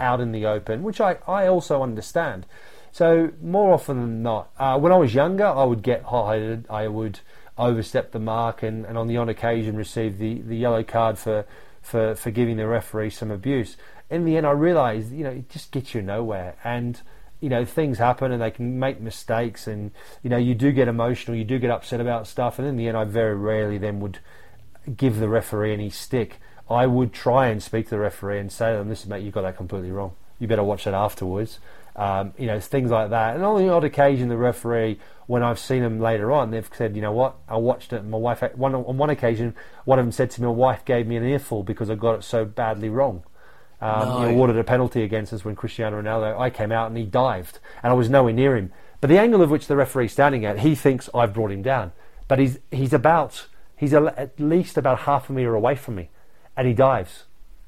Out 0.00 0.20
in 0.20 0.32
the 0.32 0.46
open, 0.46 0.82
which 0.82 1.00
I, 1.00 1.18
I 1.26 1.46
also 1.46 1.82
understand. 1.82 2.46
So 2.90 3.32
more 3.42 3.72
often 3.74 4.00
than 4.00 4.22
not, 4.22 4.50
uh, 4.58 4.78
when 4.78 4.92
I 4.92 4.96
was 4.96 5.14
younger, 5.14 5.46
I 5.46 5.64
would 5.64 5.82
get 5.82 6.04
hot-headed. 6.04 6.66
I 6.70 6.88
would 6.88 7.20
overstep 7.58 8.12
the 8.12 8.18
mark, 8.18 8.62
and, 8.62 8.86
and 8.86 8.96
on 8.96 9.08
the 9.08 9.16
odd 9.16 9.28
occasion 9.28 9.76
receive 9.76 10.18
the, 10.18 10.40
the 10.42 10.56
yellow 10.56 10.82
card 10.82 11.18
for, 11.18 11.44
for 11.82 12.14
for 12.14 12.30
giving 12.30 12.56
the 12.56 12.66
referee 12.66 13.10
some 13.10 13.30
abuse. 13.30 13.76
In 14.10 14.24
the 14.24 14.36
end, 14.36 14.46
I 14.46 14.52
realised, 14.52 15.12
you 15.12 15.24
know, 15.24 15.30
it 15.30 15.50
just 15.50 15.70
gets 15.70 15.94
you 15.94 16.00
nowhere, 16.00 16.56
and 16.64 17.00
you 17.40 17.48
know 17.48 17.64
things 17.64 17.98
happen, 17.98 18.32
and 18.32 18.40
they 18.40 18.50
can 18.50 18.78
make 18.78 19.00
mistakes, 19.00 19.66
and 19.66 19.90
you 20.22 20.30
know 20.30 20.38
you 20.38 20.54
do 20.54 20.72
get 20.72 20.88
emotional, 20.88 21.36
you 21.36 21.44
do 21.44 21.58
get 21.58 21.70
upset 21.70 22.00
about 22.00 22.26
stuff, 22.26 22.58
and 22.58 22.66
in 22.66 22.76
the 22.76 22.88
end, 22.88 22.96
I 22.96 23.04
very 23.04 23.36
rarely 23.36 23.76
then 23.76 24.00
would 24.00 24.20
give 24.96 25.18
the 25.18 25.28
referee 25.28 25.72
any 25.72 25.90
stick. 25.90 26.40
I 26.70 26.86
would 26.86 27.12
try 27.12 27.48
and 27.48 27.62
speak 27.62 27.86
to 27.86 27.90
the 27.90 27.98
referee 27.98 28.38
and 28.38 28.52
say 28.52 28.72
to 28.72 28.78
them, 28.78 28.88
"Listen, 28.88 29.10
mate, 29.10 29.22
you 29.22 29.30
got 29.30 29.42
that 29.42 29.56
completely 29.56 29.90
wrong. 29.90 30.12
You 30.38 30.46
better 30.46 30.64
watch 30.64 30.84
that 30.84 30.94
afterwards." 30.94 31.58
Um, 31.96 32.32
you 32.38 32.46
know, 32.46 32.60
things 32.60 32.90
like 32.90 33.10
that. 33.10 33.34
And 33.34 33.44
on 33.44 33.60
the 33.60 33.68
odd 33.72 33.82
occasion, 33.82 34.28
the 34.28 34.36
referee, 34.36 35.00
when 35.26 35.42
I've 35.42 35.58
seen 35.58 35.82
them 35.82 35.98
later 35.98 36.30
on, 36.30 36.52
they've 36.52 36.70
said, 36.72 36.94
"You 36.94 37.02
know 37.02 37.12
what? 37.12 37.34
I 37.48 37.56
watched 37.56 37.92
it. 37.92 38.04
My 38.04 38.18
wife, 38.18 38.42
one 38.54 38.74
on 38.74 38.96
one 38.96 39.10
occasion, 39.10 39.54
one 39.84 39.98
of 39.98 40.04
them 40.04 40.12
said 40.12 40.30
to 40.32 40.40
me, 40.40 40.46
"My 40.46 40.52
wife 40.52 40.84
gave 40.84 41.06
me 41.06 41.16
an 41.16 41.24
earful 41.24 41.62
because 41.62 41.90
I 41.90 41.96
got 41.96 42.14
it 42.14 42.22
so 42.22 42.44
badly 42.44 42.88
wrong." 42.88 43.24
Um, 43.80 44.22
He 44.22 44.34
awarded 44.34 44.58
a 44.58 44.64
penalty 44.64 45.02
against 45.02 45.32
us 45.32 45.44
when 45.44 45.54
Cristiano 45.54 46.02
Ronaldo. 46.02 46.38
I 46.38 46.50
came 46.50 46.72
out 46.72 46.88
and 46.88 46.96
he 46.96 47.04
dived, 47.04 47.58
and 47.82 47.92
I 47.92 47.94
was 47.94 48.10
nowhere 48.10 48.32
near 48.32 48.56
him. 48.56 48.72
But 49.00 49.08
the 49.08 49.18
angle 49.18 49.42
of 49.42 49.50
which 49.50 49.68
the 49.68 49.76
referee's 49.76 50.12
standing 50.12 50.44
at, 50.44 50.60
he 50.60 50.74
thinks 50.74 51.08
I've 51.14 51.32
brought 51.32 51.52
him 51.52 51.62
down, 51.62 51.92
but 52.26 52.38
he's 52.38 52.58
he's 52.70 52.92
about 52.92 53.46
he's 53.76 53.92
a, 53.92 54.12
at 54.16 54.38
least 54.40 54.76
about 54.76 55.00
half 55.00 55.30
a 55.30 55.32
metre 55.32 55.54
away 55.54 55.76
from 55.76 55.94
me, 55.94 56.10
and 56.58 56.66
he 56.66 56.74
dives, 56.74 57.22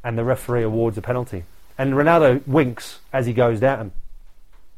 and 0.04 0.18
the 0.18 0.24
referee 0.24 0.64
awards 0.64 0.98
a 0.98 1.02
penalty, 1.02 1.44
and 1.78 1.94
Ronaldo 1.94 2.46
winks 2.46 2.98
as 3.12 3.24
he 3.24 3.32
goes 3.32 3.60
down, 3.60 3.92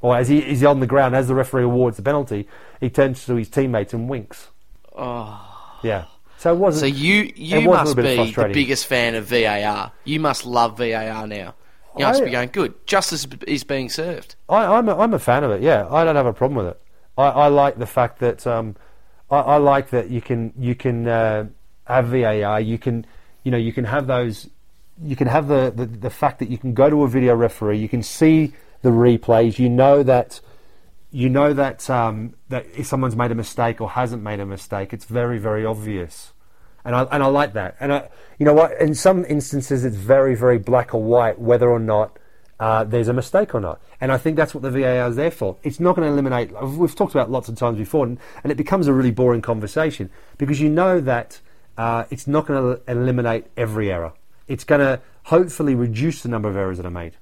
or 0.02 0.16
as 0.16 0.28
he 0.28 0.38
is 0.38 0.62
on 0.62 0.80
the 0.80 0.86
ground 0.86 1.16
as 1.16 1.28
the 1.28 1.34
referee 1.34 1.62
awards 1.62 1.96
the 1.96 2.02
penalty, 2.02 2.46
he 2.78 2.90
turns 2.90 3.24
to 3.26 3.34
his 3.36 3.48
teammates 3.48 3.94
and 3.94 4.08
winks. 4.10 4.48
Oh, 4.94 5.80
yeah. 5.82 6.04
So 6.36 6.52
it 6.52 6.58
wasn't. 6.58 6.92
so 6.92 6.98
you 6.98 7.32
you 7.36 7.62
must 7.62 7.96
be 7.96 8.02
the 8.02 8.50
biggest 8.52 8.86
fan 8.86 9.14
of 9.14 9.24
VAR. 9.26 9.92
You 10.04 10.20
must 10.20 10.44
love 10.44 10.76
VAR 10.76 11.26
now. 11.26 11.54
You 11.96 12.04
must 12.04 12.20
I- 12.20 12.24
be 12.26 12.30
going 12.30 12.50
good. 12.52 12.86
Justice 12.86 13.26
is 13.46 13.64
being 13.64 13.88
served. 13.88 14.34
I, 14.48 14.64
I'm 14.66 14.88
a, 14.88 14.98
I'm 14.98 15.14
a 15.14 15.18
fan 15.18 15.44
of 15.44 15.52
it. 15.52 15.62
Yeah, 15.62 15.88
I 15.88 16.04
don't 16.04 16.16
have 16.16 16.26
a 16.26 16.32
problem 16.32 16.58
with 16.58 16.74
it. 16.74 16.80
I, 17.16 17.28
I 17.28 17.46
like 17.48 17.78
the 17.78 17.86
fact 17.86 18.18
that 18.18 18.46
um, 18.46 18.76
I, 19.30 19.38
I 19.38 19.56
like 19.56 19.90
that 19.90 20.10
you 20.10 20.20
can 20.20 20.52
you 20.58 20.74
can 20.74 21.06
uh, 21.08 21.46
have 21.86 22.08
VAR. 22.08 22.60
You 22.60 22.76
can 22.76 23.06
you 23.42 23.50
know 23.50 23.58
you 23.58 23.72
can 23.72 23.84
have 23.84 24.06
those. 24.06 24.48
You 25.02 25.16
can 25.16 25.26
have 25.26 25.48
the, 25.48 25.72
the 25.74 25.86
the 25.86 26.10
fact 26.10 26.38
that 26.40 26.50
you 26.50 26.58
can 26.58 26.74
go 26.74 26.90
to 26.90 27.02
a 27.02 27.08
video 27.08 27.34
referee. 27.34 27.78
You 27.78 27.88
can 27.88 28.02
see 28.02 28.52
the 28.82 28.90
replays. 28.90 29.58
You 29.58 29.68
know 29.68 30.02
that 30.02 30.40
you 31.10 31.28
know 31.28 31.52
that 31.52 31.88
um, 31.90 32.34
that 32.48 32.66
if 32.76 32.86
someone's 32.86 33.16
made 33.16 33.30
a 33.30 33.34
mistake 33.34 33.80
or 33.80 33.90
hasn't 33.90 34.22
made 34.22 34.40
a 34.40 34.46
mistake, 34.46 34.92
it's 34.92 35.04
very 35.04 35.38
very 35.38 35.64
obvious, 35.64 36.32
and 36.84 36.94
I 36.94 37.02
and 37.04 37.22
I 37.22 37.26
like 37.26 37.52
that. 37.54 37.76
And 37.80 37.92
I, 37.92 38.08
you 38.38 38.46
know 38.46 38.54
what? 38.54 38.78
In 38.80 38.94
some 38.94 39.24
instances, 39.26 39.84
it's 39.84 39.96
very 39.96 40.34
very 40.34 40.58
black 40.58 40.94
or 40.94 41.02
white 41.02 41.38
whether 41.38 41.70
or 41.70 41.80
not 41.80 42.18
uh, 42.62 42.84
there's 42.84 43.08
a 43.08 43.12
mistake 43.12 43.56
or 43.56 43.60
not. 43.60 43.80
And 44.00 44.12
I 44.12 44.18
think 44.18 44.36
that's 44.36 44.54
what 44.54 44.62
the 44.62 44.70
VAR 44.70 45.08
is 45.08 45.16
there 45.16 45.32
for. 45.32 45.56
It's 45.64 45.80
not 45.80 45.96
going 45.96 46.06
to 46.06 46.12
eliminate. 46.12 46.52
We've 46.62 46.94
talked 46.94 47.12
about 47.12 47.28
lots 47.28 47.48
of 47.48 47.56
times 47.56 47.76
before, 47.76 48.06
and, 48.06 48.18
and 48.44 48.52
it 48.52 48.54
becomes 48.54 48.86
a 48.86 48.92
really 48.92 49.10
boring 49.10 49.42
conversation 49.42 50.10
because 50.38 50.60
you 50.60 50.68
know 50.68 51.00
that 51.00 51.40
uh, 51.76 52.04
it's 52.10 52.26
not 52.26 52.46
going 52.46 52.76
to 52.76 52.90
eliminate 52.90 53.46
every 53.56 53.90
error. 53.90 54.12
It's 54.48 54.64
going 54.64 54.80
to 54.80 55.00
hopefully 55.24 55.74
reduce 55.74 56.22
the 56.22 56.28
number 56.28 56.48
of 56.48 56.56
errors 56.56 56.76
that 56.78 56.86
are 56.86 56.90
made. 56.90 57.16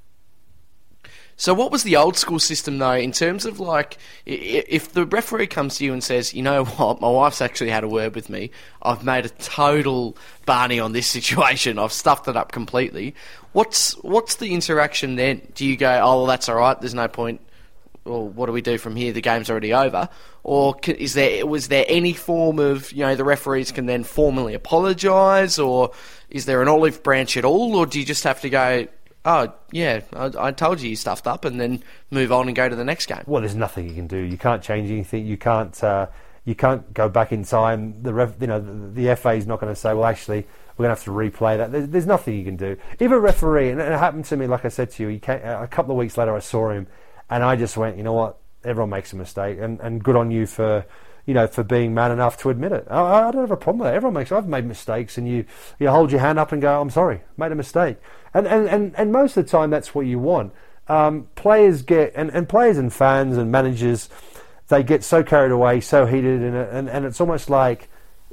So, 1.41 1.55
what 1.55 1.73
was 1.73 1.85
the 1.85 1.97
old 1.97 2.19
school 2.19 2.39
system 2.39 2.77
though, 2.77 2.93
in 2.93 3.13
terms 3.13 3.47
of 3.47 3.59
like, 3.61 3.97
if 4.27 4.93
the 4.93 5.07
referee 5.07 5.47
comes 5.47 5.79
to 5.79 5.87
you 5.87 5.95
and 5.95 6.05
says, 6.05 6.35
"You 6.35 6.43
know 6.43 6.65
what, 6.67 7.01
my 7.01 7.09
wife's 7.09 7.41
actually 7.41 7.71
had 7.71 7.83
a 7.83 7.89
word 7.89 8.15
with 8.15 8.29
me. 8.29 8.51
I've 8.83 9.05
made 9.05 9.25
a 9.25 9.31
total 9.31 10.19
Barney 10.45 10.79
on 10.79 10.93
this 10.93 11.07
situation. 11.17 11.79
I've 11.79 11.95
stuffed 11.95 12.29
it 12.29 12.37
up 12.37 12.53
completely." 12.53 13.15
What's 13.53 13.93
what's 14.03 14.37
the 14.37 14.53
interaction 14.53 15.17
then? 15.17 15.41
Do 15.55 15.65
you 15.65 15.79
go, 15.79 15.91
"Oh, 16.03 16.19
well, 16.19 16.27
that's 16.27 16.47
all 16.51 16.57
right. 16.57 16.79
There's 16.79 16.93
no 16.93 17.09
point." 17.09 17.41
Well, 18.05 18.27
what 18.29 18.47
do 18.47 18.53
we 18.53 18.63
do 18.63 18.79
from 18.79 18.97
here? 18.97 19.13
The 19.13 19.21
game's 19.21 19.51
already 19.51 19.75
over. 19.75 20.09
Or 20.43 20.77
is 20.87 21.15
there 21.15 21.47
was 21.47 21.69
there 21.69 21.85
any 21.87 22.15
form 22.15 22.59
of 22.59 22.93
you 22.93 23.05
know 23.05 23.15
the 23.15 23.25
referees 23.25 23.73
can 23.73 23.87
then 23.87 24.05
formally 24.05 24.55
apologise, 24.55 25.59
or 25.59 25.93
is 26.31 26.47
there 26.47 26.63
an 26.63 26.69
olive 26.69 27.03
branch 27.03 27.37
at 27.37 27.45
all, 27.45 27.77
or 27.77 27.87
do 27.87 28.01
you 28.01 28.07
just 28.07 28.25
have 28.25 28.41
to 28.41 28.51
go? 28.51 28.87
Oh 29.25 29.53
yeah, 29.71 30.01
I, 30.15 30.31
I 30.39 30.53
told 30.53 30.81
you 30.81 30.89
you 30.89 30.97
stuffed 30.97 31.27
up, 31.27 31.45
and 31.45 31.61
then 31.61 31.83
move 32.11 32.33
on 32.33 32.47
and 32.47 32.57
go 32.57 32.69
to 32.69 32.77
the 32.77 32.85
next 32.85 33.07
game. 33.07 33.23
Well, 33.27 33.43
there's 33.43 33.55
nothing 33.55 33.89
you 33.89 33.95
can 33.95 34.07
do. 34.07 34.17
You 34.17 34.39
can't 34.39 34.63
change 34.63 34.91
anything. 34.91 35.27
You 35.27 35.37
can't. 35.37 35.83
Uh, 35.85 36.07
you 36.47 36.55
can't 36.55 36.93
go 36.95 37.09
back 37.09 37.33
in 37.33 37.45
time. 37.45 38.03
The 38.03 38.15
ref, 38.15 38.35
you 38.41 38.47
know, 38.47 38.61
the, 38.61 39.03
the 39.09 39.17
FA 39.17 39.31
is 39.33 39.47
not 39.47 39.61
going 39.61 39.73
to 39.73 39.79
say, 39.79 39.93
"Well, 39.93 40.07
actually, 40.07 40.47
we're 40.77 40.87
going 40.87 40.97
to 40.97 41.01
have 41.01 41.05
to 41.05 41.11
replay 41.11 41.59
that." 41.59 41.71
There's, 41.71 41.89
there's 41.89 42.07
nothing 42.07 42.39
you 42.39 42.45
can 42.45 42.57
do. 42.57 42.77
If 42.99 43.11
a 43.11 43.21
referee, 43.21 43.71
and 43.71 43.81
it 43.81 43.99
happened 43.99 44.25
to 44.27 44.37
me, 44.37 44.47
like 44.47 44.65
I 44.65 44.69
said 44.69 44.91
to 44.93 45.11
you, 45.11 45.19
came, 45.19 45.41
a 45.45 45.69
couple 45.69 45.93
of 45.93 45.99
weeks 45.99 46.17
later, 46.17 46.35
I 46.35 46.39
saw 46.39 46.71
him, 46.71 46.87
and 47.31 47.43
I 47.43 47.57
just 47.57 47.77
went, 47.77 47.97
"You 47.97 48.03
know 48.03 48.13
what? 48.13 48.39
Everyone 48.65 48.91
makes 48.91 49.13
a 49.13 49.17
mistake, 49.17 49.59
and, 49.61 49.81
and 49.81 50.03
good 50.03 50.17
on 50.17 50.31
you 50.31 50.47
for." 50.47 50.85
You 51.27 51.35
know, 51.35 51.47
for 51.47 51.63
being 51.63 51.95
man 51.95 52.11
enough 52.11 52.39
to 52.39 52.51
admit 52.51 52.73
it, 52.73 52.87
I, 52.91 53.29
I 53.29 53.31
don't 53.31 53.43
have 53.43 53.51
a 53.51 53.57
problem 53.57 53.81
with 53.81 53.89
that. 53.89 53.95
Everyone 53.95 54.15
makes. 54.15 54.33
I've 54.33 54.49
made 54.49 54.65
mistakes, 54.65 55.17
and 55.19 55.29
you, 55.29 55.45
you 55.79 55.89
hold 55.89 56.11
your 56.11 56.21
hand 56.21 56.39
up 56.39 56.51
and 56.51 56.61
go, 56.61 56.81
"I'm 56.81 56.91
sorry, 56.91 57.21
made 57.37 57.53
a 57.53 57.55
mistake." 57.55 57.99
And 58.35 58.49
and, 58.49 58.67
and, 58.67 58.95
and 58.97 59.13
most 59.13 59.37
of 59.37 59.45
the 59.45 59.51
time, 59.51 59.71
that's 59.71 59.95
what 59.95 60.07
you 60.07 60.19
want. 60.19 60.53
Um, 60.89 61.29
players 61.37 61.83
get, 61.83 62.15
and, 62.17 62.31
and 62.31 62.49
players 62.49 62.79
and 62.79 62.93
fans 62.93 63.37
and 63.37 63.53
managers, 63.53 64.09
they 64.67 64.83
get 64.83 65.05
so 65.05 65.23
carried 65.23 65.53
away, 65.53 65.81
so 65.81 66.05
heated, 66.05 66.43
and, 66.43 66.57
and, 66.57 66.91
and 66.91 67.05
it's 67.05 67.21
almost 67.21 67.49
like 67.49 67.89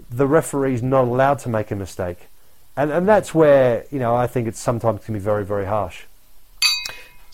the 0.10 0.26
referee's 0.26 0.82
not 0.82 1.04
allowed 1.04 1.38
to 1.40 1.50
make 1.50 1.70
a 1.70 1.76
mistake. 1.76 2.30
And, 2.76 2.90
and 2.90 3.08
that's 3.08 3.36
where, 3.36 3.86
you 3.92 4.00
know, 4.00 4.16
I 4.16 4.26
think 4.26 4.48
it's 4.48 4.60
sometimes 4.60 5.06
can 5.06 5.14
be 5.14 5.20
very, 5.20 5.46
very 5.46 5.66
harsh. 5.68 6.06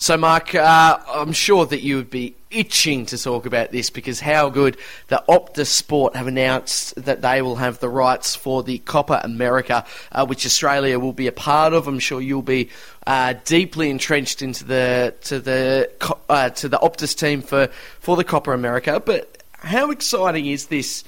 So, 0.04 0.18
Mark, 0.18 0.54
uh, 0.54 0.98
I'm 1.08 1.32
sure 1.32 1.64
that 1.64 1.80
you 1.80 1.96
would 1.96 2.10
be 2.10 2.36
itching 2.50 3.06
to 3.06 3.16
talk 3.16 3.46
about 3.46 3.72
this 3.72 3.88
because 3.88 4.20
how 4.20 4.50
good 4.50 4.76
the 5.08 5.24
Optus 5.30 5.68
Sport 5.68 6.14
have 6.14 6.26
announced 6.26 6.94
that 6.96 7.22
they 7.22 7.40
will 7.40 7.56
have 7.56 7.78
the 7.78 7.88
rights 7.88 8.36
for 8.36 8.62
the 8.62 8.80
Copa 8.80 9.22
America, 9.24 9.86
uh, 10.12 10.26
which 10.26 10.44
Australia 10.44 10.98
will 10.98 11.14
be 11.14 11.26
a 11.26 11.32
part 11.32 11.72
of. 11.72 11.88
I'm 11.88 11.98
sure 12.00 12.20
you'll 12.20 12.42
be 12.42 12.68
uh, 13.06 13.32
deeply 13.46 13.88
entrenched 13.88 14.42
into 14.42 14.62
the 14.64 15.14
to 15.22 15.40
the 15.40 15.90
uh, 16.28 16.50
to 16.50 16.68
the 16.68 16.76
Optus 16.76 17.16
team 17.16 17.40
for 17.40 17.68
for 17.98 18.14
the 18.14 18.24
Copa 18.24 18.50
America. 18.50 19.00
But 19.00 19.42
how 19.54 19.90
exciting 19.90 20.44
is 20.44 20.66
this? 20.66 21.02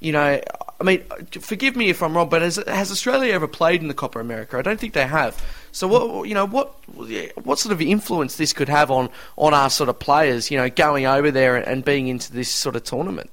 You 0.00 0.12
know, 0.12 0.38
I 0.78 0.84
mean, 0.84 1.02
forgive 1.30 1.76
me 1.76 1.88
if 1.88 2.02
I'm 2.02 2.14
wrong, 2.14 2.28
but 2.28 2.42
has, 2.42 2.56
has 2.56 2.90
Australia 2.90 3.32
ever 3.32 3.48
played 3.48 3.80
in 3.80 3.88
the 3.88 3.94
Copa 3.94 4.18
America? 4.18 4.58
I 4.58 4.60
don't 4.60 4.78
think 4.78 4.92
they 4.92 5.06
have. 5.06 5.42
So 5.74 5.88
what 5.88 6.28
you 6.28 6.34
know 6.34 6.46
what 6.46 6.68
what 7.44 7.58
sort 7.58 7.72
of 7.72 7.82
influence 7.82 8.36
this 8.36 8.52
could 8.52 8.68
have 8.68 8.92
on 8.92 9.10
on 9.36 9.52
our 9.52 9.68
sort 9.68 9.88
of 9.88 9.98
players, 9.98 10.48
you 10.48 10.56
know, 10.56 10.70
going 10.70 11.04
over 11.04 11.32
there 11.32 11.56
and 11.56 11.84
being 11.84 12.06
into 12.06 12.32
this 12.32 12.48
sort 12.48 12.76
of 12.76 12.84
tournament. 12.84 13.28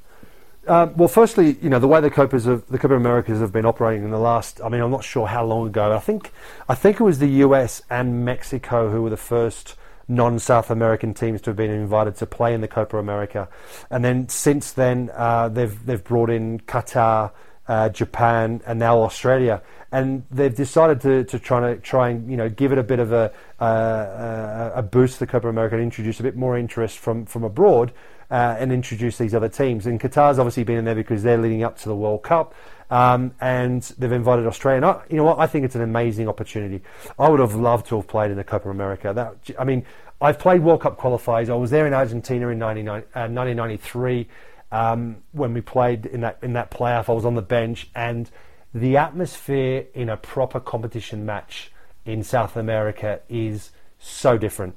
Um, 0.68 0.96
well, 0.98 1.08
firstly, 1.08 1.56
you 1.62 1.70
know 1.70 1.78
the 1.78 1.88
way 1.88 2.02
the 2.02 2.10
Copas 2.10 2.46
the 2.46 2.78
Copa 2.80 2.96
Americas 2.96 3.40
have 3.40 3.52
been 3.52 3.66
operating 3.66 4.04
in 4.04 4.10
the 4.10 4.20
last. 4.20 4.60
I 4.64 4.70
mean, 4.70 4.82
I'm 4.82 4.90
not 4.90 5.04
sure 5.04 5.28
how 5.28 5.46
long 5.46 5.68
ago. 5.68 5.96
I 5.96 6.00
think 6.00 6.32
I 6.68 6.74
think 6.74 7.00
it 7.00 7.04
was 7.04 7.20
the 7.20 7.30
U.S. 7.46 7.84
and 7.92 8.26
Mexico 8.26 8.90
who 8.90 9.04
were 9.04 9.12
the 9.12 9.18
first 9.18 9.76
non-South 10.08 10.72
American 10.72 11.14
teams 11.14 11.42
to 11.42 11.52
have 11.52 11.58
been 11.58 11.70
invited 11.70 12.16
to 12.18 12.26
play 12.26 12.56
in 12.56 12.62
the 12.62 12.68
Copa 12.68 12.98
America, 12.98 13.50
and 13.92 14.04
then 14.04 14.28
since 14.30 14.72
then 14.72 15.12
uh, 15.14 15.48
they've 15.48 15.86
they've 15.86 16.04
brought 16.04 16.32
in 16.32 16.60
Qatar, 16.62 17.32
uh, 17.68 17.90
Japan, 17.90 18.62
and 18.66 18.80
now 18.80 19.00
Australia, 19.02 19.62
and 19.92 20.24
they've 20.32 20.56
decided 20.56 21.02
to, 21.02 21.24
to 21.26 21.40
try 21.40 21.60
to 21.60 21.80
try 21.82 22.10
and 22.10 22.30
you 22.30 22.38
know 22.38 22.50
give 22.50 22.72
it 22.72 22.78
a 22.78 22.84
bit 22.84 23.00
of 23.00 23.12
a 23.12 23.32
uh, 23.60 24.72
a 24.76 24.82
boost 24.82 25.20
the 25.20 25.28
Copa 25.28 25.48
America 25.48 25.76
and 25.76 25.84
introduce 25.84 26.20
a 26.20 26.24
bit 26.24 26.36
more 26.36 26.58
interest 26.58 26.98
from 27.00 27.26
from 27.26 27.44
abroad. 27.44 27.92
Uh, 28.30 28.56
and 28.60 28.72
introduce 28.72 29.18
these 29.18 29.36
other 29.36 29.50
teams. 29.50 29.86
And 29.86 30.00
Qatar's 30.00 30.40
obviously 30.40 30.64
been 30.64 30.78
in 30.78 30.86
there 30.86 30.96
because 30.96 31.22
they're 31.22 31.38
leading 31.38 31.64
up 31.64 31.78
to 31.80 31.90
the 31.90 31.96
World 31.98 32.24
Cup. 32.24 32.56
Um, 32.90 33.34
and 33.42 33.82
they've 33.98 34.10
invited 34.10 34.48
Australia. 34.48 34.88
I, 34.88 35.02
you 35.10 35.18
know 35.18 35.26
what? 35.26 35.40
I 35.40 35.48
think 35.48 35.66
it's 35.66 35.76
an 35.76 35.82
amazing 35.82 36.30
opportunity. 36.30 36.82
I 37.20 37.28
would 37.28 37.42
have 37.42 37.56
loved 37.56 37.88
to 37.88 37.98
have 37.98 38.08
played 38.08 38.32
in 38.32 38.38
the 38.38 38.46
Copa 38.46 38.70
America. 38.70 39.12
That, 39.14 39.36
I 39.60 39.66
mean, 39.66 39.86
I've 40.22 40.40
played 40.40 40.62
World 40.62 40.82
Cup 40.82 40.98
qualifiers. 40.98 41.50
I 41.50 41.56
was 41.56 41.72
there 41.72 41.88
in 41.88 41.94
Argentina 41.94 42.48
in 42.50 42.60
1993 42.60 44.28
uh, 44.72 44.76
um, 44.76 45.18
when 45.32 45.54
we 45.54 45.62
played 45.62 46.06
in 46.06 46.22
that 46.22 46.38
in 46.42 46.54
that 46.54 46.70
playoff. 46.70 47.10
I 47.10 47.14
was 47.14 47.26
on 47.26 47.36
the 47.36 47.42
bench, 47.42 47.90
and 47.96 48.30
the 48.74 48.98
atmosphere 48.98 49.86
in 49.94 50.10
a 50.10 50.18
proper 50.18 50.60
competition 50.60 51.26
match 51.26 51.72
in 52.06 52.24
South 52.24 52.56
America 52.56 53.20
is 53.30 53.72
so 54.00 54.38
different. 54.38 54.76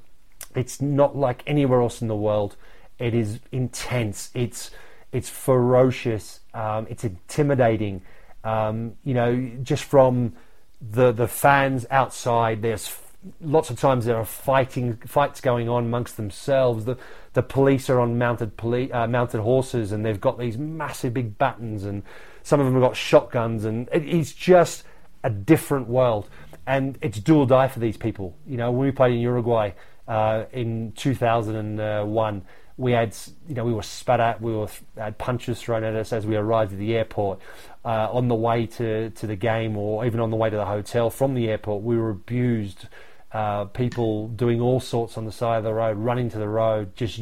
It's 0.53 0.81
not 0.81 1.15
like 1.15 1.43
anywhere 1.47 1.81
else 1.81 2.01
in 2.01 2.07
the 2.07 2.15
world. 2.15 2.55
It 2.99 3.13
is 3.13 3.39
intense. 3.51 4.31
It's 4.33 4.71
it's 5.11 5.29
ferocious. 5.29 6.41
Um, 6.53 6.87
it's 6.89 7.03
intimidating. 7.03 8.01
Um, 8.43 8.95
you 9.03 9.13
know, 9.13 9.51
just 9.63 9.83
from 9.83 10.33
the 10.81 11.11
the 11.11 11.27
fans 11.27 11.85
outside, 11.89 12.61
there's 12.61 12.97
lots 13.41 13.69
of 13.69 13.79
times 13.79 14.05
there 14.05 14.17
are 14.17 14.25
fighting 14.25 14.97
fights 15.05 15.41
going 15.41 15.67
on 15.67 15.85
amongst 15.85 16.17
themselves. 16.17 16.85
The 16.85 16.97
the 17.33 17.43
police 17.43 17.89
are 17.89 17.99
on 17.99 18.17
mounted 18.17 18.55
poli- 18.55 18.91
uh, 18.91 19.07
mounted 19.07 19.41
horses 19.41 19.91
and 19.91 20.05
they've 20.05 20.21
got 20.21 20.39
these 20.39 20.57
massive 20.57 21.13
big 21.13 21.37
batons 21.37 21.83
and 21.83 22.03
some 22.45 22.59
of 22.59 22.67
them 22.67 22.75
have 22.75 22.83
got 22.83 22.95
shotguns 22.95 23.65
and 23.65 23.89
it, 23.91 24.05
it's 24.05 24.31
just 24.31 24.83
a 25.23 25.31
different 25.31 25.87
world 25.87 26.29
and 26.67 26.95
it's 27.01 27.19
do 27.19 27.39
or 27.39 27.47
die 27.47 27.67
for 27.67 27.79
these 27.79 27.97
people. 27.97 28.37
You 28.45 28.57
know, 28.57 28.71
when 28.71 28.85
we 28.85 28.91
played 28.91 29.15
in 29.15 29.19
Uruguay 29.19 29.71
uh, 30.07 30.45
in 30.53 30.91
2001, 30.91 32.45
we 32.77 32.91
had 32.91 33.15
you 33.47 33.55
know 33.55 33.65
we 33.65 33.73
were 33.73 33.81
spat 33.81 34.19
at, 34.19 34.41
we 34.41 34.53
were 34.53 34.67
had 34.95 35.17
punches 35.17 35.59
thrown 35.59 35.83
at 35.83 35.95
us 35.95 36.13
as 36.13 36.27
we 36.27 36.35
arrived 36.35 36.71
at 36.71 36.77
the 36.77 36.95
airport. 36.95 37.39
Uh, 37.83 38.09
on 38.11 38.27
the 38.27 38.35
way 38.35 38.65
to, 38.65 39.09
to 39.11 39.27
the 39.27 39.35
game 39.35 39.77
or 39.77 40.05
even 40.05 40.19
on 40.19 40.29
the 40.29 40.35
way 40.35 40.49
to 40.49 40.55
the 40.55 40.65
hotel 40.65 41.09
from 41.09 41.33
the 41.33 41.49
airport, 41.49 41.83
we 41.83 41.97
were 41.97 42.11
abused 42.11 42.87
uh, 43.31 43.65
people 43.65 44.27
doing 44.29 44.61
all 44.61 44.79
sorts 44.79 45.17
on 45.17 45.25
the 45.25 45.31
side 45.31 45.57
of 45.57 45.63
the 45.63 45.73
road, 45.73 45.97
running 45.97 46.29
to 46.29 46.37
the 46.37 46.47
road, 46.47 46.95
just 46.95 47.19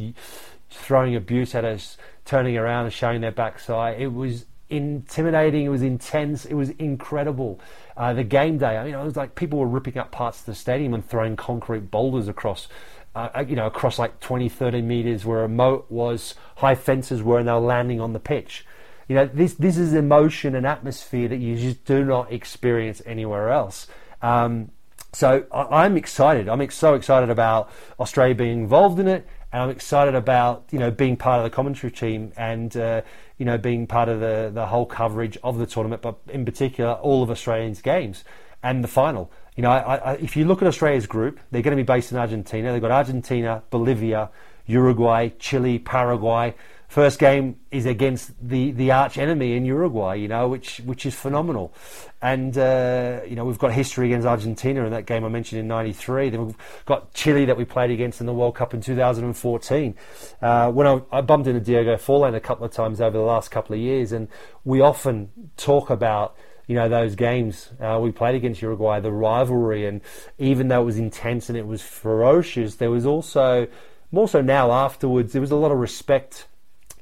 throwing 0.69 1.15
abuse 1.15 1.55
at 1.55 1.63
us, 1.63 1.97
turning 2.25 2.57
around 2.57 2.85
and 2.85 2.93
showing 2.93 3.21
their 3.21 3.31
backside. 3.31 4.01
It 4.01 4.13
was 4.13 4.45
intimidating. 4.73 5.65
It 5.65 5.69
was 5.69 5.83
intense. 5.83 6.45
It 6.45 6.55
was 6.55 6.71
incredible. 6.71 7.59
Uh, 7.95 8.13
the 8.13 8.23
game 8.23 8.57
day, 8.57 8.77
I 8.77 8.83
mean, 8.83 8.93
it 8.93 9.03
was 9.03 9.15
like 9.15 9.35
people 9.35 9.59
were 9.59 9.67
ripping 9.67 9.97
up 9.97 10.11
parts 10.11 10.39
of 10.39 10.45
the 10.47 10.55
stadium 10.55 10.93
and 10.93 11.07
throwing 11.07 11.35
concrete 11.35 11.91
boulders 11.91 12.27
across. 12.27 12.67
Uh, 13.15 13.29
uh 13.35 13.45
you 13.47 13.55
know, 13.55 13.67
across 13.67 13.99
like 13.99 14.19
20, 14.19 14.49
30 14.49 14.81
meters 14.81 15.25
where 15.25 15.43
a 15.43 15.49
moat 15.49 15.85
was, 15.89 16.35
high 16.57 16.75
fences 16.75 17.21
were, 17.21 17.39
and 17.39 17.47
they 17.47 17.51
were 17.51 17.59
landing 17.59 18.01
on 18.01 18.13
the 18.13 18.19
pitch. 18.19 18.65
You 19.07 19.15
know, 19.15 19.25
this 19.25 19.53
this 19.53 19.77
is 19.77 19.93
emotion 19.93 20.55
and 20.55 20.65
atmosphere 20.65 21.27
that 21.27 21.37
you 21.37 21.55
just 21.55 21.85
do 21.85 22.03
not 22.03 22.31
experience 22.31 23.01
anywhere 23.05 23.51
else. 23.51 23.87
Um, 24.21 24.71
so 25.11 25.45
I'm 25.51 25.95
excited. 25.95 26.49
I'm 26.49 26.67
so 26.71 26.95
excited 26.95 27.29
about 27.29 27.69
Australia 27.99 28.33
being 28.33 28.61
involved 28.61 28.99
in 28.99 29.07
it, 29.07 29.27
and 29.53 29.61
I'm 29.61 29.69
excited 29.69 30.15
about 30.15 30.65
you 30.71 30.79
know 30.79 30.91
being 30.91 31.15
part 31.15 31.39
of 31.39 31.43
the 31.43 31.55
commentary 31.55 31.91
team 31.91 32.33
and 32.35 32.75
uh, 32.75 33.03
you 33.37 33.45
know 33.45 33.57
being 33.57 33.87
part 33.87 34.09
of 34.09 34.19
the 34.19 34.51
the 34.53 34.65
whole 34.65 34.85
coverage 34.85 35.37
of 35.43 35.59
the 35.59 35.67
tournament, 35.67 36.01
but 36.01 36.17
in 36.27 36.43
particular 36.43 36.93
all 36.93 37.23
of 37.23 37.29
Australians' 37.29 37.81
games 37.81 38.23
and 38.63 38.83
the 38.83 38.87
final. 38.87 39.31
You 39.55 39.61
know, 39.61 39.69
I, 39.69 39.95
I, 39.95 40.13
if 40.13 40.35
you 40.35 40.45
look 40.45 40.63
at 40.63 40.67
Australia's 40.67 41.05
group, 41.05 41.39
they're 41.51 41.61
going 41.61 41.77
to 41.77 41.83
be 41.83 41.85
based 41.85 42.11
in 42.11 42.17
Argentina. 42.17 42.71
They've 42.71 42.81
got 42.81 42.89
Argentina, 42.89 43.61
Bolivia, 43.69 44.31
Uruguay, 44.65 45.29
Chile, 45.37 45.77
Paraguay 45.77 46.55
first 46.93 47.17
game 47.17 47.55
is 47.71 47.87
against 47.87 48.31
the, 48.39 48.69
the 48.69 48.91
arch 48.91 49.17
enemy 49.17 49.55
in 49.55 49.65
Uruguay, 49.65 50.13
you 50.13 50.27
know, 50.27 50.47
which 50.47 50.77
which 50.81 51.07
is 51.07 51.15
phenomenal. 51.15 51.73
And 52.21 52.55
uh, 52.55 53.21
you 53.27 53.35
know, 53.35 53.45
we've 53.45 53.57
got 53.57 53.71
history 53.73 54.05
against 54.05 54.27
Argentina 54.27 54.85
in 54.85 54.91
that 54.91 55.07
game 55.07 55.25
I 55.25 55.29
mentioned 55.29 55.59
in 55.59 55.67
'93. 55.67 56.29
Then 56.29 56.45
we've 56.45 56.57
got 56.85 57.11
Chile 57.15 57.45
that 57.45 57.57
we 57.57 57.65
played 57.65 57.89
against 57.89 58.21
in 58.21 58.27
the 58.27 58.33
World 58.33 58.53
Cup 58.53 58.75
in 58.75 58.81
2014. 58.81 59.95
Uh, 60.39 60.71
when 60.71 60.85
I, 60.85 61.01
I, 61.11 61.21
bumped 61.21 61.47
into 61.47 61.59
Diego 61.61 61.95
Forlan 61.95 62.35
a 62.35 62.39
couple 62.39 62.63
of 62.63 62.71
times 62.71 63.01
over 63.01 63.17
the 63.17 63.23
last 63.23 63.49
couple 63.49 63.73
of 63.73 63.81
years, 63.81 64.11
and 64.11 64.27
we 64.63 64.79
often 64.79 65.31
talk 65.57 65.89
about. 65.89 66.35
You 66.65 66.75
know 66.75 66.87
those 66.87 67.15
games 67.15 67.71
uh, 67.81 67.99
we 68.01 68.13
played 68.13 68.35
against 68.35 68.61
Uruguay, 68.61 69.01
the 69.01 69.11
rivalry, 69.11 69.85
and 69.85 69.99
even 70.39 70.69
though 70.69 70.83
it 70.83 70.85
was 70.85 70.97
intense 70.97 71.49
and 71.49 71.57
it 71.57 71.67
was 71.67 71.81
ferocious, 71.81 72.75
there 72.75 72.89
was 72.89 73.05
also 73.05 73.67
more 74.13 74.29
so 74.29 74.39
now 74.39 74.71
afterwards. 74.71 75.33
There 75.33 75.41
was 75.41 75.51
a 75.51 75.57
lot 75.57 75.71
of 75.73 75.77
respect 75.77 76.47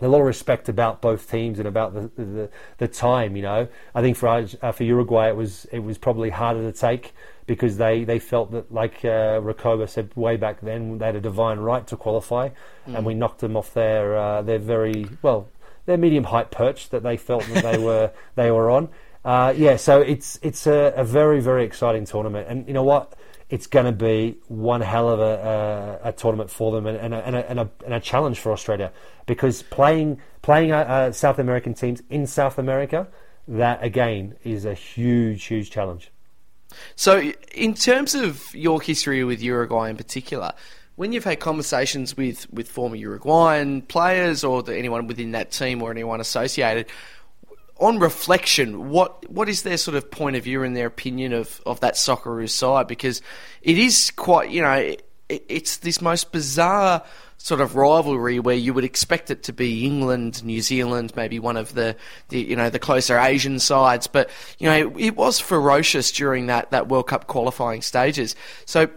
a 0.01 0.07
lot 0.07 0.19
of 0.19 0.25
respect 0.25 0.69
about 0.69 1.01
both 1.01 1.29
teams 1.29 1.59
and 1.59 1.67
about 1.67 1.93
the, 1.93 2.11
the, 2.21 2.49
the 2.77 2.87
time. 2.87 3.35
You 3.35 3.43
know, 3.43 3.67
I 3.93 4.01
think 4.01 4.17
for 4.17 4.27
uh, 4.27 4.71
for 4.71 4.83
Uruguay 4.83 5.29
it 5.29 5.35
was 5.35 5.65
it 5.71 5.79
was 5.79 5.97
probably 5.97 6.29
harder 6.29 6.69
to 6.69 6.77
take 6.77 7.13
because 7.45 7.77
they, 7.77 8.03
they 8.03 8.19
felt 8.19 8.51
that 8.51 8.71
like 8.71 9.03
uh, 9.03 9.39
Recoba 9.41 9.89
said 9.89 10.11
way 10.15 10.37
back 10.37 10.61
then 10.61 10.97
they 10.97 11.07
had 11.07 11.15
a 11.15 11.21
divine 11.21 11.59
right 11.59 11.85
to 11.87 11.97
qualify, 11.97 12.49
mm. 12.87 12.95
and 12.95 13.05
we 13.05 13.13
knocked 13.13 13.39
them 13.39 13.57
off 13.57 13.73
their 13.73 14.17
uh, 14.17 14.41
their 14.41 14.59
very 14.59 15.07
well 15.21 15.47
their 15.85 15.97
medium 15.97 16.25
height 16.25 16.51
perch 16.51 16.89
that 16.89 17.03
they 17.03 17.17
felt 17.17 17.43
that 17.47 17.63
they 17.63 17.77
were 17.77 18.11
they 18.35 18.51
were 18.51 18.69
on. 18.69 18.89
Uh, 19.23 19.53
yeah, 19.55 19.75
so 19.75 20.01
it's 20.01 20.39
it's 20.41 20.65
a, 20.65 20.93
a 20.95 21.03
very 21.03 21.39
very 21.41 21.63
exciting 21.63 22.05
tournament, 22.05 22.47
and 22.49 22.67
you 22.67 22.73
know 22.73 22.83
what 22.83 23.13
it's 23.51 23.67
going 23.67 23.85
to 23.85 23.91
be 23.91 24.37
one 24.47 24.79
hell 24.79 25.09
of 25.09 25.19
a, 25.19 25.99
a, 26.03 26.09
a 26.09 26.11
tournament 26.13 26.49
for 26.49 26.71
them 26.71 26.87
and, 26.87 26.97
and, 26.97 27.13
a, 27.13 27.49
and, 27.49 27.59
and, 27.85 27.93
a, 27.93 27.99
challenge 27.99 28.39
for 28.39 28.53
Australia 28.53 28.91
because 29.25 29.61
playing 29.61 30.19
playing 30.41 30.71
uh, 30.71 30.77
uh, 30.77 31.11
South 31.11 31.37
American 31.37 31.73
teams 31.73 32.01
in 32.09 32.25
South 32.25 32.57
America, 32.57 33.07
that 33.47 33.83
again 33.83 34.35
is 34.43 34.65
a 34.65 34.73
huge 34.73 35.43
huge 35.43 35.69
challenge. 35.69 36.11
So, 36.95 37.31
in 37.53 37.73
terms 37.73 38.15
of 38.15 38.55
your 38.55 38.81
history 38.81 39.25
with 39.25 39.41
Uruguay 39.41 39.89
in 39.89 39.97
particular, 39.97 40.53
when 40.95 41.11
you've 41.11 41.25
had 41.25 41.41
conversations 41.41 42.15
with, 42.15 42.51
with 42.53 42.69
former 42.69 42.95
Uruguayan 42.95 43.81
players 43.81 44.45
or 44.45 44.63
the, 44.63 44.77
anyone 44.77 45.07
within 45.07 45.33
that 45.33 45.51
team 45.51 45.81
or 45.81 45.91
anyone 45.91 46.21
associated, 46.21 46.85
on 47.81 47.99
reflection, 47.99 48.89
what 48.89 49.29
what 49.29 49.49
is 49.49 49.63
their 49.63 49.77
sort 49.77 49.95
of 49.95 50.09
point 50.09 50.35
of 50.35 50.43
view 50.43 50.63
and 50.63 50.75
their 50.75 50.87
opinion 50.87 51.33
of, 51.33 51.61
of 51.65 51.79
that 51.81 51.95
Socceroos 51.95 52.51
side? 52.51 52.87
Because 52.87 53.21
it 53.61 53.77
is 53.77 54.11
quite, 54.11 54.51
you 54.51 54.61
know, 54.61 54.73
it, 54.73 55.03
it's 55.27 55.77
this 55.77 56.01
most 56.01 56.31
bizarre 56.31 57.03
sort 57.37 57.59
of 57.59 57.75
rivalry 57.75 58.39
where 58.39 58.55
you 58.55 58.71
would 58.71 58.83
expect 58.83 59.31
it 59.31 59.41
to 59.43 59.53
be 59.53 59.83
England, 59.83 60.43
New 60.43 60.61
Zealand, 60.61 61.11
maybe 61.15 61.39
one 61.39 61.57
of 61.57 61.73
the, 61.73 61.95
the 62.29 62.39
you 62.39 62.55
know 62.55 62.69
the 62.69 62.79
closer 62.79 63.17
Asian 63.17 63.57
sides, 63.57 64.05
but 64.05 64.29
you 64.59 64.69
know 64.69 64.75
it, 64.75 64.93
it 64.99 65.15
was 65.15 65.39
ferocious 65.39 66.11
during 66.11 66.45
that 66.47 66.71
that 66.71 66.87
World 66.87 67.07
Cup 67.07 67.27
qualifying 67.27 67.81
stages. 67.81 68.35
So 68.65 68.89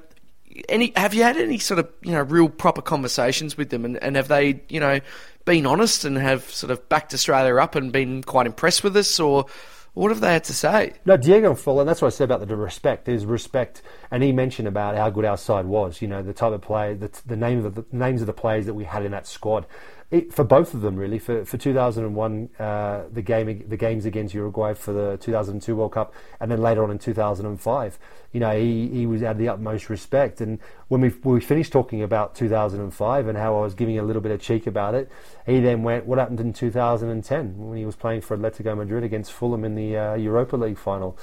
any 0.68 0.92
have 0.97 1.14
you 1.14 1.23
had 1.23 1.37
any 1.37 1.59
sort 1.59 1.81
of 1.81 1.88
you 2.03 2.12
know 2.12 2.23
real 2.23 2.49
proper 2.49 2.83
conversations 2.83 3.57
with 3.57 3.70
them 3.70 3.85
and, 3.85 3.97
and 4.03 4.16
have 4.16 4.29
they 4.29 4.62
you 4.68 4.79
know 4.79 5.01
been 5.44 5.66
honest 5.66 6.04
and 6.04 6.16
have 6.16 6.44
sort 6.50 6.70
of 6.70 6.88
backed 6.88 7.14
Australia 7.14 7.57
up 7.57 7.74
and 7.74 7.92
been 7.92 8.22
quite 8.22 8.46
impressed 8.46 8.85
with 8.85 8.96
us, 8.96 9.20
or 9.20 9.46
what 9.94 10.11
have 10.11 10.20
they 10.20 10.33
had 10.33 10.44
to 10.44 10.52
say? 10.52 10.92
No, 11.04 11.16
Diego 11.16 11.50
and 11.50 11.88
that's 11.88 12.02
what 12.02 12.09
I 12.09 12.11
said 12.11 12.24
about 12.24 12.46
the 12.46 12.57
respect. 12.57 13.09
Is 13.09 13.24
respect, 13.24 13.83
and 14.11 14.22
he 14.22 14.33
mentioned 14.33 14.66
about 14.66 14.96
how 14.96 15.09
good 15.11 15.24
our 15.24 15.37
side 15.37 15.66
was. 15.66 16.02
You 16.02 16.09
know, 16.09 16.22
the 16.22 16.33
type 16.33 16.52
of 16.52 16.62
play, 16.62 16.94
the, 16.94 17.11
the 17.26 17.37
name 17.37 17.64
of 17.64 17.74
the, 17.74 17.83
the 17.83 17.96
names 17.96 18.20
of 18.20 18.26
the 18.26 18.33
players 18.33 18.66
that 18.66 18.74
we 18.74 18.85
had 18.85 19.04
in 19.04 19.12
that 19.12 19.26
squad. 19.26 19.66
It, 20.11 20.33
for 20.33 20.45
both 20.45 20.75
of 20.75 20.81
them 20.83 20.97
really. 20.97 21.19
For 21.19 21.45
for 21.45 21.57
2001, 21.57 22.51
uh, 22.59 23.03
the 23.12 23.23
game 23.23 23.64
the 23.69 23.77
games 23.77 24.05
against 24.05 24.35
Uruguay 24.35 24.75
for 24.75 24.93
the 24.93 25.17
2002 25.19 25.75
World 25.75 25.93
Cup, 25.93 26.14
and 26.40 26.51
then 26.51 26.61
later 26.61 26.85
on 26.85 26.90
in 26.90 26.99
2005, 26.99 27.99
you 28.33 28.40
know, 28.40 28.57
he, 28.57 28.88
he 28.88 29.07
was 29.07 29.23
had 29.23 29.38
the 29.38 29.49
utmost 29.49 29.88
respect. 29.88 30.40
And 30.40 30.59
when 30.88 31.01
we 31.01 31.09
when 31.09 31.35
we 31.35 31.40
finished 31.40 31.73
talking 31.73 32.03
about 32.03 32.35
2005 32.35 33.29
and 33.29 33.38
how 33.38 33.57
I 33.57 33.61
was 33.62 33.75
giving 33.75 33.99
a 33.99 34.03
little 34.03 34.23
bit 34.23 34.33
of 34.33 34.40
cheek 34.40 34.67
about 34.67 34.95
it, 34.95 35.11
he 35.47 35.61
then 35.61 35.83
went, 35.83 36.07
"What 36.07 36.19
happened 36.19 36.40
in 36.40 36.53
2010 36.53 37.59
when 37.59 37.79
he 37.79 37.87
was 37.87 37.97
playing 37.97 38.21
for 38.21 38.37
Atletico 38.37 38.77
Madrid 38.77 39.05
against 39.05 39.33
Fulham 39.33 39.64
in 39.64 39.75
the 39.75 39.97
uh, 39.97 40.14
Europa 40.14 40.57
League 40.57 40.79
final?" 40.79 41.19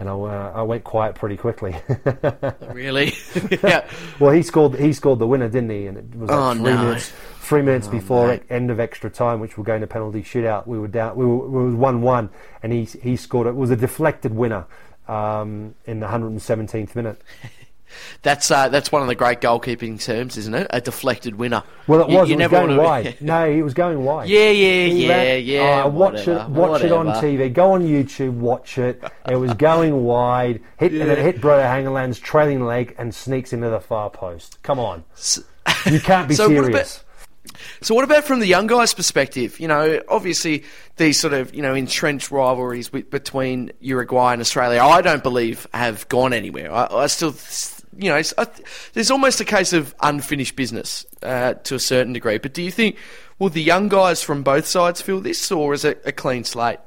And 0.00 0.08
I, 0.08 0.12
uh, 0.12 0.52
I 0.56 0.62
went 0.62 0.82
quiet 0.84 1.14
pretty 1.14 1.36
quickly. 1.36 1.76
really? 2.72 3.14
yeah. 3.62 3.88
Well, 4.18 4.32
he 4.32 4.42
scored 4.42 4.74
he 4.74 4.92
scored 4.92 5.18
the 5.18 5.26
winner, 5.26 5.48
didn't 5.48 5.70
he? 5.70 5.86
And 5.86 5.98
it 5.98 6.14
was 6.18 6.30
like 6.30 6.38
Oh, 6.38 6.54
three 6.54 6.62
no. 6.72 6.84
minutes 6.84 7.12
three 7.44 7.62
minutes 7.62 7.86
Oh, 7.88 7.92
before 7.92 8.26
mate. 8.28 8.42
end 8.50 8.70
of 8.70 8.80
extra 8.80 9.10
time, 9.10 9.40
which 9.40 9.56
we're 9.58 9.64
going 9.64 9.80
to 9.82 9.86
penalty 9.86 10.22
shootout. 10.22 10.66
We 10.66 10.78
were 10.78 10.88
down. 10.88 11.16
We 11.16 11.24
were, 11.26 11.36
we 11.48 11.64
were 11.64 11.76
one 11.76 12.02
one, 12.02 12.30
and 12.62 12.72
he 12.72 12.84
he 12.84 13.16
scored 13.16 13.46
it. 13.46 13.50
It 13.50 13.56
was 13.56 13.70
a 13.70 13.76
deflected 13.76 14.34
winner 14.34 14.66
um, 15.08 15.74
in 15.84 16.00
the 16.00 16.06
117th 16.06 16.94
minute. 16.94 17.20
That's 18.22 18.50
uh, 18.50 18.70
that's 18.70 18.90
one 18.90 19.02
of 19.02 19.08
the 19.08 19.14
great 19.14 19.40
goalkeeping 19.40 20.02
terms, 20.02 20.36
isn't 20.36 20.54
it? 20.54 20.66
A 20.70 20.80
deflected 20.80 21.36
winner. 21.36 21.62
Well, 21.86 22.00
it 22.00 22.08
was. 22.08 22.28
you 22.28 22.34
it 22.34 22.38
was 22.38 22.50
never 22.50 22.66
going 22.66 22.76
wide. 22.76 23.16
No, 23.20 23.52
he 23.52 23.62
was 23.62 23.72
going 23.72 24.02
wide. 24.02 24.28
Yeah, 24.28 24.50
yeah, 24.50 24.84
yeah, 24.86 25.08
ran- 25.14 25.44
yeah. 25.44 25.82
Oh, 25.84 25.88
watch 25.90 26.14
whatever, 26.26 26.40
it. 26.40 26.48
Watch 26.48 26.82
it 26.82 26.90
on. 26.90 27.06
TV. 27.06 27.52
Go 27.52 27.72
on 27.72 27.86
YouTube. 27.86 28.32
Watch 28.32 28.78
it. 28.78 29.00
It 29.30 29.36
was 29.36 29.54
going 29.54 30.02
wide. 30.04 30.60
Hit 30.76 30.90
and 30.92 31.02
it 31.08 31.18
hit 31.18 31.40
Brede 31.40 31.60
Hangeland's 31.60 32.18
trailing 32.18 32.64
leg 32.64 32.96
and 32.98 33.14
sneaks 33.14 33.52
into 33.52 33.68
the 33.70 33.78
far 33.80 34.10
post. 34.10 34.60
Come 34.64 34.80
on, 34.80 35.04
you 35.86 36.00
can't 36.00 36.26
be 36.26 36.34
So 36.34 36.48
serious. 36.48 37.03
So 37.80 37.94
what 37.94 38.04
about 38.04 38.24
from 38.24 38.40
the 38.40 38.46
young 38.46 38.66
guys' 38.66 38.94
perspective? 38.94 39.60
You 39.60 39.68
know, 39.68 40.00
obviously 40.08 40.64
these 40.96 41.18
sort 41.18 41.34
of 41.34 41.54
you 41.54 41.62
know 41.62 41.74
entrenched 41.74 42.30
rivalries 42.30 42.92
with, 42.92 43.10
between 43.10 43.72
Uruguay 43.80 44.32
and 44.32 44.40
Australia, 44.40 44.82
I 44.82 45.02
don't 45.02 45.22
believe 45.22 45.66
have 45.74 46.08
gone 46.08 46.32
anywhere. 46.32 46.72
I, 46.72 46.86
I 46.90 47.06
still, 47.06 47.34
you 47.96 48.10
know, 48.10 48.20
I, 48.38 48.46
there's 48.94 49.10
almost 49.10 49.40
a 49.40 49.44
case 49.44 49.72
of 49.72 49.94
unfinished 50.00 50.56
business 50.56 51.04
uh, 51.22 51.54
to 51.54 51.74
a 51.74 51.80
certain 51.80 52.12
degree. 52.12 52.38
But 52.38 52.54
do 52.54 52.62
you 52.62 52.70
think 52.70 52.96
will 53.38 53.50
the 53.50 53.62
young 53.62 53.88
guys 53.88 54.22
from 54.22 54.42
both 54.42 54.66
sides 54.66 55.00
feel 55.00 55.20
this, 55.20 55.50
or 55.52 55.74
is 55.74 55.84
it 55.84 56.02
a 56.04 56.12
clean 56.12 56.44
slate? 56.44 56.78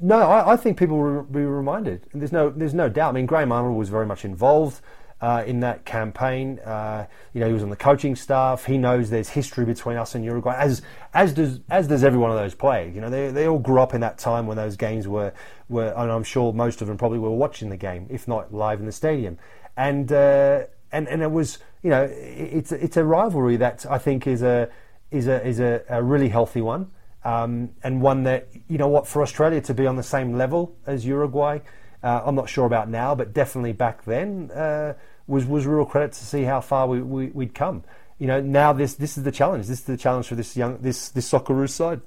No, 0.00 0.16
I, 0.16 0.52
I 0.52 0.56
think 0.56 0.78
people 0.78 0.96
will 0.96 1.22
be 1.24 1.40
reminded. 1.40 2.06
There's 2.14 2.32
no, 2.32 2.48
there's 2.48 2.72
no 2.72 2.88
doubt. 2.88 3.10
I 3.10 3.12
mean, 3.12 3.26
Graham 3.26 3.52
Arnold 3.52 3.76
was 3.76 3.90
very 3.90 4.06
much 4.06 4.24
involved 4.24 4.80
uh, 5.20 5.44
in 5.46 5.60
that 5.60 5.84
campaign. 5.84 6.58
Uh, 6.60 7.06
you 7.32 7.40
know, 7.40 7.46
he 7.46 7.52
was 7.52 7.62
on 7.62 7.70
the 7.70 7.76
coaching 7.76 8.16
staff. 8.16 8.64
He 8.64 8.78
knows 8.78 9.10
there's 9.10 9.28
history 9.28 9.64
between 9.64 9.96
us 9.96 10.14
and 10.14 10.24
Uruguay, 10.24 10.56
as 10.58 10.82
as 11.14 11.32
does 11.32 11.60
as 11.70 11.88
does 11.88 12.04
every 12.04 12.18
one 12.18 12.30
of 12.30 12.36
those 12.36 12.54
players. 12.54 12.94
You 12.94 13.00
know, 13.00 13.10
they 13.10 13.30
they 13.30 13.46
all 13.46 13.58
grew 13.58 13.80
up 13.80 13.94
in 13.94 14.00
that 14.00 14.18
time 14.18 14.46
when 14.46 14.56
those 14.56 14.76
games 14.76 15.06
were 15.06 15.32
were, 15.68 15.92
and 15.96 16.10
I'm 16.10 16.24
sure 16.24 16.52
most 16.52 16.80
of 16.80 16.88
them 16.88 16.96
probably 16.96 17.18
were 17.18 17.30
watching 17.30 17.70
the 17.70 17.76
game, 17.76 18.06
if 18.10 18.26
not 18.26 18.52
live 18.52 18.80
in 18.80 18.86
the 18.86 18.92
stadium. 18.92 19.38
And 19.76 20.10
uh, 20.12 20.64
and 20.92 21.08
and 21.08 21.22
it 21.22 21.30
was, 21.30 21.58
you 21.82 21.90
know, 21.90 22.08
it's 22.10 22.72
it's 22.72 22.96
a 22.96 23.04
rivalry 23.04 23.56
that 23.56 23.86
I 23.88 23.98
think 23.98 24.26
is 24.26 24.42
a 24.42 24.68
is 25.10 25.28
a 25.28 25.46
is 25.46 25.60
a, 25.60 25.82
a 25.88 26.02
really 26.02 26.28
healthy 26.28 26.60
one 26.60 26.90
um, 27.24 27.70
and 27.82 28.00
one 28.00 28.22
that 28.24 28.48
you 28.68 28.78
know 28.78 28.88
what 28.88 29.06
for 29.06 29.22
Australia 29.22 29.60
to 29.60 29.74
be 29.74 29.86
on 29.86 29.96
the 29.96 30.02
same 30.02 30.36
level 30.36 30.76
as 30.86 31.04
Uruguay. 31.04 31.58
Uh, 32.02 32.22
I'm 32.24 32.34
not 32.34 32.48
sure 32.48 32.64
about 32.64 32.88
now, 32.88 33.14
but 33.14 33.34
definitely 33.34 33.72
back 33.72 34.04
then 34.04 34.50
uh, 34.52 34.94
was 35.30 35.46
was 35.46 35.66
real 35.66 35.86
credit 35.86 36.12
to 36.12 36.24
see 36.24 36.42
how 36.42 36.60
far 36.60 36.86
we, 36.86 37.00
we, 37.00 37.26
we'd 37.28 37.54
come. 37.54 37.84
You 38.18 38.26
know, 38.26 38.40
now 38.40 38.72
this 38.72 38.94
this 38.94 39.16
is 39.16 39.24
the 39.24 39.32
challenge. 39.32 39.66
This 39.66 39.78
is 39.78 39.84
the 39.84 39.96
challenge 39.96 40.26
for 40.26 40.34
this 40.34 40.56
young 40.56 40.78
this 40.78 41.08
this 41.08 41.30
Socceroos 41.30 41.70
side, 41.70 42.00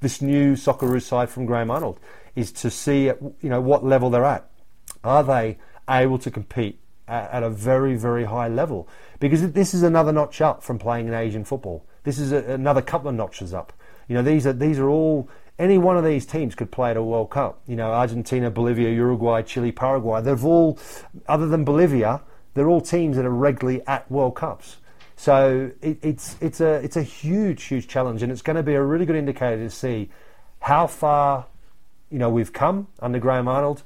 this 0.00 0.22
new 0.22 0.54
Socceroos 0.54 1.02
side 1.02 1.28
from 1.28 1.44
Graham 1.44 1.70
Arnold, 1.70 1.98
is 2.34 2.52
to 2.52 2.70
see 2.70 3.08
at, 3.10 3.20
you 3.20 3.50
know 3.50 3.60
what 3.60 3.84
level 3.84 4.08
they're 4.08 4.24
at. 4.24 4.48
Are 5.04 5.24
they 5.24 5.58
able 5.90 6.18
to 6.18 6.30
compete 6.30 6.78
at, 7.06 7.30
at 7.30 7.42
a 7.42 7.50
very 7.50 7.96
very 7.96 8.24
high 8.24 8.48
level? 8.48 8.88
Because 9.20 9.52
this 9.52 9.74
is 9.74 9.82
another 9.82 10.12
notch 10.12 10.40
up 10.40 10.62
from 10.62 10.78
playing 10.78 11.08
in 11.08 11.14
Asian 11.14 11.44
football. 11.44 11.84
This 12.04 12.18
is 12.18 12.32
a, 12.32 12.38
another 12.52 12.80
couple 12.80 13.08
of 13.10 13.16
notches 13.16 13.52
up. 13.52 13.72
You 14.08 14.14
know, 14.14 14.22
these 14.22 14.46
are 14.46 14.54
these 14.54 14.78
are 14.78 14.88
all 14.88 15.28
any 15.58 15.76
one 15.76 15.96
of 15.96 16.04
these 16.04 16.24
teams 16.24 16.54
could 16.54 16.70
play 16.70 16.92
at 16.92 16.96
a 16.96 17.02
World 17.02 17.30
Cup. 17.30 17.60
You 17.66 17.76
know, 17.76 17.90
Argentina, 17.90 18.50
Bolivia, 18.50 18.90
Uruguay, 18.90 19.42
Chile, 19.42 19.72
Paraguay. 19.72 20.22
They've 20.22 20.44
all, 20.44 20.78
other 21.26 21.48
than 21.48 21.64
Bolivia, 21.64 22.22
they're 22.58 22.68
all 22.68 22.80
teams 22.80 23.16
that 23.16 23.24
are 23.24 23.30
regularly 23.30 23.82
at 23.86 24.10
World 24.10 24.34
Cups. 24.34 24.78
So 25.16 25.70
it, 25.80 25.98
it's 26.02 26.36
it's 26.40 26.60
a 26.60 26.74
it's 26.74 26.96
a 26.96 27.02
huge 27.02 27.64
huge 27.64 27.88
challenge, 27.88 28.22
and 28.22 28.30
it's 28.30 28.42
going 28.42 28.56
to 28.56 28.62
be 28.62 28.74
a 28.74 28.82
really 28.82 29.06
good 29.06 29.16
indicator 29.16 29.56
to 29.56 29.70
see 29.70 30.10
how 30.60 30.86
far 30.86 31.46
you 32.10 32.18
know 32.18 32.30
we've 32.30 32.52
come 32.52 32.88
under 33.00 33.18
Graham 33.18 33.48
Arnold. 33.48 33.82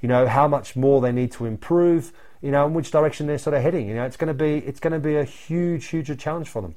You 0.00 0.08
know 0.08 0.26
how 0.26 0.48
much 0.48 0.76
more 0.76 1.00
they 1.00 1.12
need 1.12 1.32
to 1.32 1.46
improve. 1.46 2.12
You 2.40 2.50
know, 2.50 2.66
in 2.66 2.72
which 2.72 2.90
direction 2.90 3.26
they're 3.26 3.36
sort 3.36 3.54
of 3.54 3.62
heading. 3.62 3.86
You 3.88 3.94
know, 3.94 4.04
it's 4.04 4.16
going 4.16 4.28
to 4.28 4.34
be 4.34 4.58
it's 4.58 4.80
going 4.80 4.94
to 4.94 4.98
be 4.98 5.16
a 5.16 5.24
huge 5.24 5.86
huge 5.86 6.18
challenge 6.18 6.48
for 6.48 6.62
them. 6.62 6.74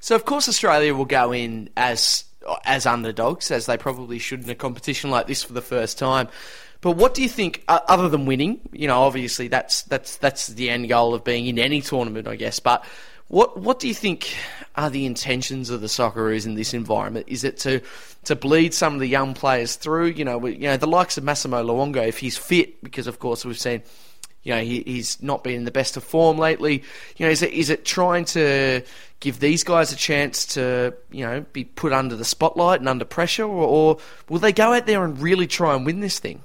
So 0.00 0.14
of 0.14 0.24
course 0.24 0.48
Australia 0.48 0.94
will 0.94 1.04
go 1.04 1.32
in 1.32 1.70
as 1.76 2.24
as 2.64 2.86
underdogs, 2.86 3.50
as 3.50 3.66
they 3.66 3.76
probably 3.76 4.18
should 4.18 4.44
in 4.44 4.50
a 4.50 4.54
competition 4.54 5.10
like 5.10 5.26
this 5.26 5.42
for 5.42 5.52
the 5.52 5.62
first 5.62 5.98
time. 5.98 6.28
But 6.80 6.92
what 6.92 7.14
do 7.14 7.22
you 7.22 7.28
think, 7.28 7.64
uh, 7.68 7.80
other 7.88 8.08
than 8.08 8.26
winning? 8.26 8.60
You 8.72 8.88
know, 8.88 9.02
obviously 9.02 9.48
that's 9.48 9.82
that's 9.82 10.16
that's 10.16 10.48
the 10.48 10.70
end 10.70 10.88
goal 10.88 11.14
of 11.14 11.24
being 11.24 11.46
in 11.46 11.58
any 11.58 11.80
tournament, 11.80 12.28
I 12.28 12.36
guess. 12.36 12.60
But 12.60 12.84
what 13.28 13.58
what 13.60 13.80
do 13.80 13.88
you 13.88 13.94
think 13.94 14.34
are 14.76 14.90
the 14.90 15.06
intentions 15.06 15.70
of 15.70 15.80
the 15.80 15.86
Socceroos 15.86 16.46
in 16.46 16.54
this 16.54 16.74
environment? 16.74 17.26
Is 17.28 17.44
it 17.44 17.58
to 17.58 17.80
to 18.24 18.36
bleed 18.36 18.74
some 18.74 18.94
of 18.94 19.00
the 19.00 19.08
young 19.08 19.34
players 19.34 19.76
through? 19.76 20.06
You 20.08 20.24
know, 20.24 20.46
you 20.46 20.68
know 20.68 20.76
the 20.76 20.86
likes 20.86 21.16
of 21.18 21.24
Massimo 21.24 21.62
Luongo, 21.64 22.06
if 22.06 22.18
he's 22.18 22.36
fit, 22.36 22.82
because 22.82 23.06
of 23.06 23.18
course 23.18 23.44
we've 23.44 23.58
seen 23.58 23.82
you 24.46 24.54
know, 24.54 24.62
he, 24.62 24.80
he's 24.86 25.20
not 25.20 25.42
been 25.42 25.56
in 25.56 25.64
the 25.64 25.72
best 25.72 25.96
of 25.96 26.04
form 26.04 26.38
lately. 26.38 26.84
You 27.16 27.26
know, 27.26 27.32
is 27.32 27.42
it 27.42 27.52
is 27.52 27.68
it 27.68 27.84
trying 27.84 28.26
to 28.26 28.82
give 29.18 29.40
these 29.40 29.64
guys 29.64 29.92
a 29.92 29.96
chance 29.96 30.46
to, 30.54 30.94
you 31.10 31.26
know, 31.26 31.44
be 31.52 31.64
put 31.64 31.92
under 31.92 32.14
the 32.14 32.24
spotlight 32.24 32.78
and 32.78 32.88
under 32.88 33.04
pressure, 33.04 33.42
or, 33.42 33.66
or 33.66 33.98
will 34.28 34.38
they 34.38 34.52
go 34.52 34.72
out 34.72 34.86
there 34.86 35.04
and 35.04 35.20
really 35.20 35.48
try 35.48 35.74
and 35.74 35.84
win 35.84 35.98
this 35.98 36.20
thing? 36.20 36.44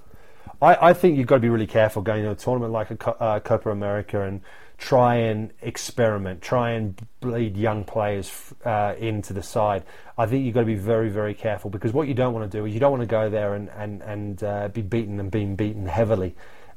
I, 0.62 0.90
I 0.90 0.94
think 0.94 1.18
you've 1.18 1.28
got 1.28 1.36
to 1.36 1.42
be 1.42 1.50
really 1.50 1.68
careful 1.68 2.02
going 2.02 2.24
to 2.24 2.32
a 2.32 2.36
tournament 2.36 2.72
like 2.72 2.92
a 2.92 3.10
uh, 3.22 3.40
Copa 3.40 3.72
America 3.72 4.22
and 4.22 4.42
try 4.78 5.16
and 5.16 5.52
experiment, 5.62 6.42
try 6.42 6.72
and 6.72 7.00
bleed 7.20 7.56
young 7.56 7.84
players 7.84 8.54
uh, 8.66 8.96
into 8.98 9.32
the 9.32 9.44
side. 9.44 9.84
I 10.18 10.26
think 10.26 10.46
you've 10.46 10.54
got 10.54 10.62
to 10.62 10.66
be 10.66 10.76
very, 10.76 11.10
very 11.10 11.34
careful 11.34 11.70
because 11.70 11.94
what 11.94 12.08
you 12.08 12.14
don't 12.14 12.34
want 12.34 12.52
to 12.52 12.58
do 12.58 12.66
is 12.66 12.74
you 12.74 12.80
don't 12.80 12.92
want 12.92 13.02
to 13.02 13.08
go 13.08 13.30
there 13.30 13.56
and 13.56 13.70
and 13.70 14.02
and 14.02 14.44
uh, 14.44 14.68
be 14.68 14.82
beaten 14.82 15.20
and 15.20 15.32
being 15.32 15.56
beaten 15.56 15.86
heavily. 15.86 16.36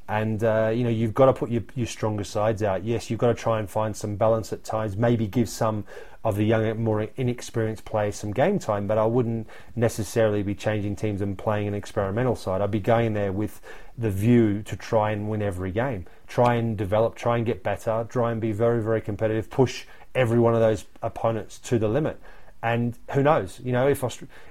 And 0.08 0.44
uh, 0.44 0.70
you 0.74 0.84
know 0.84 0.90
you've 0.90 1.14
got 1.14 1.26
to 1.26 1.32
put 1.32 1.50
your, 1.50 1.62
your 1.74 1.86
stronger 1.86 2.24
sides 2.24 2.62
out. 2.62 2.84
Yes, 2.84 3.08
you've 3.08 3.20
got 3.20 3.28
to 3.28 3.34
try 3.34 3.58
and 3.58 3.68
find 3.68 3.96
some 3.96 4.16
balance 4.16 4.52
at 4.52 4.62
times. 4.62 4.96
Maybe 4.96 5.26
give 5.26 5.48
some 5.48 5.84
of 6.24 6.36
the 6.36 6.44
younger, 6.44 6.74
more 6.74 7.08
inexperienced 7.16 7.84
players 7.84 8.16
some 8.16 8.32
game 8.32 8.58
time. 8.58 8.86
But 8.86 8.98
I 8.98 9.06
wouldn't 9.06 9.48
necessarily 9.76 10.42
be 10.42 10.54
changing 10.54 10.96
teams 10.96 11.20
and 11.20 11.36
playing 11.36 11.68
an 11.68 11.74
experimental 11.74 12.36
side. 12.36 12.60
I'd 12.60 12.70
be 12.70 12.80
going 12.80 13.14
there 13.14 13.32
with 13.32 13.60
the 13.96 14.10
view 14.10 14.62
to 14.62 14.76
try 14.76 15.10
and 15.12 15.28
win 15.28 15.42
every 15.42 15.70
game, 15.70 16.06
try 16.26 16.54
and 16.56 16.76
develop, 16.76 17.14
try 17.14 17.36
and 17.36 17.46
get 17.46 17.62
better, 17.62 18.06
try 18.08 18.32
and 18.32 18.40
be 18.40 18.52
very, 18.52 18.82
very 18.82 19.00
competitive, 19.00 19.50
push 19.50 19.84
every 20.14 20.38
one 20.38 20.54
of 20.54 20.60
those 20.60 20.84
opponents 21.02 21.58
to 21.60 21.78
the 21.78 21.88
limit. 21.88 22.20
And 22.62 22.98
who 23.12 23.22
knows? 23.22 23.60
You 23.62 23.72
know, 23.72 23.88
if 23.88 24.02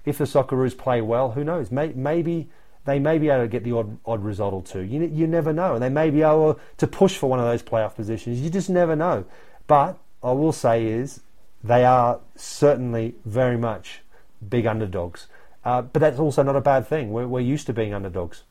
if 0.06 0.18
the 0.18 0.26
Socceroos 0.26 0.78
play 0.78 1.02
well, 1.02 1.32
who 1.32 1.44
knows? 1.44 1.72
May- 1.72 1.94
maybe 1.94 2.50
they 2.86 3.00
may 3.00 3.18
be 3.18 3.30
able 3.30 3.44
to 3.44 3.48
get 3.48 3.64
the 3.64 3.72
odd, 3.72 3.98
odd 4.06 4.24
result 4.24 4.54
or 4.54 4.64
two. 4.64 4.82
You, 4.82 5.04
you 5.06 5.28
never 5.28 5.54
know. 5.54 5.74
And 5.76 5.84
they 5.84 5.90
may 5.90 6.10
be 6.10 6.22
able 6.22 6.60
to 6.78 6.88
push 6.88 7.18
for 7.18 7.30
one 7.30 7.40
of 7.40 7.46
those 7.46 7.64
playoff 7.64 7.96
positions. 7.96 8.42
You 8.42 8.50
just 8.50 8.70
never 8.70 8.96
know. 8.96 9.26
But 9.68 9.98
I 10.22 10.32
will 10.32 10.52
say 10.52 10.86
is 10.86 11.22
they 11.64 11.86
are 11.86 12.20
certainly 12.36 13.16
very 13.26 13.58
much 13.58 14.02
big 14.48 14.66
underdogs. 14.66 15.28
Uh, 15.64 15.82
but 15.82 16.02
that's 16.02 16.20
also 16.20 16.44
not 16.44 16.58
a 16.58 16.62
bad 16.62 16.88
thing. 16.88 17.12
We're, 17.12 17.28
we're 17.28 17.40
used 17.40 17.68
to 17.68 17.74
being 17.74 17.94
underdogs. 17.94 18.44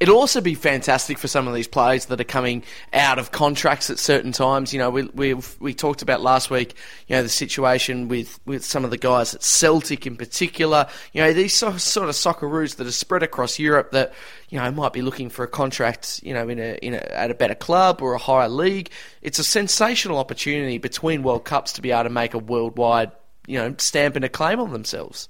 It'll 0.00 0.16
also 0.16 0.40
be 0.40 0.54
fantastic 0.54 1.18
for 1.18 1.28
some 1.28 1.46
of 1.46 1.54
these 1.54 1.68
players 1.68 2.06
that 2.06 2.20
are 2.20 2.24
coming 2.24 2.64
out 2.92 3.18
of 3.18 3.30
contracts 3.30 3.90
at 3.90 3.98
certain 3.98 4.32
times. 4.32 4.72
You 4.72 4.80
know, 4.80 4.90
we 4.90 5.04
we 5.04 5.34
we 5.60 5.72
talked 5.72 6.02
about 6.02 6.20
last 6.20 6.50
week. 6.50 6.74
You 7.06 7.16
know, 7.16 7.22
the 7.22 7.28
situation 7.28 8.08
with, 8.08 8.40
with 8.44 8.64
some 8.64 8.84
of 8.84 8.90
the 8.90 8.98
guys 8.98 9.34
at 9.34 9.42
Celtic 9.42 10.06
in 10.06 10.16
particular. 10.16 10.88
You 11.12 11.22
know, 11.22 11.32
these 11.32 11.54
so, 11.54 11.76
sort 11.76 12.08
of 12.08 12.14
Socceroos 12.14 12.76
that 12.76 12.86
are 12.86 12.92
spread 12.92 13.22
across 13.22 13.58
Europe 13.58 13.92
that 13.92 14.12
you 14.48 14.58
know 14.58 14.70
might 14.72 14.92
be 14.92 15.02
looking 15.02 15.30
for 15.30 15.44
a 15.44 15.48
contract. 15.48 16.20
You 16.22 16.34
know, 16.34 16.48
in 16.48 16.58
a 16.58 16.74
in 16.82 16.94
a 16.94 17.12
at 17.12 17.30
a 17.30 17.34
better 17.34 17.54
club 17.54 18.02
or 18.02 18.14
a 18.14 18.18
higher 18.18 18.48
league. 18.48 18.90
It's 19.22 19.38
a 19.38 19.44
sensational 19.44 20.18
opportunity 20.18 20.78
between 20.78 21.22
World 21.22 21.44
Cups 21.44 21.72
to 21.74 21.82
be 21.82 21.92
able 21.92 22.04
to 22.04 22.10
make 22.10 22.34
a 22.34 22.38
worldwide 22.38 23.12
you 23.46 23.58
know 23.58 23.74
stamp 23.78 24.16
and 24.16 24.24
a 24.24 24.28
claim 24.28 24.60
on 24.60 24.72
themselves. 24.72 25.28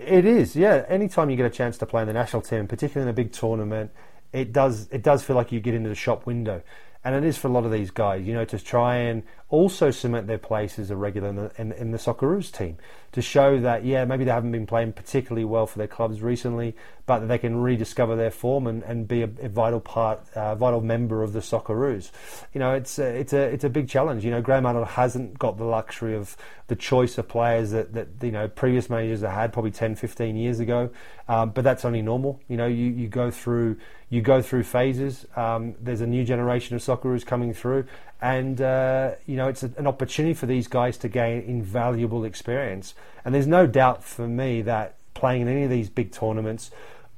It 0.00 0.24
is, 0.24 0.56
yeah. 0.56 0.84
Anytime 0.88 1.28
you 1.28 1.36
get 1.36 1.46
a 1.46 1.50
chance 1.50 1.76
to 1.78 1.86
play 1.86 2.00
in 2.00 2.08
the 2.08 2.14
national 2.14 2.42
team, 2.42 2.66
particularly 2.66 3.08
in 3.08 3.10
a 3.10 3.14
big 3.14 3.32
tournament, 3.32 3.90
it 4.32 4.52
does 4.52 4.88
it 4.90 5.02
does 5.02 5.22
feel 5.22 5.36
like 5.36 5.52
you 5.52 5.60
get 5.60 5.74
into 5.74 5.88
the 5.88 5.94
shop 5.94 6.26
window, 6.26 6.62
and 7.04 7.14
it 7.14 7.24
is 7.24 7.36
for 7.36 7.48
a 7.48 7.50
lot 7.50 7.64
of 7.64 7.72
these 7.72 7.90
guys. 7.90 8.26
You 8.26 8.32
know, 8.32 8.44
to 8.46 8.58
try 8.58 8.96
and 8.96 9.22
also 9.50 9.90
cement 9.90 10.28
their 10.28 10.38
place 10.38 10.78
as 10.78 10.90
a 10.90 10.96
regular 10.96 11.28
in 11.28 11.36
the, 11.36 11.52
in, 11.58 11.72
in 11.72 11.90
the 11.90 11.98
Socceroos 11.98 12.56
team 12.56 12.78
to 13.12 13.20
show 13.20 13.58
that, 13.58 13.84
yeah, 13.84 14.04
maybe 14.04 14.22
they 14.22 14.30
haven't 14.30 14.52
been 14.52 14.66
playing 14.66 14.92
particularly 14.92 15.44
well 15.44 15.66
for 15.66 15.78
their 15.78 15.88
clubs 15.88 16.22
recently, 16.22 16.76
but 17.06 17.18
that 17.18 17.26
they 17.26 17.38
can 17.38 17.60
rediscover 17.60 18.14
their 18.14 18.30
form 18.30 18.68
and, 18.68 18.84
and 18.84 19.08
be 19.08 19.22
a, 19.22 19.30
a 19.40 19.48
vital 19.48 19.80
part, 19.80 20.20
uh, 20.36 20.54
vital 20.54 20.80
member 20.80 21.24
of 21.24 21.32
the 21.32 21.40
Socceroos. 21.40 22.12
You 22.54 22.60
know, 22.60 22.72
it's 22.72 23.00
a, 23.00 23.06
it's 23.06 23.32
a 23.32 23.40
it's 23.40 23.64
a 23.64 23.68
big 23.68 23.88
challenge. 23.88 24.24
You 24.24 24.30
know, 24.30 24.40
Graham 24.40 24.64
Arnold 24.64 24.86
hasn't 24.86 25.36
got 25.36 25.58
the 25.58 25.64
luxury 25.64 26.14
of 26.14 26.36
the 26.68 26.76
choice 26.76 27.18
of 27.18 27.26
players 27.26 27.72
that, 27.72 27.92
that 27.94 28.08
you 28.22 28.30
know 28.30 28.46
previous 28.46 28.88
managers 28.88 29.22
have 29.22 29.32
had 29.32 29.52
probably 29.52 29.72
10, 29.72 29.96
15 29.96 30.36
years 30.36 30.60
ago, 30.60 30.90
um, 31.28 31.50
but 31.50 31.64
that's 31.64 31.84
only 31.84 32.02
normal. 32.02 32.40
You 32.46 32.56
know, 32.56 32.68
you, 32.68 32.86
you 32.86 33.08
go 33.08 33.32
through 33.32 33.78
you 34.08 34.20
go 34.20 34.42
through 34.42 34.64
phases. 34.64 35.26
Um, 35.36 35.74
there's 35.80 36.00
a 36.00 36.06
new 36.06 36.24
generation 36.24 36.76
of 36.76 36.82
Socceroos 36.82 37.24
coming 37.24 37.54
through, 37.54 37.86
and 38.22 38.60
uh, 38.60 39.12
you 39.26 39.36
know 39.36 39.48
it's 39.48 39.62
a, 39.62 39.70
an 39.76 39.86
opportunity 39.86 40.34
for 40.34 40.46
these 40.46 40.68
guys 40.68 40.96
to 40.98 41.08
gain 41.08 41.42
invaluable 41.42 42.24
experience. 42.24 42.94
And 43.24 43.34
there's 43.34 43.46
no 43.46 43.66
doubt 43.66 44.04
for 44.04 44.26
me 44.26 44.62
that 44.62 44.96
playing 45.14 45.42
in 45.42 45.48
any 45.48 45.64
of 45.64 45.70
these 45.70 45.88
big 45.88 46.12
tournaments, 46.12 46.70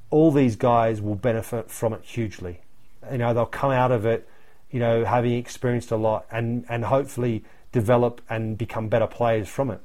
all 0.09 0.31
these 0.31 0.55
guys 0.55 1.01
will 1.01 1.15
benefit 1.15 1.69
from 1.69 1.93
it 1.93 2.03
hugely. 2.03 2.61
You 3.11 3.17
know 3.17 3.33
they'll 3.33 3.45
come 3.45 3.71
out 3.71 3.91
of 3.91 4.05
it, 4.05 4.27
you 4.71 4.79
know, 4.79 5.05
having 5.05 5.33
experienced 5.33 5.91
a 5.91 5.97
lot, 5.97 6.25
and 6.31 6.65
and 6.69 6.85
hopefully 6.85 7.43
develop 7.71 8.21
and 8.29 8.57
become 8.57 8.87
better 8.87 9.07
players 9.07 9.49
from 9.49 9.69
it. 9.71 9.81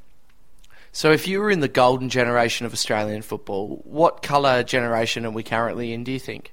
So, 0.93 1.13
if 1.13 1.29
you 1.29 1.41
were 1.41 1.51
in 1.51 1.61
the 1.61 1.69
golden 1.69 2.09
generation 2.09 2.67
of 2.67 2.73
Australian 2.73 3.23
football, 3.23 3.81
what 3.85 4.23
colour 4.23 4.63
generation 4.63 5.27
are 5.27 5.31
we 5.31 5.43
currently 5.43 5.93
in? 5.93 6.05
Do 6.05 6.13
you 6.13 6.19
think? 6.19 6.53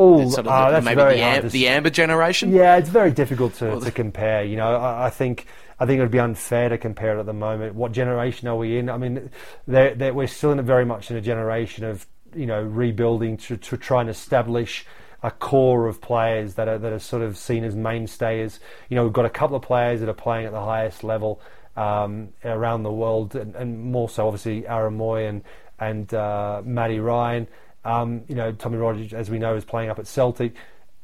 Oh, 0.00 0.28
sort 0.28 0.46
of 0.46 0.52
uh, 0.52 0.66
the, 0.66 0.70
that's 0.72 0.84
maybe 0.84 0.94
very 0.94 1.14
the, 1.16 1.22
am- 1.22 1.42
to 1.42 1.48
the 1.48 1.68
amber 1.68 1.90
generation. 1.90 2.52
Yeah, 2.52 2.76
it's 2.76 2.88
very 2.88 3.10
difficult 3.10 3.54
to, 3.54 3.80
to 3.80 3.90
compare. 3.90 4.44
You 4.44 4.56
know, 4.56 4.76
I, 4.76 5.06
I 5.06 5.10
think 5.10 5.46
I 5.80 5.86
think 5.86 5.98
it 5.98 6.02
would 6.02 6.10
be 6.12 6.20
unfair 6.20 6.68
to 6.68 6.78
compare 6.78 7.16
it 7.16 7.20
at 7.20 7.26
the 7.26 7.32
moment. 7.32 7.74
What 7.74 7.92
generation 7.92 8.46
are 8.48 8.56
we 8.56 8.78
in? 8.78 8.88
I 8.88 8.96
mean, 8.96 9.30
they're, 9.66 9.94
they're, 9.94 10.14
we're 10.14 10.26
still 10.28 10.52
in 10.52 10.58
a, 10.58 10.62
very 10.62 10.84
much 10.84 11.10
in 11.10 11.16
a 11.16 11.20
generation 11.20 11.84
of 11.84 12.06
you 12.34 12.46
know 12.46 12.62
rebuilding 12.62 13.36
to, 13.38 13.56
to 13.56 13.76
try 13.76 14.00
and 14.00 14.08
establish 14.10 14.86
a 15.22 15.32
core 15.32 15.88
of 15.88 16.00
players 16.00 16.54
that 16.54 16.68
are 16.68 16.78
that 16.78 16.92
are 16.92 16.98
sort 17.00 17.22
of 17.22 17.36
seen 17.36 17.64
as 17.64 17.74
mainstays. 17.74 18.60
You 18.88 18.94
know, 18.94 19.04
we've 19.04 19.12
got 19.12 19.24
a 19.24 19.30
couple 19.30 19.56
of 19.56 19.62
players 19.62 20.00
that 20.00 20.08
are 20.08 20.14
playing 20.14 20.46
at 20.46 20.52
the 20.52 20.60
highest 20.64 21.02
level 21.02 21.40
um, 21.76 22.28
around 22.44 22.84
the 22.84 22.92
world, 22.92 23.34
and, 23.34 23.54
and 23.56 23.80
more 23.80 24.08
so 24.08 24.26
obviously 24.28 24.66
Aaron 24.66 24.96
Mooy 24.96 25.28
and 25.28 25.42
and 25.80 26.12
uh, 26.14 26.62
Matty 26.64 27.00
Ryan. 27.00 27.48
Um, 27.88 28.22
you 28.28 28.34
know, 28.34 28.52
Tommy 28.52 28.76
Rogic, 28.76 29.12
as 29.12 29.30
we 29.30 29.38
know, 29.38 29.54
is 29.56 29.64
playing 29.64 29.90
up 29.90 29.98
at 29.98 30.06
Celtic. 30.06 30.54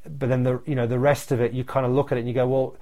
But 0.06 0.28
then 0.28 0.42
the 0.42 0.60
you 0.66 0.74
know 0.74 0.86
the 0.86 0.98
rest 0.98 1.32
of 1.32 1.40
it, 1.40 1.52
you 1.52 1.64
kind 1.64 1.86
of 1.86 1.92
look 1.92 2.12
at 2.12 2.18
it 2.18 2.20
and 2.20 2.28
you 2.28 2.34
go, 2.34 2.46
well, 2.46 2.76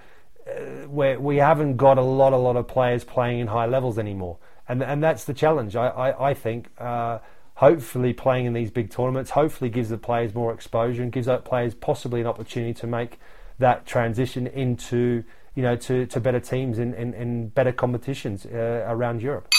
uh, 0.46 1.20
we 1.20 1.36
haven't 1.36 1.76
got 1.76 1.98
a 1.98 2.02
lot 2.02 2.32
a 2.32 2.36
lot 2.36 2.56
of 2.56 2.66
players 2.66 3.04
playing 3.04 3.38
in 3.40 3.46
high 3.46 3.66
levels 3.66 3.98
anymore, 3.98 4.38
and 4.68 4.82
and 4.82 5.02
that's 5.02 5.24
the 5.24 5.34
challenge. 5.34 5.76
I 5.76 5.88
I, 5.88 6.30
I 6.30 6.34
think. 6.34 6.68
Uh, 6.78 7.18
Hopefully, 7.56 8.12
playing 8.12 8.46
in 8.46 8.54
these 8.54 8.70
big 8.70 8.90
tournaments 8.90 9.30
hopefully 9.30 9.70
gives 9.70 9.90
the 9.90 9.98
players 9.98 10.34
more 10.34 10.52
exposure 10.52 11.02
and 11.02 11.12
gives 11.12 11.26
the 11.26 11.36
players 11.38 11.74
possibly 11.74 12.20
an 12.20 12.26
opportunity 12.26 12.72
to 12.72 12.86
make 12.86 13.20
that 13.58 13.86
transition 13.86 14.46
into 14.46 15.22
you 15.54 15.62
know 15.62 15.76
to, 15.76 16.06
to 16.06 16.18
better 16.18 16.40
teams 16.40 16.78
and, 16.78 16.94
in, 16.94 17.12
in 17.14 17.48
better 17.48 17.70
competitions 17.70 18.46
uh, 18.46 18.84
around 18.88 19.22
Europe. 19.22 19.52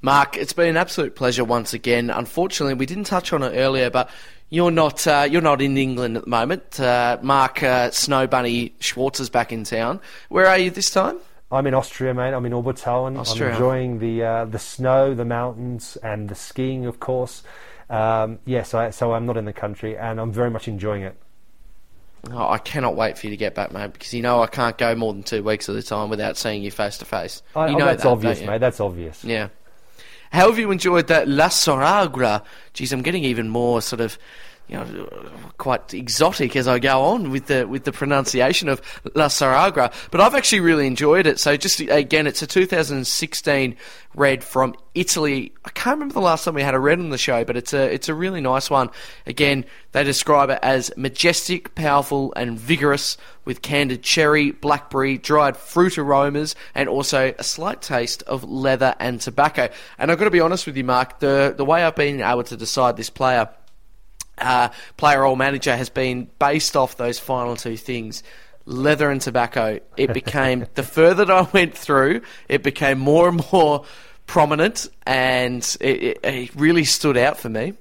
Mark, 0.00 0.36
it's 0.36 0.52
been 0.52 0.68
an 0.68 0.76
absolute 0.76 1.16
pleasure 1.16 1.44
once 1.44 1.72
again. 1.72 2.10
Unfortunately, 2.10 2.74
we 2.74 2.86
didn't 2.86 3.04
touch 3.04 3.32
on 3.32 3.42
it 3.42 3.56
earlier, 3.56 3.90
but 3.90 4.10
you're 4.48 4.70
not 4.70 5.06
uh, 5.06 5.26
you're 5.28 5.42
not 5.42 5.60
in 5.60 5.76
England 5.76 6.16
at 6.16 6.24
the 6.24 6.30
moment. 6.30 6.78
Uh, 6.78 7.18
Mark 7.20 7.62
uh, 7.62 7.90
Snow 7.90 8.26
Bunny 8.26 8.74
Schwartz 8.78 9.18
is 9.20 9.28
back 9.28 9.52
in 9.52 9.64
town. 9.64 10.00
Where 10.28 10.46
are 10.46 10.58
you 10.58 10.70
this 10.70 10.90
time? 10.90 11.18
I'm 11.50 11.66
in 11.66 11.74
Austria, 11.74 12.14
mate. 12.14 12.32
I'm 12.32 12.46
in 12.46 12.52
Obertauern. 12.52 13.18
Austria. 13.18 13.48
I'm 13.48 13.54
enjoying 13.54 13.98
the 13.98 14.22
uh, 14.22 14.44
the 14.44 14.58
snow, 14.58 15.14
the 15.14 15.24
mountains, 15.24 15.96
and 16.02 16.28
the 16.28 16.34
skiing, 16.34 16.86
of 16.86 17.00
course. 17.00 17.42
Um, 17.90 18.38
yes, 18.44 18.74
I, 18.74 18.90
so 18.90 19.12
I'm 19.14 19.26
not 19.26 19.36
in 19.36 19.46
the 19.46 19.52
country, 19.52 19.96
and 19.96 20.20
I'm 20.20 20.30
very 20.30 20.50
much 20.50 20.68
enjoying 20.68 21.02
it. 21.02 21.16
Oh, 22.30 22.48
I 22.50 22.58
cannot 22.58 22.96
wait 22.96 23.16
for 23.16 23.26
you 23.26 23.30
to 23.30 23.36
get 23.36 23.54
back, 23.54 23.72
mate, 23.72 23.92
because 23.92 24.12
you 24.12 24.22
know 24.22 24.42
I 24.42 24.46
can't 24.46 24.76
go 24.76 24.94
more 24.94 25.12
than 25.12 25.22
two 25.22 25.42
weeks 25.42 25.68
at 25.68 25.76
a 25.76 25.82
time 25.82 26.10
without 26.10 26.36
seeing 26.36 26.62
you 26.62 26.70
face 26.70 26.98
to 26.98 27.04
face. 27.04 27.42
You 27.54 27.62
oh, 27.62 27.66
know 27.72 27.86
that's 27.86 28.02
that, 28.02 28.08
obvious, 28.08 28.38
don't 28.38 28.44
you? 28.44 28.50
mate. 28.50 28.58
That's 28.58 28.80
obvious. 28.80 29.24
Yeah. 29.24 29.48
How 30.30 30.48
have 30.50 30.58
you 30.58 30.70
enjoyed 30.70 31.06
that 31.08 31.28
La 31.28 31.48
Soragra? 31.48 32.44
Geez, 32.74 32.92
I'm 32.92 33.02
getting 33.02 33.24
even 33.24 33.48
more 33.48 33.80
sort 33.80 34.00
of, 34.00 34.18
you 34.68 34.76
know, 34.76 35.08
quite 35.56 35.94
exotic 35.94 36.54
as 36.54 36.68
I 36.68 36.78
go 36.78 37.00
on 37.00 37.30
with 37.30 37.46
the 37.46 37.66
with 37.66 37.84
the 37.84 37.92
pronunciation 37.92 38.68
of 38.68 38.82
La 39.14 39.28
Saragra. 39.28 39.92
But 40.10 40.20
I've 40.20 40.34
actually 40.34 40.60
really 40.60 40.86
enjoyed 40.86 41.26
it. 41.26 41.40
So 41.40 41.56
just 41.56 41.80
again, 41.80 42.26
it's 42.26 42.42
a 42.42 42.46
2016 42.46 43.76
red 44.14 44.44
from 44.44 44.74
Italy. 44.94 45.52
I 45.64 45.70
can't 45.70 45.96
remember 45.96 46.14
the 46.14 46.20
last 46.20 46.44
time 46.44 46.54
we 46.54 46.62
had 46.62 46.74
a 46.74 46.78
red 46.78 46.98
on 46.98 47.08
the 47.08 47.18
show, 47.18 47.44
but 47.44 47.56
it's 47.56 47.72
a 47.72 47.92
it's 47.92 48.10
a 48.10 48.14
really 48.14 48.42
nice 48.42 48.68
one. 48.68 48.90
Again, 49.26 49.64
they 49.92 50.04
describe 50.04 50.50
it 50.50 50.58
as 50.62 50.92
majestic, 50.96 51.74
powerful, 51.74 52.32
and 52.36 52.58
vigorous, 52.58 53.16
with 53.46 53.62
candied 53.62 54.02
cherry, 54.02 54.50
blackberry, 54.50 55.16
dried 55.16 55.56
fruit 55.56 55.96
aromas, 55.96 56.54
and 56.74 56.90
also 56.90 57.32
a 57.38 57.44
slight 57.44 57.80
taste 57.80 58.22
of 58.24 58.44
leather 58.44 58.94
and 59.00 59.20
tobacco. 59.20 59.70
And 59.98 60.12
I've 60.12 60.18
got 60.18 60.24
to 60.24 60.30
be 60.30 60.40
honest 60.40 60.66
with 60.66 60.76
you, 60.76 60.84
Mark, 60.84 61.20
the 61.20 61.54
the 61.56 61.64
way 61.64 61.84
I've 61.84 61.96
been 61.96 62.20
able 62.20 62.44
to 62.44 62.56
decide 62.56 62.98
this 62.98 63.10
player 63.10 63.48
uh, 64.40 64.70
player 64.96 65.26
or 65.26 65.36
manager 65.36 65.76
has 65.76 65.88
been 65.88 66.28
based 66.38 66.76
off 66.76 66.96
those 66.96 67.18
final 67.18 67.56
two 67.56 67.76
things 67.76 68.22
leather 68.68 69.10
and 69.10 69.20
tobacco. 69.20 69.80
It 69.96 70.12
became, 70.12 70.66
the 70.74 70.82
further 70.98 71.24
that 71.24 71.34
I 71.34 71.48
went 71.52 71.76
through, 71.76 72.20
it 72.48 72.62
became 72.62 72.98
more 72.98 73.28
and 73.28 73.42
more 73.50 73.84
prominent 74.26 74.86
and 75.06 75.64
it, 75.80 76.02
it, 76.02 76.20
it 76.22 76.54
really 76.54 76.84
stood 76.84 77.16
out 77.16 77.38
for 77.38 77.48
me. 77.48 77.74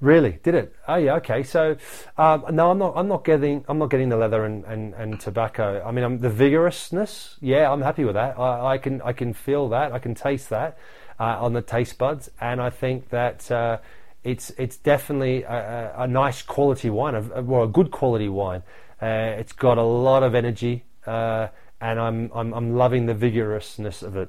Really, 0.00 0.38
did 0.44 0.54
it? 0.54 0.76
Oh 0.86 0.94
yeah, 0.94 1.16
okay. 1.16 1.42
So 1.42 1.76
um, 2.16 2.44
no, 2.52 2.70
I'm 2.70 2.78
not. 2.78 2.92
I'm 2.94 3.08
not 3.08 3.24
getting. 3.24 3.64
I'm 3.68 3.78
not 3.78 3.90
getting 3.90 4.10
the 4.10 4.16
leather 4.16 4.44
and, 4.44 4.64
and, 4.64 4.94
and 4.94 5.18
tobacco. 5.18 5.82
I 5.84 5.90
mean, 5.90 6.04
I'm, 6.04 6.20
the 6.20 6.30
vigorousness. 6.30 7.36
Yeah, 7.40 7.68
I'm 7.68 7.82
happy 7.82 8.04
with 8.04 8.14
that. 8.14 8.38
I, 8.38 8.74
I 8.74 8.78
can 8.78 9.02
I 9.02 9.12
can 9.12 9.32
feel 9.32 9.70
that. 9.70 9.90
I 9.90 9.98
can 9.98 10.14
taste 10.14 10.50
that 10.50 10.78
uh, 11.18 11.38
on 11.40 11.52
the 11.52 11.62
taste 11.62 11.98
buds, 11.98 12.30
and 12.40 12.60
I 12.60 12.70
think 12.70 13.08
that 13.08 13.50
uh, 13.50 13.78
it's 14.24 14.50
it's 14.58 14.76
definitely 14.76 15.42
a, 15.44 15.92
a, 15.96 16.02
a 16.02 16.06
nice 16.06 16.42
quality 16.42 16.90
wine, 16.90 17.14
a, 17.14 17.22
a, 17.34 17.42
well, 17.42 17.62
a 17.64 17.68
good 17.68 17.90
quality 17.90 18.28
wine. 18.28 18.62
Uh, 19.00 19.36
it's 19.38 19.52
got 19.52 19.78
a 19.78 19.82
lot 19.82 20.22
of 20.22 20.34
energy, 20.34 20.84
uh, 21.06 21.48
and 21.80 21.98
I'm, 22.00 22.30
I'm 22.34 22.52
I'm 22.52 22.76
loving 22.76 23.06
the 23.06 23.14
vigorousness 23.14 24.02
of 24.02 24.16
it. 24.16 24.28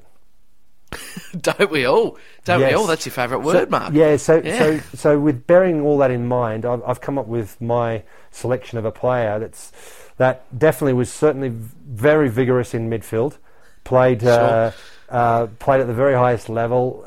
Don't 1.42 1.70
we 1.70 1.86
all? 1.86 2.18
Don't 2.46 2.62
we 2.62 2.74
all? 2.74 2.88
That's 2.88 3.06
your 3.06 3.14
favourite 3.14 3.44
So- 3.44 3.54
word, 3.54 3.70
Mark. 3.70 3.94
Yeah, 3.94 4.18
so 4.18 4.42
Yeah. 4.44 4.58
so 4.60 4.80
so 4.96 5.20
with 5.20 5.46
bearing 5.48 5.82
all 5.82 5.98
that 6.00 6.12
in 6.12 6.28
mind, 6.28 6.66
I've, 6.66 6.84
I've 6.84 7.02
come 7.02 7.18
up 7.18 7.28
with 7.28 7.60
my 7.62 8.04
selection 8.32 8.78
of 8.78 8.86
a 8.86 8.92
player 8.92 9.40
that's 9.40 9.72
that 10.18 10.44
definitely 10.58 10.94
was 10.94 11.12
certainly 11.12 11.50
very 11.50 12.30
vigorous 12.30 12.74
in 12.74 12.90
midfield, 12.90 13.38
played 13.84 14.24
uh, 14.24 14.72
uh, 15.10 15.48
played 15.60 15.82
at 15.82 15.88
the 15.88 15.94
very 15.94 16.14
highest 16.14 16.50
level, 16.50 17.06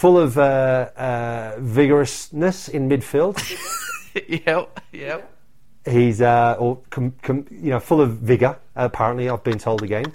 full 0.00 0.18
of 0.18 0.38
uh, 0.38 0.88
uh, 0.96 1.56
vigorousness 1.58 2.70
in 2.70 2.88
midfield. 2.88 3.36
yep, 4.46 4.80
yep. 4.92 5.30
He's 5.84 6.22
uh, 6.22 6.56
or 6.58 6.78
com, 6.88 7.12
com, 7.22 7.44
you 7.50 7.70
know 7.70 7.80
full 7.80 8.00
of 8.00 8.16
vigor. 8.16 8.58
Apparently, 8.74 9.28
I've 9.28 9.44
been 9.44 9.58
told 9.58 9.82
again. 9.82 10.06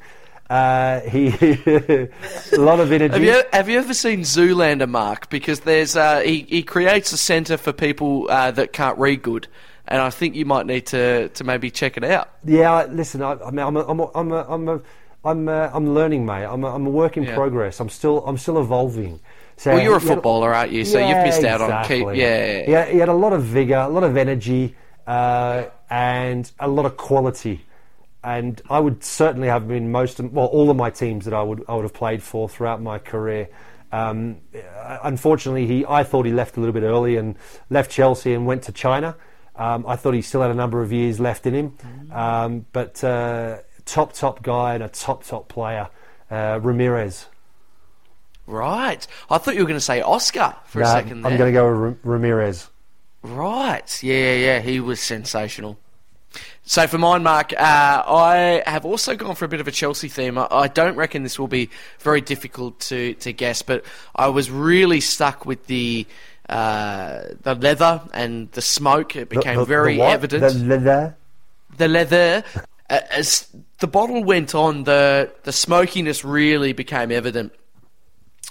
Uh, 0.50 1.02
he 1.02 1.28
a 1.68 2.10
lot 2.58 2.80
of 2.80 2.92
energy. 2.92 3.14
Have 3.14 3.24
you, 3.24 3.44
have 3.54 3.70
you 3.70 3.78
ever 3.78 3.94
seen 3.94 4.22
Zoolander, 4.22 4.90
Mark? 4.90 5.30
Because 5.30 5.60
there's 5.62 5.96
uh, 5.96 6.22
he, 6.22 6.42
he 6.50 6.64
creates 6.64 7.12
a 7.14 7.18
centre 7.18 7.58
for 7.58 7.72
people 7.72 8.28
uh, 8.30 8.52
that 8.52 8.74
can't 8.74 8.98
read 8.98 9.22
good. 9.22 9.48
And 9.88 10.02
I 10.02 10.10
think 10.10 10.36
you 10.36 10.46
might 10.46 10.66
need 10.66 10.88
to, 10.88 11.30
to 11.30 11.44
maybe 11.44 11.70
check 11.70 11.96
it 11.96 12.04
out. 12.04 12.32
Yeah, 12.44 12.86
listen, 12.90 13.22
I, 13.22 13.34
I 13.34 13.52
mean, 13.52 13.60
I'm 13.66 13.78
a, 13.78 13.86
I'm 13.88 14.00
a, 14.00 14.12
I'm 14.16 14.32
a, 14.32 14.46
I'm 14.50 14.68
a, 14.70 14.82
I'm, 15.24 15.48
uh, 15.48 15.70
I'm 15.74 15.94
learning, 15.94 16.26
mate. 16.26 16.46
I'm 16.46 16.64
a, 16.64 16.74
I'm 16.74 16.88
a 16.88 16.90
work 16.90 17.18
in 17.18 17.24
Yeah. 17.24 17.36
progress. 17.36 17.80
I'm 17.80 17.90
still, 17.90 18.26
I'm 18.26 18.38
still 18.38 18.60
evolving. 18.60 19.20
So 19.58 19.74
Well, 19.74 19.82
you're 19.84 19.96
a 19.98 20.02
footballer, 20.02 20.54
aren't 20.54 20.72
you? 20.72 20.84
So 20.86 21.00
you've 21.00 21.24
missed 21.24 21.44
out 21.44 21.62
on 21.62 21.84
keep. 21.86 22.08
exactly. 22.08 22.20
Yeah, 22.22 22.86
He 22.92 22.98
had, 22.98 23.10
a 23.10 23.14
lot 23.14 23.34
of 23.34 23.44
vigor, 23.44 23.78
a 23.78 23.88
lot 23.88 24.04
of 24.04 24.18
energy, 24.18 24.76
uh, 25.08 25.66
and 25.90 26.52
a 26.60 26.68
lot 26.68 26.86
of 26.86 26.98
quality. 26.98 27.66
And 28.24 28.62
I 28.70 28.80
would 28.80 29.04
certainly 29.04 29.48
have 29.48 29.68
been 29.68 29.92
most, 29.92 30.20
of, 30.20 30.34
well, 30.34 30.48
all 30.48 30.70
of 30.70 30.76
my 30.76 30.90
teams 30.90 31.26
that 31.26 31.34
I 31.34 31.42
would, 31.44 31.64
I 31.70 31.76
would 31.76 31.84
have 31.84 31.94
played 31.94 32.22
for 32.24 32.50
throughout 32.50 32.82
my 32.82 32.98
career. 33.00 33.48
Um, 33.92 34.38
uh, 34.54 34.98
unfortunately, 35.04 35.68
he, 35.68 35.86
I 35.88 36.04
thought 36.04 36.26
he 36.26 36.34
left 36.34 36.58
a 36.58 36.60
little 36.60 36.74
bit 36.74 36.84
early 36.84 37.16
and 37.18 37.36
left 37.70 37.92
Chelsea 37.92 38.34
and 38.34 38.46
went 38.46 38.64
to 38.64 38.72
China. 38.72 39.16
Um, 39.56 39.86
I 39.88 39.96
thought 39.96 40.16
he 40.16 40.22
still 40.22 40.42
had 40.42 40.52
a 40.52 40.56
number 40.56 40.82
of 40.82 40.92
years 40.92 41.20
left 41.20 41.46
in 41.46 41.54
him, 41.54 41.78
Mm. 42.10 42.14
um, 42.14 42.66
but 42.74 43.02
uh, 43.06 43.60
top, 43.86 44.12
top 44.12 44.42
guy 44.44 44.74
and 44.74 44.84
a 44.84 44.90
top, 44.90 45.24
top 45.24 45.48
player, 45.48 45.88
uh, 46.30 46.60
Ramires. 46.60 47.28
Right. 48.48 49.06
I 49.30 49.38
thought 49.38 49.56
you 49.56 49.62
were 49.62 49.68
going 49.68 49.78
to 49.78 49.82
say 49.82 50.02
Oscar 50.02 50.56
for 50.66 50.82
a 50.82 50.86
second 50.86 51.22
there. 51.22 51.32
I'm 51.32 51.38
going 51.38 51.52
to 51.52 51.58
go 51.58 51.68
with 51.68 52.00
Ra- 52.04 52.18
Ramires. 52.18 52.68
Right. 53.24 54.04
Yeah, 54.04 54.16
yeah, 54.16 54.36
yeah. 54.36 54.60
He 54.60 54.80
was 54.80 55.00
sensational. 55.00 55.78
So 56.64 56.88
for 56.88 56.98
mine, 56.98 57.24
Mark, 57.24 57.54
uh, 57.54 57.56
I 57.60 58.64
have 58.66 58.86
also 58.86 59.16
gone 59.16 59.36
for 59.36 59.46
a 59.46 59.48
bit 59.48 59.62
of 59.62 59.68
a 59.68 59.72
Chelsea 59.72 60.10
theme. 60.10 60.38
I, 60.38 60.48
I, 60.50 60.68
don't 60.68 60.96
reckon 60.96 61.24
this 61.24 61.38
will 61.38 61.48
be 61.48 61.70
very 62.00 62.22
difficult 62.22 62.80
to, 62.82 63.14
to 63.16 63.32
guess, 63.32 63.62
but 63.62 63.86
I 64.16 64.28
was 64.30 64.50
really 64.50 65.00
stuck 65.00 65.46
with 65.46 65.68
the 65.68 66.08
uh, 66.50 67.24
the 67.42 67.56
leather 67.56 68.02
and 68.14 68.52
the 68.52 68.62
smoke. 68.62 69.16
It 69.16 69.30
became 69.30 69.56
the, 69.56 69.62
the, 69.62 69.66
very 69.66 69.98
the 69.98 70.04
evident. 70.04 70.42
The 70.42 70.78
leather. 70.78 71.18
The 71.78 71.88
leather. 71.88 72.44
As 72.90 73.48
the 73.80 73.88
bottle 73.88 74.24
went 74.24 74.54
on, 74.54 74.84
the 74.84 75.32
the 75.44 75.52
smokiness 75.52 76.24
really 76.24 76.74
became 76.74 77.12
evident. 77.12 77.54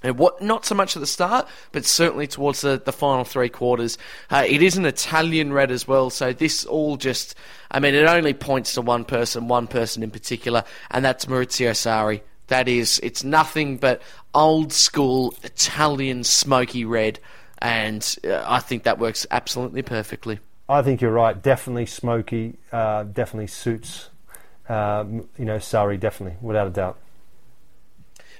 And 0.04 0.18
what 0.18 0.40
not 0.40 0.64
so 0.64 0.74
much 0.74 0.96
at 0.96 1.00
the 1.00 1.06
start, 1.06 1.48
but 1.72 1.84
certainly 1.84 2.28
towards 2.28 2.60
the, 2.60 2.80
the 2.84 2.92
final 2.92 3.24
three 3.24 3.48
quarters. 3.48 3.98
Uh, 4.30 4.44
it 4.46 4.62
is 4.62 4.76
an 4.76 4.86
Italian 4.86 5.52
red 5.52 5.70
as 5.70 5.88
well, 5.88 6.10
so 6.10 6.32
this 6.32 6.64
all 6.64 6.96
just 6.96 7.34
I 7.70 7.80
mean 7.80 7.94
it 7.94 8.06
only 8.06 8.34
points 8.34 8.74
to 8.74 8.82
one 8.82 9.04
person, 9.04 9.48
one 9.48 9.66
person 9.66 10.02
in 10.02 10.10
particular, 10.10 10.62
and 10.90 11.04
that's 11.04 11.24
Maurizio 11.24 11.70
Sarri. 11.70 12.20
That 12.48 12.68
is 12.68 13.00
it's 13.02 13.24
nothing 13.24 13.78
but 13.78 14.02
old 14.34 14.72
school 14.72 15.34
Italian 15.42 16.22
smoky 16.22 16.84
red 16.84 17.18
and 17.58 18.16
uh, 18.24 18.44
I 18.46 18.60
think 18.60 18.82
that 18.82 18.98
works 18.98 19.26
absolutely 19.30 19.82
perfectly. 19.82 20.38
I 20.68 20.82
think 20.82 21.00
you're 21.00 21.12
right. 21.12 21.40
Definitely 21.40 21.86
smoky. 21.86 22.58
Uh, 22.70 23.04
definitely 23.04 23.46
suits. 23.46 24.10
Um, 24.68 25.28
you 25.38 25.44
know, 25.44 25.56
Sarri 25.56 25.98
definitely, 25.98 26.38
without 26.40 26.66
a 26.66 26.70
doubt. 26.70 26.98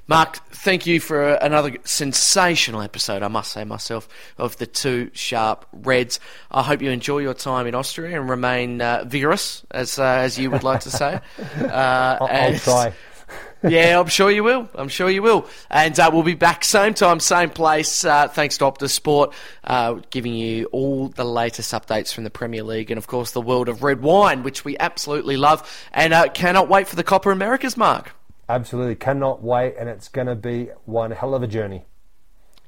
Mark, 0.06 0.36
thank 0.50 0.86
you 0.86 1.00
for 1.00 1.32
another 1.34 1.78
sensational 1.84 2.82
episode, 2.82 3.22
I 3.22 3.28
must 3.28 3.52
say 3.52 3.64
myself, 3.64 4.06
of 4.36 4.58
the 4.58 4.66
two 4.66 5.10
sharp 5.14 5.66
Reds. 5.72 6.20
I 6.50 6.62
hope 6.62 6.82
you 6.82 6.90
enjoy 6.90 7.20
your 7.20 7.32
time 7.32 7.66
in 7.66 7.74
Austria 7.74 8.20
and 8.20 8.28
remain 8.28 8.82
uh, 8.82 9.04
vigorous, 9.06 9.64
as 9.70 9.98
uh, 9.98 10.04
as 10.04 10.38
you 10.38 10.50
would 10.50 10.62
like 10.62 10.80
to 10.80 10.90
say. 10.90 11.20
Uh, 11.64 12.18
I'll, 12.20 12.26
I'll 12.26 12.58
try. 12.58 12.92
yeah, 13.62 13.98
I'm 13.98 14.08
sure 14.08 14.30
you 14.30 14.44
will. 14.44 14.68
I'm 14.74 14.88
sure 14.88 15.08
you 15.08 15.22
will. 15.22 15.46
And 15.70 15.98
uh, 15.98 16.10
we'll 16.12 16.22
be 16.22 16.34
back 16.34 16.64
same 16.64 16.94
time, 16.94 17.20
same 17.20 17.50
place. 17.50 18.04
Uh, 18.04 18.28
thanks 18.28 18.58
to 18.58 18.64
Optus 18.64 18.90
Sport, 18.90 19.32
uh, 19.64 19.94
giving 20.10 20.34
you 20.34 20.66
all 20.66 21.08
the 21.08 21.24
latest 21.24 21.72
updates 21.72 22.12
from 22.12 22.24
the 22.24 22.30
Premier 22.30 22.62
League 22.62 22.90
and, 22.90 22.98
of 22.98 23.06
course, 23.06 23.30
the 23.30 23.40
world 23.40 23.68
of 23.68 23.82
red 23.82 24.02
wine, 24.02 24.42
which 24.42 24.64
we 24.64 24.76
absolutely 24.78 25.36
love. 25.36 25.88
And 25.92 26.12
uh, 26.12 26.28
cannot 26.28 26.68
wait 26.68 26.86
for 26.86 26.96
the 26.96 27.04
Copa 27.04 27.30
Americas, 27.30 27.76
Mark. 27.76 28.14
Absolutely. 28.48 28.94
Cannot 28.94 29.42
wait. 29.42 29.74
And 29.78 29.88
it's 29.88 30.08
going 30.08 30.26
to 30.26 30.34
be 30.34 30.68
one 30.84 31.10
hell 31.10 31.34
of 31.34 31.42
a 31.42 31.46
journey. 31.46 31.86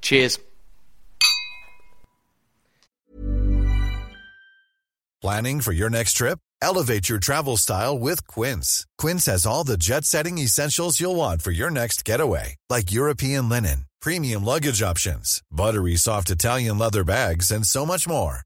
Cheers. 0.00 0.38
Planning 5.22 5.60
for 5.60 5.72
your 5.72 5.90
next 5.90 6.12
trip? 6.12 6.38
Elevate 6.62 7.08
your 7.08 7.18
travel 7.18 7.56
style 7.56 7.98
with 7.98 8.26
Quince. 8.26 8.86
Quince 8.98 9.26
has 9.26 9.46
all 9.46 9.64
the 9.64 9.76
jet 9.76 10.04
setting 10.04 10.38
essentials 10.38 11.00
you'll 11.00 11.16
want 11.16 11.42
for 11.42 11.50
your 11.50 11.70
next 11.70 12.04
getaway, 12.04 12.56
like 12.70 12.92
European 12.92 13.48
linen, 13.48 13.86
premium 14.00 14.44
luggage 14.44 14.82
options, 14.82 15.42
buttery 15.50 15.96
soft 15.96 16.30
Italian 16.30 16.78
leather 16.78 17.04
bags, 17.04 17.50
and 17.50 17.66
so 17.66 17.84
much 17.84 18.06
more. 18.08 18.45